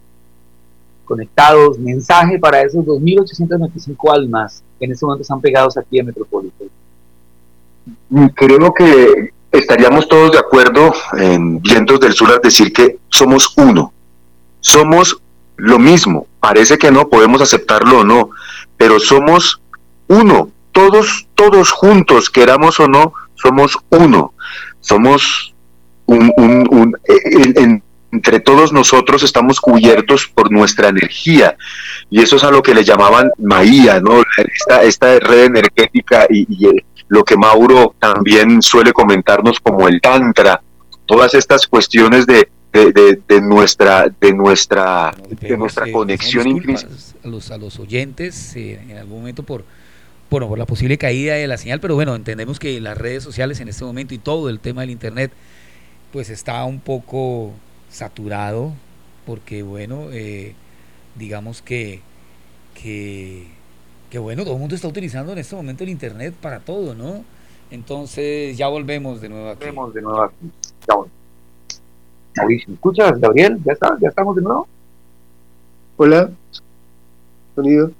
conectados. 1.05 1.79
Mensaje 1.79 2.39
para 2.39 2.63
esos 2.63 2.85
2.825 2.85 4.15
almas 4.15 4.63
que 4.79 4.85
en 4.87 4.93
este 4.93 5.05
momento 5.05 5.23
están 5.23 5.41
pegados 5.41 5.77
aquí 5.77 5.99
en 5.99 6.07
Metropolitan. 6.07 6.69
Mm, 8.09 8.27
creo 8.29 8.73
que 8.75 9.33
estaríamos 9.51 10.09
todos 10.09 10.33
de 10.33 10.39
acuerdo 10.39 10.93
en 11.19 11.61
Vientos 11.61 12.01
del 12.01 12.13
Sur 12.13 12.31
al 12.31 12.41
decir 12.41 12.73
que 12.73 12.99
somos 13.09 13.53
uno. 13.57 13.93
Somos 14.61 15.21
lo 15.57 15.79
mismo. 15.79 16.27
Parece 16.39 16.79
que 16.79 16.91
no, 16.91 17.09
podemos 17.09 17.43
aceptarlo 17.43 18.01
o 18.01 18.05
no, 18.05 18.31
pero 18.77 18.99
somos 18.99 19.61
uno. 20.09 20.51
Todos, 20.73 21.27
todos 21.35 21.71
juntos, 21.73 22.31
queramos 22.31 22.79
o 22.81 22.89
no, 22.89 23.13
somos 23.35 23.77
uno. 23.91 24.33
Somos 24.81 25.55
un, 26.17 26.97
eh, 27.09 27.81
entre 28.13 28.41
todos 28.41 28.73
nosotros 28.73 29.23
estamos 29.23 29.61
cubiertos 29.61 30.27
por 30.27 30.51
nuestra 30.51 30.89
energía. 30.89 31.57
Y 32.11 32.21
eso 32.21 32.37
es 32.37 32.45
a 32.45 32.51
lo 32.51 32.63
que 32.63 32.75
le 32.75 32.85
llamaban 32.85 33.31
Maía, 33.39 34.01
¿no? 34.01 34.23
Esta, 34.37 34.83
esta 34.83 35.19
red 35.21 35.45
energética 35.45 36.27
y, 36.29 36.67
eh, 36.67 36.85
lo 37.09 37.25
que 37.25 37.37
Mauro 37.37 37.95
también 37.99 38.63
suele 38.63 38.93
comentarnos 38.93 39.59
como 39.61 39.89
el 39.89 40.01
tantra, 40.01 40.63
todas 41.07 41.35
estas 41.35 41.67
cuestiones 41.67 42.25
de, 42.27 42.49
de, 42.73 43.41
nuestra 43.41 44.09
de 44.21 44.33
nuestra 44.33 45.13
de 45.29 45.57
nuestra 45.57 45.91
conexión 45.91 46.47
intrínseca. 46.47 46.93
a 47.25 47.29
los, 47.29 47.51
a 47.51 47.59
los 47.59 47.81
oyentes 47.81 48.55
eh, 48.55 48.81
en 48.89 48.97
algún 48.97 49.19
momento 49.19 49.43
por, 49.43 49.65
bueno, 50.31 50.49
por 50.49 50.57
la 50.57 50.67
posible 50.67 50.99
caída 50.99 51.35
de 51.35 51.49
la 51.49 51.59
señal, 51.59 51.81
pero 51.81 51.97
bueno, 51.97 52.15
entendemos 52.15 52.61
que 52.61 52.81
las 52.81 52.97
redes 52.97 53.25
sociales 53.25 53.59
en 53.59 53.69
este 53.69 53.85
momento 53.85 54.15
y 54.15 54.19
todo 54.19 54.49
el 54.49 54.61
tema 54.61 54.83
del 54.83 54.91
Internet, 54.91 55.33
pues 56.13 56.31
está 56.31 56.65
un 56.65 56.81
poco 56.81 57.53
saturado, 57.91 58.73
porque 59.27 59.63
bueno, 59.63 60.09
eh, 60.13 60.55
digamos 61.17 61.63
que, 61.63 62.01
que, 62.75 63.47
que, 64.11 64.19
bueno, 64.19 64.43
todo 64.45 64.55
el 64.55 64.61
mundo 64.61 64.75
está 64.75 64.89
utilizando 64.89 65.33
en 65.33 65.39
este 65.39 65.57
momento 65.57 65.85
el 65.85 65.91
Internet 65.91 66.35
para 66.41 66.61
todo, 66.61 66.95
¿no? 66.95 67.25
Entonces 67.71 68.57
ya 68.57 68.67
volvemos 68.69 69.21
de 69.21 69.29
nuevo 69.29 69.51
aquí. 69.51 69.61
Volvemos 69.67 69.95
de 69.95 70.03
nuevo 70.03 70.23
aquí. 70.23 70.51
Mauricio, 72.37 72.75
¿escuchas, 72.75 73.21
Gabriel? 73.21 73.59
¿Ya, 73.65 73.73
está? 73.73 73.97
¿Ya 74.01 74.09
estamos 74.09 74.35
de 74.37 74.43
nuevo? 74.43 74.67
Hola. 75.97 76.31
Sonido. 77.55 77.91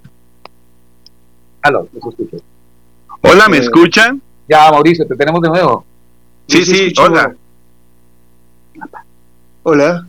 Aló, 1.63 1.89
los 1.93 2.07
escucho. 2.07 2.37
Hola, 3.23 3.49
¿me 3.49 3.59
Eh, 3.59 3.61
escuchan? 3.61 4.23
Ya, 4.49 4.71
Mauricio, 4.71 5.07
te 5.07 5.15
tenemos 5.17 5.43
de 5.43 5.49
nuevo. 5.51 5.85
Sí, 6.49 6.65
sí, 6.65 6.87
escucho. 6.87 7.03
hola. 7.05 7.37
Hola. 9.63 10.07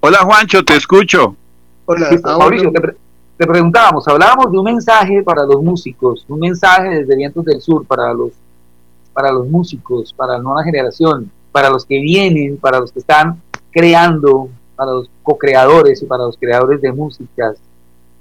Hola, 0.00 0.18
Juancho, 0.18 0.64
te 0.64 0.76
escucho. 0.76 1.34
Hola. 1.86 2.10
Ah, 2.24 2.38
Mauricio, 2.38 2.70
te, 2.70 2.80
pre- 2.80 2.96
te 3.38 3.46
preguntábamos, 3.46 4.06
hablábamos 4.08 4.50
de 4.52 4.58
un 4.58 4.64
mensaje 4.64 5.22
para 5.22 5.44
los 5.44 5.62
músicos, 5.62 6.24
un 6.28 6.40
mensaje 6.40 6.88
desde 7.00 7.16
Vientos 7.16 7.44
del 7.44 7.60
Sur 7.60 7.84
para 7.86 8.12
los, 8.12 8.32
para 9.12 9.32
los 9.32 9.48
músicos, 9.48 10.12
para 10.12 10.34
la 10.34 10.38
nueva 10.40 10.62
generación, 10.64 11.30
para 11.52 11.68
los 11.70 11.84
que 11.84 12.00
vienen, 12.00 12.56
para 12.58 12.80
los 12.80 12.92
que 12.92 13.00
están 13.00 13.40
creando, 13.70 14.48
para 14.76 14.92
los 14.92 15.10
co-creadores 15.22 16.02
y 16.02 16.06
para 16.06 16.24
los 16.24 16.36
creadores 16.36 16.80
de 16.80 16.92
músicas, 16.92 17.56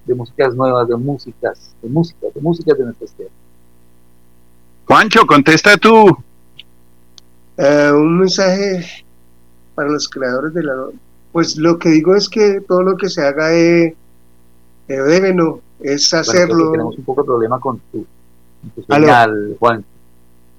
de 0.06 0.16
músicas 0.16 0.56
nuevas, 0.56 0.88
de 0.88 0.96
músicas, 0.96 1.76
de 1.82 1.90
músicas, 1.90 2.34
de 2.34 2.42
músicas 2.42 2.78
de 2.78 2.84
nuestra 2.86 3.08
tierras. 3.08 3.34
Juancho, 4.88 5.26
contesta 5.26 5.78
tú. 5.78 6.16
Eh, 7.58 7.92
un 7.94 8.20
mensaje 8.20 9.05
para 9.76 9.90
los 9.90 10.10
creadores 10.10 10.54
de 10.54 10.64
la 10.64 10.74
pues 11.32 11.58
lo 11.58 11.78
que 11.78 11.90
digo 11.90 12.16
es 12.16 12.30
que 12.30 12.62
todo 12.62 12.82
lo 12.82 12.98
que 12.98 13.10
se 13.10 13.22
haga 13.22 13.54
es 13.54 13.94
eh, 14.88 14.98
debe 15.02 15.34
no 15.34 15.60
es 15.82 16.10
Bueno, 16.12 16.22
hacerlo. 16.22 16.72
tenemos 16.72 16.98
un 16.98 17.04
poco 17.04 17.22
de 17.22 17.26
problema 17.26 17.60
con 17.60 17.80
tu, 17.92 18.06
con 18.62 18.84
tu 18.86 19.56
Juan. 19.60 19.86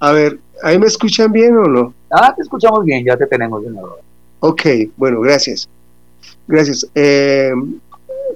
a 0.00 0.12
ver 0.12 0.38
ahí 0.62 0.78
me 0.78 0.86
escuchan 0.86 1.32
bien 1.32 1.56
o 1.56 1.64
no 1.66 1.94
Ah, 2.10 2.32
te 2.36 2.42
escuchamos 2.42 2.84
bien, 2.84 3.04
ya 3.04 3.16
te 3.16 3.26
tenemos 3.26 3.62
de 3.64 3.70
nuevo. 3.70 3.96
ok 4.40 4.62
bueno 4.96 5.20
gracias. 5.20 5.68
Gracias. 6.48 6.86
Eh, 6.94 7.52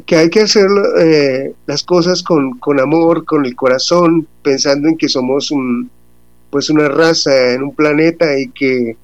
que 0.07 0.17
hay 0.17 0.31
que 0.31 0.41
hacer 0.41 0.67
eh, 0.99 1.55
las 1.67 1.85
cosas 1.85 2.23
con, 2.23 2.59
con 2.59 2.81
amor 2.81 3.25
con 3.25 3.45
el 3.47 3.55
corazón 3.55 4.27
pensando 4.43 4.89
en 4.89 4.97
que 4.97 5.09
somos 5.09 5.51
un 5.53 5.91
pues 6.51 6.69
una 6.71 6.89
raza 6.89 7.53
en 7.53 7.63
un 7.63 7.75
planeta 7.75 8.37
y 8.39 8.49
que 8.49 8.97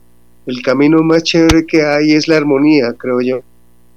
el 0.46 0.62
camino 0.62 1.02
más 1.02 1.24
chévere 1.24 1.66
que 1.66 1.82
hay 1.84 2.12
es 2.12 2.28
la 2.28 2.36
armonía, 2.36 2.94
creo 2.96 3.20
yo. 3.20 3.40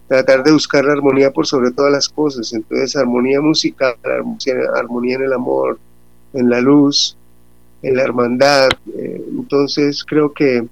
Tratar 0.08 0.44
de 0.44 0.52
buscar 0.52 0.84
la 0.84 0.94
armonía 0.94 1.32
por 1.32 1.46
sobre 1.46 1.72
todas 1.72 1.92
las 1.92 2.10
cosas. 2.10 2.52
Entonces, 2.52 2.96
armonía 2.96 3.40
musical, 3.40 3.96
armonía, 4.76 5.16
en 5.16 5.24
el 5.24 5.34
amor, 5.34 5.80
en 6.34 6.50
la 6.50 6.60
luz, 6.60 7.16
en 7.84 7.96
la 7.96 8.04
hermandad. 8.04 8.70
Eh, 8.98 9.24
entonces, 9.30 10.04
creo 10.04 10.34
que 10.34 10.68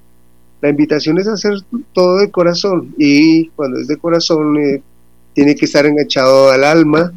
la 0.61 0.69
invitación 0.69 1.19
es 1.19 1.27
hacer 1.27 1.53
todo 1.93 2.17
de 2.17 2.31
corazón 2.31 2.95
y 2.97 3.49
cuando 3.49 3.79
es 3.79 3.87
de 3.87 3.97
corazón 3.97 4.57
eh, 4.57 4.81
tiene 5.33 5.55
que 5.55 5.65
estar 5.65 5.85
enganchado 5.85 6.49
al 6.49 6.63
alma 6.63 7.13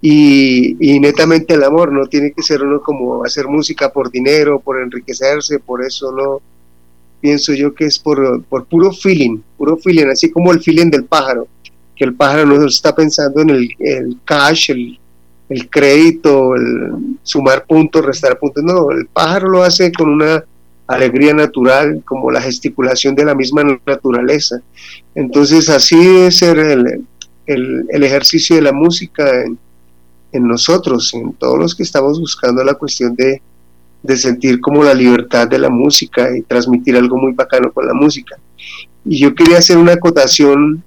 y, 0.00 0.76
y 0.80 0.98
netamente 0.98 1.54
el 1.54 1.62
amor, 1.62 1.92
no 1.92 2.06
tiene 2.06 2.32
que 2.32 2.42
ser 2.42 2.64
uno 2.64 2.80
como 2.80 3.24
hacer 3.24 3.46
música 3.46 3.92
por 3.92 4.10
dinero, 4.10 4.58
por 4.58 4.80
enriquecerse, 4.80 5.60
por 5.60 5.84
eso 5.84 6.10
no, 6.10 6.42
pienso 7.22 7.54
yo 7.54 7.72
que 7.72 7.86
es 7.86 7.98
por, 7.98 8.42
por 8.44 8.66
puro 8.66 8.92
feeling, 8.92 9.38
puro 9.56 9.76
feeling, 9.78 10.08
así 10.08 10.30
como 10.30 10.52
el 10.52 10.60
feeling 10.60 10.90
del 10.90 11.04
pájaro, 11.04 11.46
que 11.96 12.04
el 12.04 12.14
pájaro 12.14 12.44
no 12.44 12.66
está 12.66 12.94
pensando 12.94 13.40
en 13.40 13.50
el, 13.50 13.70
el 13.78 14.18
cash, 14.24 14.72
el, 14.72 14.98
el 15.48 15.70
crédito, 15.70 16.56
el 16.56 17.16
sumar 17.22 17.64
puntos, 17.64 18.04
restar 18.04 18.38
puntos, 18.38 18.64
no, 18.64 18.90
el 18.90 19.06
pájaro 19.06 19.48
lo 19.48 19.62
hace 19.62 19.92
con 19.92 20.10
una 20.10 20.44
alegría 20.88 21.32
natural, 21.32 22.02
como 22.04 22.30
la 22.30 22.42
gesticulación 22.42 23.14
de 23.14 23.24
la 23.24 23.34
misma 23.34 23.62
naturaleza. 23.86 24.60
Entonces 25.14 25.68
así 25.68 25.96
debe 25.96 26.30
ser 26.32 26.58
el, 26.58 27.06
el, 27.46 27.86
el 27.88 28.02
ejercicio 28.02 28.56
de 28.56 28.62
la 28.62 28.72
música 28.72 29.44
en, 29.44 29.58
en 30.32 30.48
nosotros, 30.48 31.14
en 31.14 31.32
todos 31.34 31.58
los 31.58 31.74
que 31.74 31.84
estamos 31.84 32.18
buscando 32.18 32.64
la 32.64 32.74
cuestión 32.74 33.14
de, 33.14 33.40
de 34.02 34.16
sentir 34.16 34.60
como 34.60 34.82
la 34.82 34.94
libertad 34.94 35.48
de 35.48 35.58
la 35.58 35.70
música 35.70 36.36
y 36.36 36.42
transmitir 36.42 36.96
algo 36.96 37.16
muy 37.16 37.32
bacano 37.32 37.72
con 37.72 37.86
la 37.86 37.94
música. 37.94 38.36
Y 39.04 39.18
yo 39.18 39.34
quería 39.34 39.58
hacer 39.58 39.78
una 39.78 39.92
acotación 39.92 40.82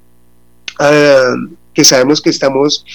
ah, 0.79 1.35
que 1.73 1.83
sabemos 1.83 2.21
que 2.21 2.29
estamos 2.29 2.85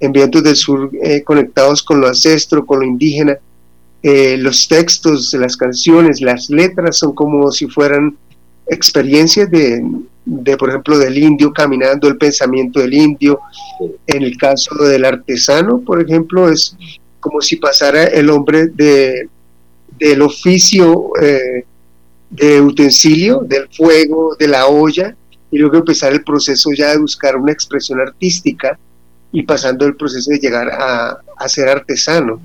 en 0.00 0.12
Vientos 0.12 0.42
del 0.42 0.56
Sur 0.56 0.90
eh, 1.02 1.22
conectados 1.22 1.82
con 1.82 2.00
lo 2.00 2.08
ancestro, 2.08 2.66
con 2.66 2.80
lo 2.80 2.86
indígena. 2.86 3.38
Eh, 4.02 4.36
los 4.36 4.68
textos 4.68 5.32
las 5.34 5.56
canciones, 5.56 6.20
las 6.20 6.50
letras 6.50 6.98
son 6.98 7.14
como 7.14 7.50
si 7.50 7.66
fueran 7.68 8.16
experiencias 8.66 9.50
de, 9.50 9.82
de, 10.24 10.56
por 10.56 10.68
ejemplo, 10.68 10.98
del 10.98 11.16
indio 11.16 11.52
caminando, 11.52 12.08
el 12.08 12.18
pensamiento 12.18 12.80
del 12.80 12.94
indio. 12.94 13.40
En 14.06 14.22
el 14.22 14.36
caso 14.36 14.74
del 14.84 15.04
artesano, 15.04 15.80
por 15.80 16.02
ejemplo, 16.02 16.50
es 16.50 16.76
como 17.20 17.40
si 17.40 17.56
pasara 17.56 18.04
el 18.04 18.28
hombre 18.28 18.66
de, 18.66 19.28
del 19.98 20.22
oficio 20.22 21.10
eh, 21.20 21.64
de 22.30 22.60
utensilio, 22.60 23.40
del 23.46 23.68
fuego, 23.68 24.34
de 24.38 24.48
la 24.48 24.66
olla, 24.66 25.16
y 25.50 25.58
luego 25.58 25.76
empezar 25.76 26.12
el 26.12 26.24
proceso 26.24 26.70
ya 26.76 26.90
de 26.90 26.98
buscar 26.98 27.36
una 27.36 27.52
expresión 27.52 28.00
artística 28.00 28.78
y 29.30 29.42
pasando 29.42 29.86
el 29.86 29.94
proceso 29.94 30.30
de 30.30 30.38
llegar 30.38 30.68
a, 30.68 31.48
ser 31.48 31.68
artesano 31.68 32.40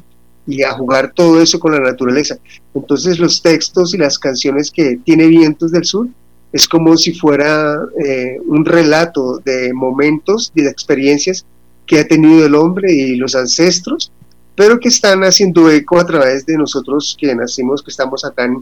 y 0.46 0.64
a 0.64 0.72
jugar 0.74 1.12
todo 1.14 1.42
eso 1.42 1.60
con 1.60 1.72
la 1.72 1.80
naturaleza. 1.80 2.38
Entonces 2.74 3.18
los 3.18 3.42
textos 3.42 3.94
y 3.94 3.98
las 3.98 4.20
canciones 4.20 4.70
que 4.70 5.00
tiene 5.04 5.28
Vientos 5.28 5.72
del 5.72 5.86
Sur 5.86 6.08
es 6.52 6.68
como 6.68 6.98
si 6.98 7.14
fuera 7.14 7.80
eh, 8.04 8.38
un 8.46 8.66
relato 8.66 9.40
de 9.40 9.74
momentos 9.74 10.52
y 10.54 10.62
de 10.62 10.70
experiencias 10.70 11.46
que 11.86 12.00
ha 12.00 12.08
tenido 12.08 12.46
el 12.46 12.56
hombre 12.56 12.94
y 12.94 13.16
los 13.16 13.36
ancestros 13.36 14.12
pero 14.60 14.78
que 14.78 14.90
están 14.90 15.22
haciendo 15.24 15.72
eco 15.72 15.98
a 15.98 16.06
través 16.06 16.46
de 16.46 16.58
nosotros 16.58 17.16
que 17.18 17.34
nacimos, 17.34 17.82
que 17.82 17.92
estamos 17.92 18.26
acá 18.26 18.44
en, 18.44 18.62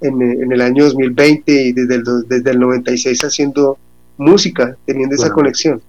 en, 0.00 0.20
en 0.20 0.50
el 0.50 0.60
año 0.60 0.82
2020 0.86 1.52
y 1.52 1.72
desde 1.72 1.94
el, 1.94 2.02
desde 2.26 2.50
el 2.50 2.58
96 2.58 3.22
haciendo 3.22 3.78
música, 4.16 4.76
teniendo 4.84 5.14
esa 5.14 5.26
Bueno. 5.26 5.34
conexión. 5.36 5.80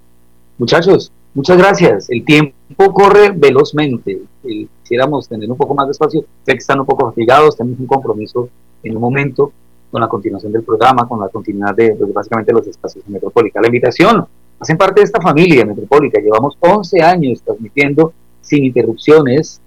Muchachos, 0.59 1.11
muchas 1.33 1.57
gracias. 1.57 2.07
El 2.11 2.23
tiempo 2.23 2.93
corre 2.93 3.31
velozmente. 3.35 4.21
Eh, 4.43 4.67
quisiéramos 4.83 5.27
tener 5.27 5.49
un 5.49 5.57
poco 5.57 5.73
más 5.73 5.87
de 5.87 5.93
espacio. 5.93 6.23
Sé 6.45 6.51
que 6.51 6.59
están 6.59 6.79
un 6.79 6.85
poco 6.85 7.09
fatigados, 7.09 7.57
tenemos 7.57 7.79
un 7.79 7.87
compromiso 7.87 8.47
en 8.83 8.95
un 8.95 9.01
momento 9.01 9.51
con 9.89 10.01
la 10.01 10.07
continuación 10.07 10.51
del 10.51 10.61
programa, 10.61 11.07
con 11.07 11.19
la 11.19 11.29
continuidad 11.29 11.73
de 11.75 11.95
pues, 11.95 12.13
básicamente 12.13 12.53
los 12.53 12.67
espacios 12.67 13.03
de 13.07 13.11
Metropólica. 13.11 13.59
La 13.59 13.69
invitación, 13.69 14.23
hacen 14.59 14.77
parte 14.77 15.01
de 15.01 15.05
esta 15.05 15.19
familia 15.19 15.65
Metropólica. 15.65 16.21
Llevamos 16.21 16.55
11 16.59 17.01
años 17.01 17.41
transmitiendo 17.41 18.13
sin 18.41 18.65
interrupciones. 18.65 19.61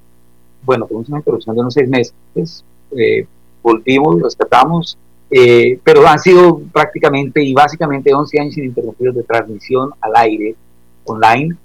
Bueno, 0.63 0.87
tuvimos 0.87 1.09
una 1.09 1.19
interrupción 1.19 1.55
de 1.55 1.61
unos 1.61 1.75
seis 1.75 1.89
meses. 1.89 2.65
Eh, 2.97 3.27
volvimos, 3.63 4.23
rescatamos, 4.23 4.99
eh, 5.31 5.79
pero 5.83 6.07
han 6.07 6.19
sido 6.19 6.61
prácticamente 6.73 7.43
y 7.43 7.55
básicamente 7.55 8.15
11 8.15 8.41
años 8.41 8.59
ininterrumpidos 8.59 9.15
de 9.17 9.23
transmisión 9.23 9.91
al 10.01 10.13
aire, 10.17 10.55
online, 11.05 11.57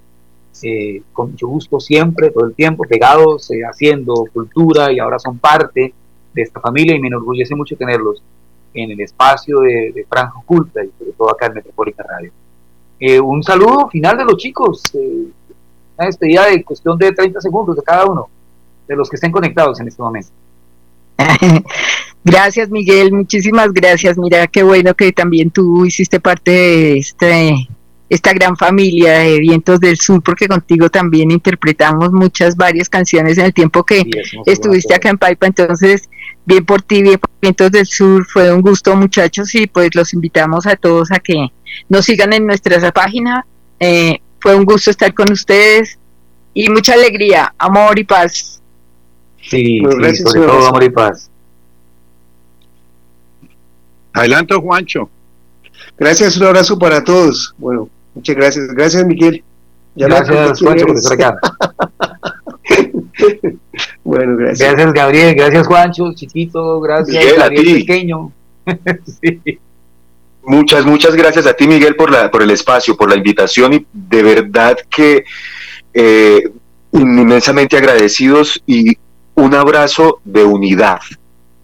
eh, 0.62 1.02
con 1.12 1.30
mucho 1.30 1.46
gusto 1.48 1.80
siempre, 1.80 2.30
todo 2.30 2.46
el 2.46 2.54
tiempo, 2.54 2.84
pegados, 2.84 3.50
eh, 3.50 3.62
haciendo 3.62 4.26
cultura 4.32 4.92
y 4.92 4.98
ahora 4.98 5.18
son 5.18 5.38
parte 5.38 5.94
de 6.34 6.42
esta 6.42 6.60
familia 6.60 6.94
y 6.94 7.00
me 7.00 7.08
enorgullece 7.08 7.54
mucho 7.54 7.76
tenerlos 7.76 8.22
en 8.74 8.90
el 8.90 9.00
espacio 9.00 9.60
de, 9.60 9.92
de 9.94 10.04
Franja 10.04 10.38
Oculta 10.38 10.84
y 10.84 10.90
sobre 10.98 11.12
todo 11.12 11.30
acá 11.30 11.46
en 11.46 11.54
Metropolitan 11.54 12.06
Radio. 12.08 12.32
Eh, 13.00 13.18
un 13.18 13.42
saludo 13.42 13.88
final 13.88 14.18
de 14.18 14.24
los 14.26 14.36
chicos, 14.36 14.82
eh, 14.94 15.28
una 16.00 16.06
despedida 16.06 16.46
de 16.46 16.64
cuestión 16.64 16.98
de 16.98 17.12
30 17.12 17.40
segundos 17.40 17.76
de 17.76 17.82
cada 17.82 18.06
uno, 18.06 18.28
de 18.88 18.96
los 18.96 19.08
que 19.08 19.16
estén 19.16 19.30
conectados 19.30 19.80
en 19.80 19.88
este 19.88 20.02
momento. 20.02 20.30
Gracias, 22.24 22.70
Miguel, 22.70 23.12
muchísimas 23.12 23.72
gracias. 23.72 24.18
Mira, 24.18 24.46
qué 24.46 24.62
bueno 24.62 24.94
que 24.94 25.10
también 25.10 25.50
tú 25.50 25.86
hiciste 25.86 26.20
parte 26.20 26.50
de 26.50 26.98
este, 26.98 27.66
esta 28.10 28.34
gran 28.34 28.58
familia 28.58 29.20
de 29.20 29.38
Vientos 29.38 29.80
del 29.80 29.96
Sur, 29.96 30.22
porque 30.22 30.46
contigo 30.46 30.90
también 30.90 31.30
interpretamos 31.30 32.12
muchas, 32.12 32.56
varias 32.56 32.90
canciones 32.90 33.38
en 33.38 33.46
el 33.46 33.54
tiempo 33.54 33.84
que 33.84 34.04
estuviste 34.44 34.94
acá 34.94 35.08
en 35.08 35.16
Paipa. 35.16 35.46
Entonces, 35.46 36.10
bien 36.44 36.66
por 36.66 36.82
ti, 36.82 37.02
bien 37.02 37.18
por 37.18 37.30
Vientos 37.40 37.70
del 37.70 37.86
Sur, 37.86 38.26
fue 38.26 38.52
un 38.52 38.60
gusto, 38.60 38.94
muchachos, 38.96 39.54
y 39.54 39.66
pues 39.66 39.94
los 39.94 40.12
invitamos 40.12 40.66
a 40.66 40.76
todos 40.76 41.10
a 41.12 41.20
que 41.20 41.48
nos 41.88 42.04
sigan 42.04 42.34
en 42.34 42.46
nuestra 42.46 42.92
página. 42.92 43.46
Eh, 43.78 44.20
Fue 44.40 44.54
un 44.54 44.64
gusto 44.64 44.90
estar 44.90 45.12
con 45.14 45.32
ustedes 45.32 45.98
y 46.54 46.68
mucha 46.68 46.94
alegría, 46.94 47.54
amor 47.58 47.98
y 47.98 48.04
paz. 48.04 48.60
Sí, 49.42 49.80
sobre 49.80 50.46
todo 50.46 50.66
amor 50.66 50.84
y 50.84 50.90
paz. 50.90 51.30
Adelanto, 54.12 54.60
Juancho. 54.60 55.08
Gracias, 55.98 56.36
un 56.36 56.44
abrazo 56.44 56.78
para 56.78 57.02
todos. 57.04 57.54
Bueno, 57.58 57.88
muchas 58.14 58.36
gracias. 58.36 58.68
Gracias, 58.68 59.06
Miguel. 59.06 59.42
gracias, 59.94 60.60
Juancho, 60.60 60.86
por 60.86 60.96
estar 60.96 61.12
acá. 61.12 61.38
bueno, 64.04 64.36
gracias. 64.36 64.72
Gracias, 64.72 64.92
Gabriel. 64.92 65.34
Gracias, 65.34 65.66
Juancho, 65.66 66.12
chiquito. 66.14 66.80
Gracias, 66.80 67.36
Gabriel, 67.36 67.80
pequeño. 67.80 68.32
Muchas, 70.42 70.86
muchas 70.86 71.14
gracias 71.14 71.46
a 71.46 71.52
ti, 71.52 71.68
Miguel, 71.68 71.96
por, 71.96 72.10
la, 72.10 72.30
por 72.30 72.42
el 72.42 72.50
espacio, 72.50 72.96
por 72.96 73.10
la 73.10 73.16
invitación 73.16 73.74
y 73.74 73.86
de 73.92 74.22
verdad 74.22 74.76
que 74.88 75.24
eh, 75.92 76.42
inmensamente 76.92 77.76
agradecidos 77.76 78.62
y 78.66 78.96
un 79.34 79.54
abrazo 79.54 80.20
de 80.24 80.44
unidad, 80.44 81.00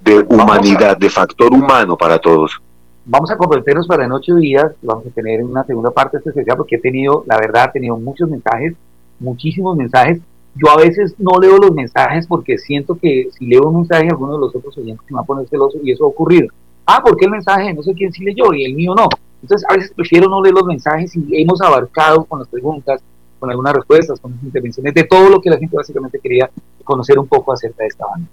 de 0.00 0.18
humanidad, 0.28 0.96
de 0.96 1.10
factor 1.10 1.52
humano 1.52 1.96
para 1.96 2.18
todos. 2.18 2.60
Vamos 3.04 3.30
a 3.30 3.36
comprometernos 3.36 3.86
para 3.86 4.04
en 4.04 4.12
ocho 4.12 4.34
días, 4.34 4.72
vamos 4.82 5.06
a 5.06 5.10
tener 5.10 5.42
una 5.42 5.64
segunda 5.64 5.90
parte 5.90 6.18
especial 6.18 6.56
porque 6.56 6.76
he 6.76 6.80
tenido, 6.80 7.24
la 7.26 7.38
verdad, 7.38 7.66
he 7.70 7.72
tenido 7.74 7.96
muchos 7.96 8.28
mensajes, 8.28 8.74
muchísimos 9.20 9.76
mensajes. 9.76 10.20
Yo 10.54 10.70
a 10.70 10.76
veces 10.76 11.14
no 11.18 11.38
leo 11.38 11.58
los 11.58 11.72
mensajes 11.72 12.26
porque 12.26 12.58
siento 12.58 12.96
que 12.96 13.28
si 13.38 13.46
leo 13.46 13.68
un 13.68 13.76
mensaje, 13.76 14.08
alguno 14.08 14.34
de 14.34 14.40
los 14.40 14.56
otros 14.56 14.76
oyentes 14.78 15.06
se 15.06 15.14
va 15.14 15.20
a 15.20 15.24
poner 15.24 15.46
celoso 15.48 15.78
y 15.82 15.92
eso 15.92 16.04
ha 16.04 16.08
ocurrido. 16.08 16.48
Ah, 16.86 17.02
porque 17.04 17.24
el 17.24 17.32
mensaje 17.32 17.74
no 17.74 17.82
sé 17.82 17.92
quién 17.94 18.12
sí 18.12 18.24
leyó 18.24 18.52
y 18.54 18.64
el 18.64 18.74
mío 18.74 18.94
no. 18.94 19.08
Entonces 19.42 19.66
a 19.68 19.74
veces 19.74 19.92
prefiero 19.94 20.28
no 20.28 20.40
leer 20.40 20.54
los 20.54 20.64
mensajes 20.64 21.14
y 21.16 21.42
hemos 21.42 21.60
abarcado 21.60 22.24
con 22.24 22.38
las 22.38 22.48
preguntas, 22.48 23.02
con 23.38 23.50
algunas 23.50 23.74
respuestas, 23.74 24.20
con 24.20 24.32
las 24.32 24.42
intervenciones, 24.42 24.94
de 24.94 25.04
todo 25.04 25.28
lo 25.28 25.40
que 25.40 25.50
la 25.50 25.58
gente 25.58 25.76
básicamente 25.76 26.18
quería 26.20 26.48
conocer 26.84 27.18
un 27.18 27.26
poco 27.26 27.52
acerca 27.52 27.82
de 27.82 27.88
esta 27.88 28.06
banda. 28.06 28.28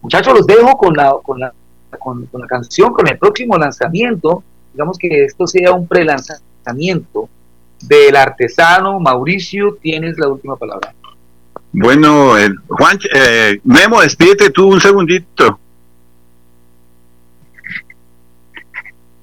Muchachos, 0.00 0.32
los 0.32 0.46
dejo 0.46 0.78
con 0.78 0.94
la, 0.94 1.14
con 1.22 1.40
la, 1.40 1.52
con, 1.98 2.28
la 2.32 2.46
canción, 2.46 2.92
con 2.92 3.08
el 3.08 3.18
próximo 3.18 3.58
lanzamiento. 3.58 4.42
Digamos 4.72 4.96
que 4.96 5.24
esto 5.24 5.46
sea 5.46 5.72
un 5.72 5.88
pre-lanzamiento 5.88 7.28
del 7.82 8.14
artesano 8.14 9.00
Mauricio. 9.00 9.76
Tienes 9.80 10.16
la 10.18 10.28
última 10.28 10.56
palabra. 10.56 10.94
Bueno, 11.72 12.34
Juan, 12.68 12.98
eh, 13.14 13.60
Memo, 13.64 14.00
despídete 14.00 14.50
tú 14.50 14.68
un 14.68 14.80
segundito. 14.80 15.58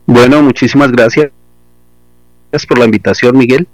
Bueno, 0.06 0.42
muchísimas 0.44 0.92
gracias 0.92 1.32
por 2.68 2.78
la 2.78 2.86
invitación, 2.86 3.38
Miguel. 3.38 3.68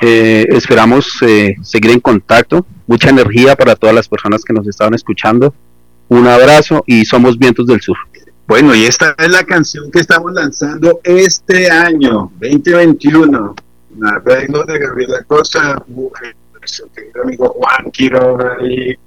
Eh, 0.00 0.46
esperamos 0.50 1.22
eh, 1.22 1.56
seguir 1.62 1.92
en 1.92 2.00
contacto. 2.00 2.66
Mucha 2.86 3.10
energía 3.10 3.54
para 3.54 3.76
todas 3.76 3.94
las 3.94 4.08
personas 4.08 4.42
que 4.44 4.52
nos 4.52 4.66
estaban 4.66 4.94
escuchando. 4.94 5.54
Un 6.08 6.26
abrazo 6.26 6.82
y 6.86 7.04
somos 7.04 7.38
Vientos 7.38 7.66
del 7.66 7.80
Sur. 7.80 7.96
Bueno, 8.46 8.74
y 8.74 8.84
esta 8.84 9.14
es 9.18 9.30
la 9.30 9.44
canción 9.44 9.90
que 9.90 10.00
estamos 10.00 10.32
lanzando 10.32 11.00
este 11.04 11.70
año, 11.70 12.30
2021. 12.40 13.54
Arreglo 14.02 14.64
de 14.64 14.78
Gabriela 14.78 15.26
nuestro 15.28 16.88
querido 16.94 17.22
amigo 17.22 17.48
Juan 17.48 17.90
Quiroga, 17.92 18.56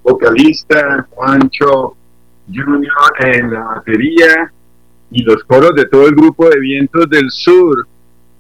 vocalista, 0.04 1.08
Juancho 1.12 1.96
Junior 2.48 2.94
en 3.20 3.54
la 3.54 3.60
batería 3.62 4.52
y 5.12 5.24
los 5.24 5.44
coros 5.44 5.76
de 5.76 5.86
todo 5.86 6.08
el 6.08 6.16
grupo 6.16 6.50
de 6.50 6.60
Vientos 6.60 7.10
del 7.10 7.30
Sur 7.32 7.88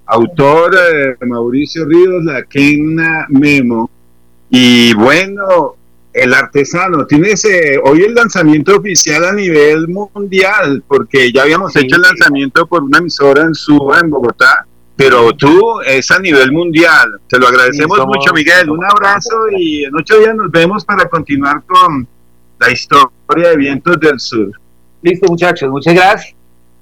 autor 0.09 0.75
eh, 0.75 1.25
Mauricio 1.25 1.85
Ríos, 1.85 2.23
la 2.23 2.43
Quena 2.43 3.27
Memo. 3.29 3.89
Y 4.49 4.93
bueno, 4.95 5.75
el 6.11 6.33
artesano, 6.33 7.05
tiene 7.05 7.31
ese, 7.31 7.79
hoy 7.83 8.01
el 8.01 8.15
lanzamiento 8.15 8.77
oficial 8.77 9.23
a 9.25 9.33
nivel 9.33 9.87
mundial, 9.87 10.83
porque 10.87 11.31
ya 11.31 11.43
habíamos 11.43 11.75
hecho 11.75 11.95
el 11.95 12.01
lanzamiento 12.01 12.65
por 12.65 12.83
una 12.83 12.97
emisora 12.97 13.43
en 13.43 13.53
Suba, 13.53 13.99
en 13.99 14.09
Bogotá, 14.09 14.65
pero 14.95 15.31
tú 15.33 15.79
es 15.81 16.09
a 16.09 16.19
nivel 16.19 16.51
mundial. 16.51 17.19
Te 17.27 17.37
lo 17.37 17.47
agradecemos 17.47 17.99
mucho, 18.07 18.33
Miguel. 18.33 18.69
Un 18.71 18.83
abrazo 18.83 19.35
y 19.55 19.83
en 19.83 19.95
ocho 19.95 20.17
días 20.19 20.35
nos 20.35 20.51
vemos 20.51 20.83
para 20.83 21.07
continuar 21.07 21.61
con 21.67 22.07
la 22.59 22.71
historia 22.71 23.49
de 23.49 23.57
Vientos 23.57 23.99
del 23.99 24.19
Sur. 24.19 24.51
Listo, 25.03 25.27
muchachos, 25.27 25.69
muchas 25.69 25.93
gracias. 25.93 26.38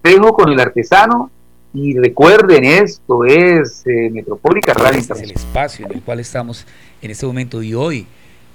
Dejo 0.07 0.31
con 0.31 0.49
el 0.49 0.57
artesano 0.61 1.29
y 1.73 1.97
recuerden, 1.97 2.63
esto 2.63 3.25
es 3.25 3.83
eh, 3.85 4.09
Metropólica 4.09 4.73
Radio 4.73 4.99
Este 4.99 5.11
es 5.11 5.21
el 5.21 5.31
espacio 5.31 5.85
en 5.85 5.95
el 5.95 6.01
cual 6.01 6.21
estamos 6.21 6.65
en 7.01 7.11
este 7.11 7.25
momento 7.25 7.61
y 7.61 7.73
hoy, 7.73 8.07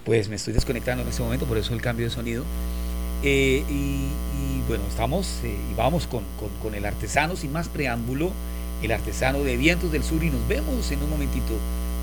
pues 0.07 0.31
me 0.31 0.37
estoy 0.37 0.55
desconectando 0.55 1.03
en 1.03 1.11
este 1.11 1.23
momento, 1.23 1.45
por 1.45 1.59
eso 1.59 1.75
el 1.75 1.83
cambio 1.83 2.07
de 2.07 2.11
sonido. 2.11 2.43
Eh, 3.23 3.65
y, 3.69 4.09
bueno, 4.67 4.83
estamos 4.89 5.41
eh, 5.45 5.55
y 5.71 5.75
vamos 5.75 6.07
con, 6.07 6.25
con, 6.63 6.75
el 6.75 6.87
artesano, 6.87 7.37
sin 7.37 7.53
más 7.53 7.69
preámbulo, 7.69 8.31
el 8.83 8.91
artesano 8.91 9.41
de 9.41 9.59
Vientos 9.59 9.93
del 9.93 10.05
Sur 10.05 10.25
y 10.25 10.31
nos 10.31 10.49
vemos 10.49 10.91
en 10.91 11.03
un 11.03 11.11
momentito 11.11 11.53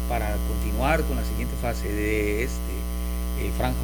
para 0.08 0.36
continuar 0.48 1.02
con 1.06 1.18
la 1.18 1.24
siguiente 1.24 1.56
fase 1.60 1.92
de 1.92 2.44
este 2.44 2.74
eh, 3.42 3.52
Franjo 3.58 3.80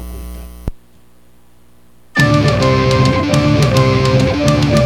Está 4.62 4.85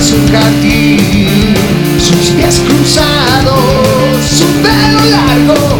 su 0.00 0.16
jardín, 0.32 1.54
sus 1.98 2.30
pies 2.30 2.60
cruzados, 2.66 4.24
su 4.24 4.46
pelo 4.62 5.04
largo, 5.10 5.78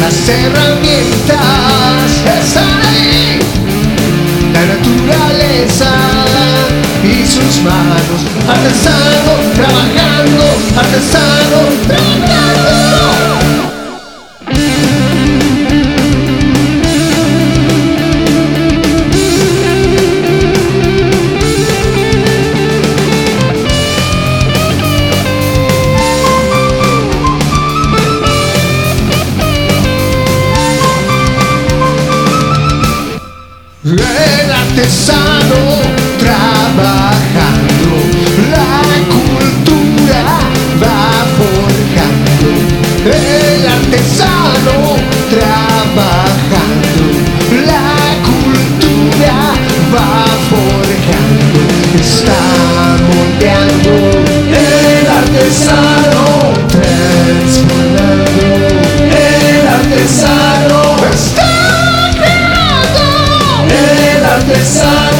las 0.00 0.28
herramientas 0.28 2.10
están 2.42 2.80
ahí, 2.86 3.40
la 4.52 4.64
naturaleza 4.66 5.90
y 7.02 7.26
sus 7.26 7.62
manos, 7.62 8.20
artesano 8.48 9.32
trabajando, 9.54 10.44
artesano 10.76 11.58
trabajando. 11.86 13.05
the 64.46 64.54
sun. 64.54 65.15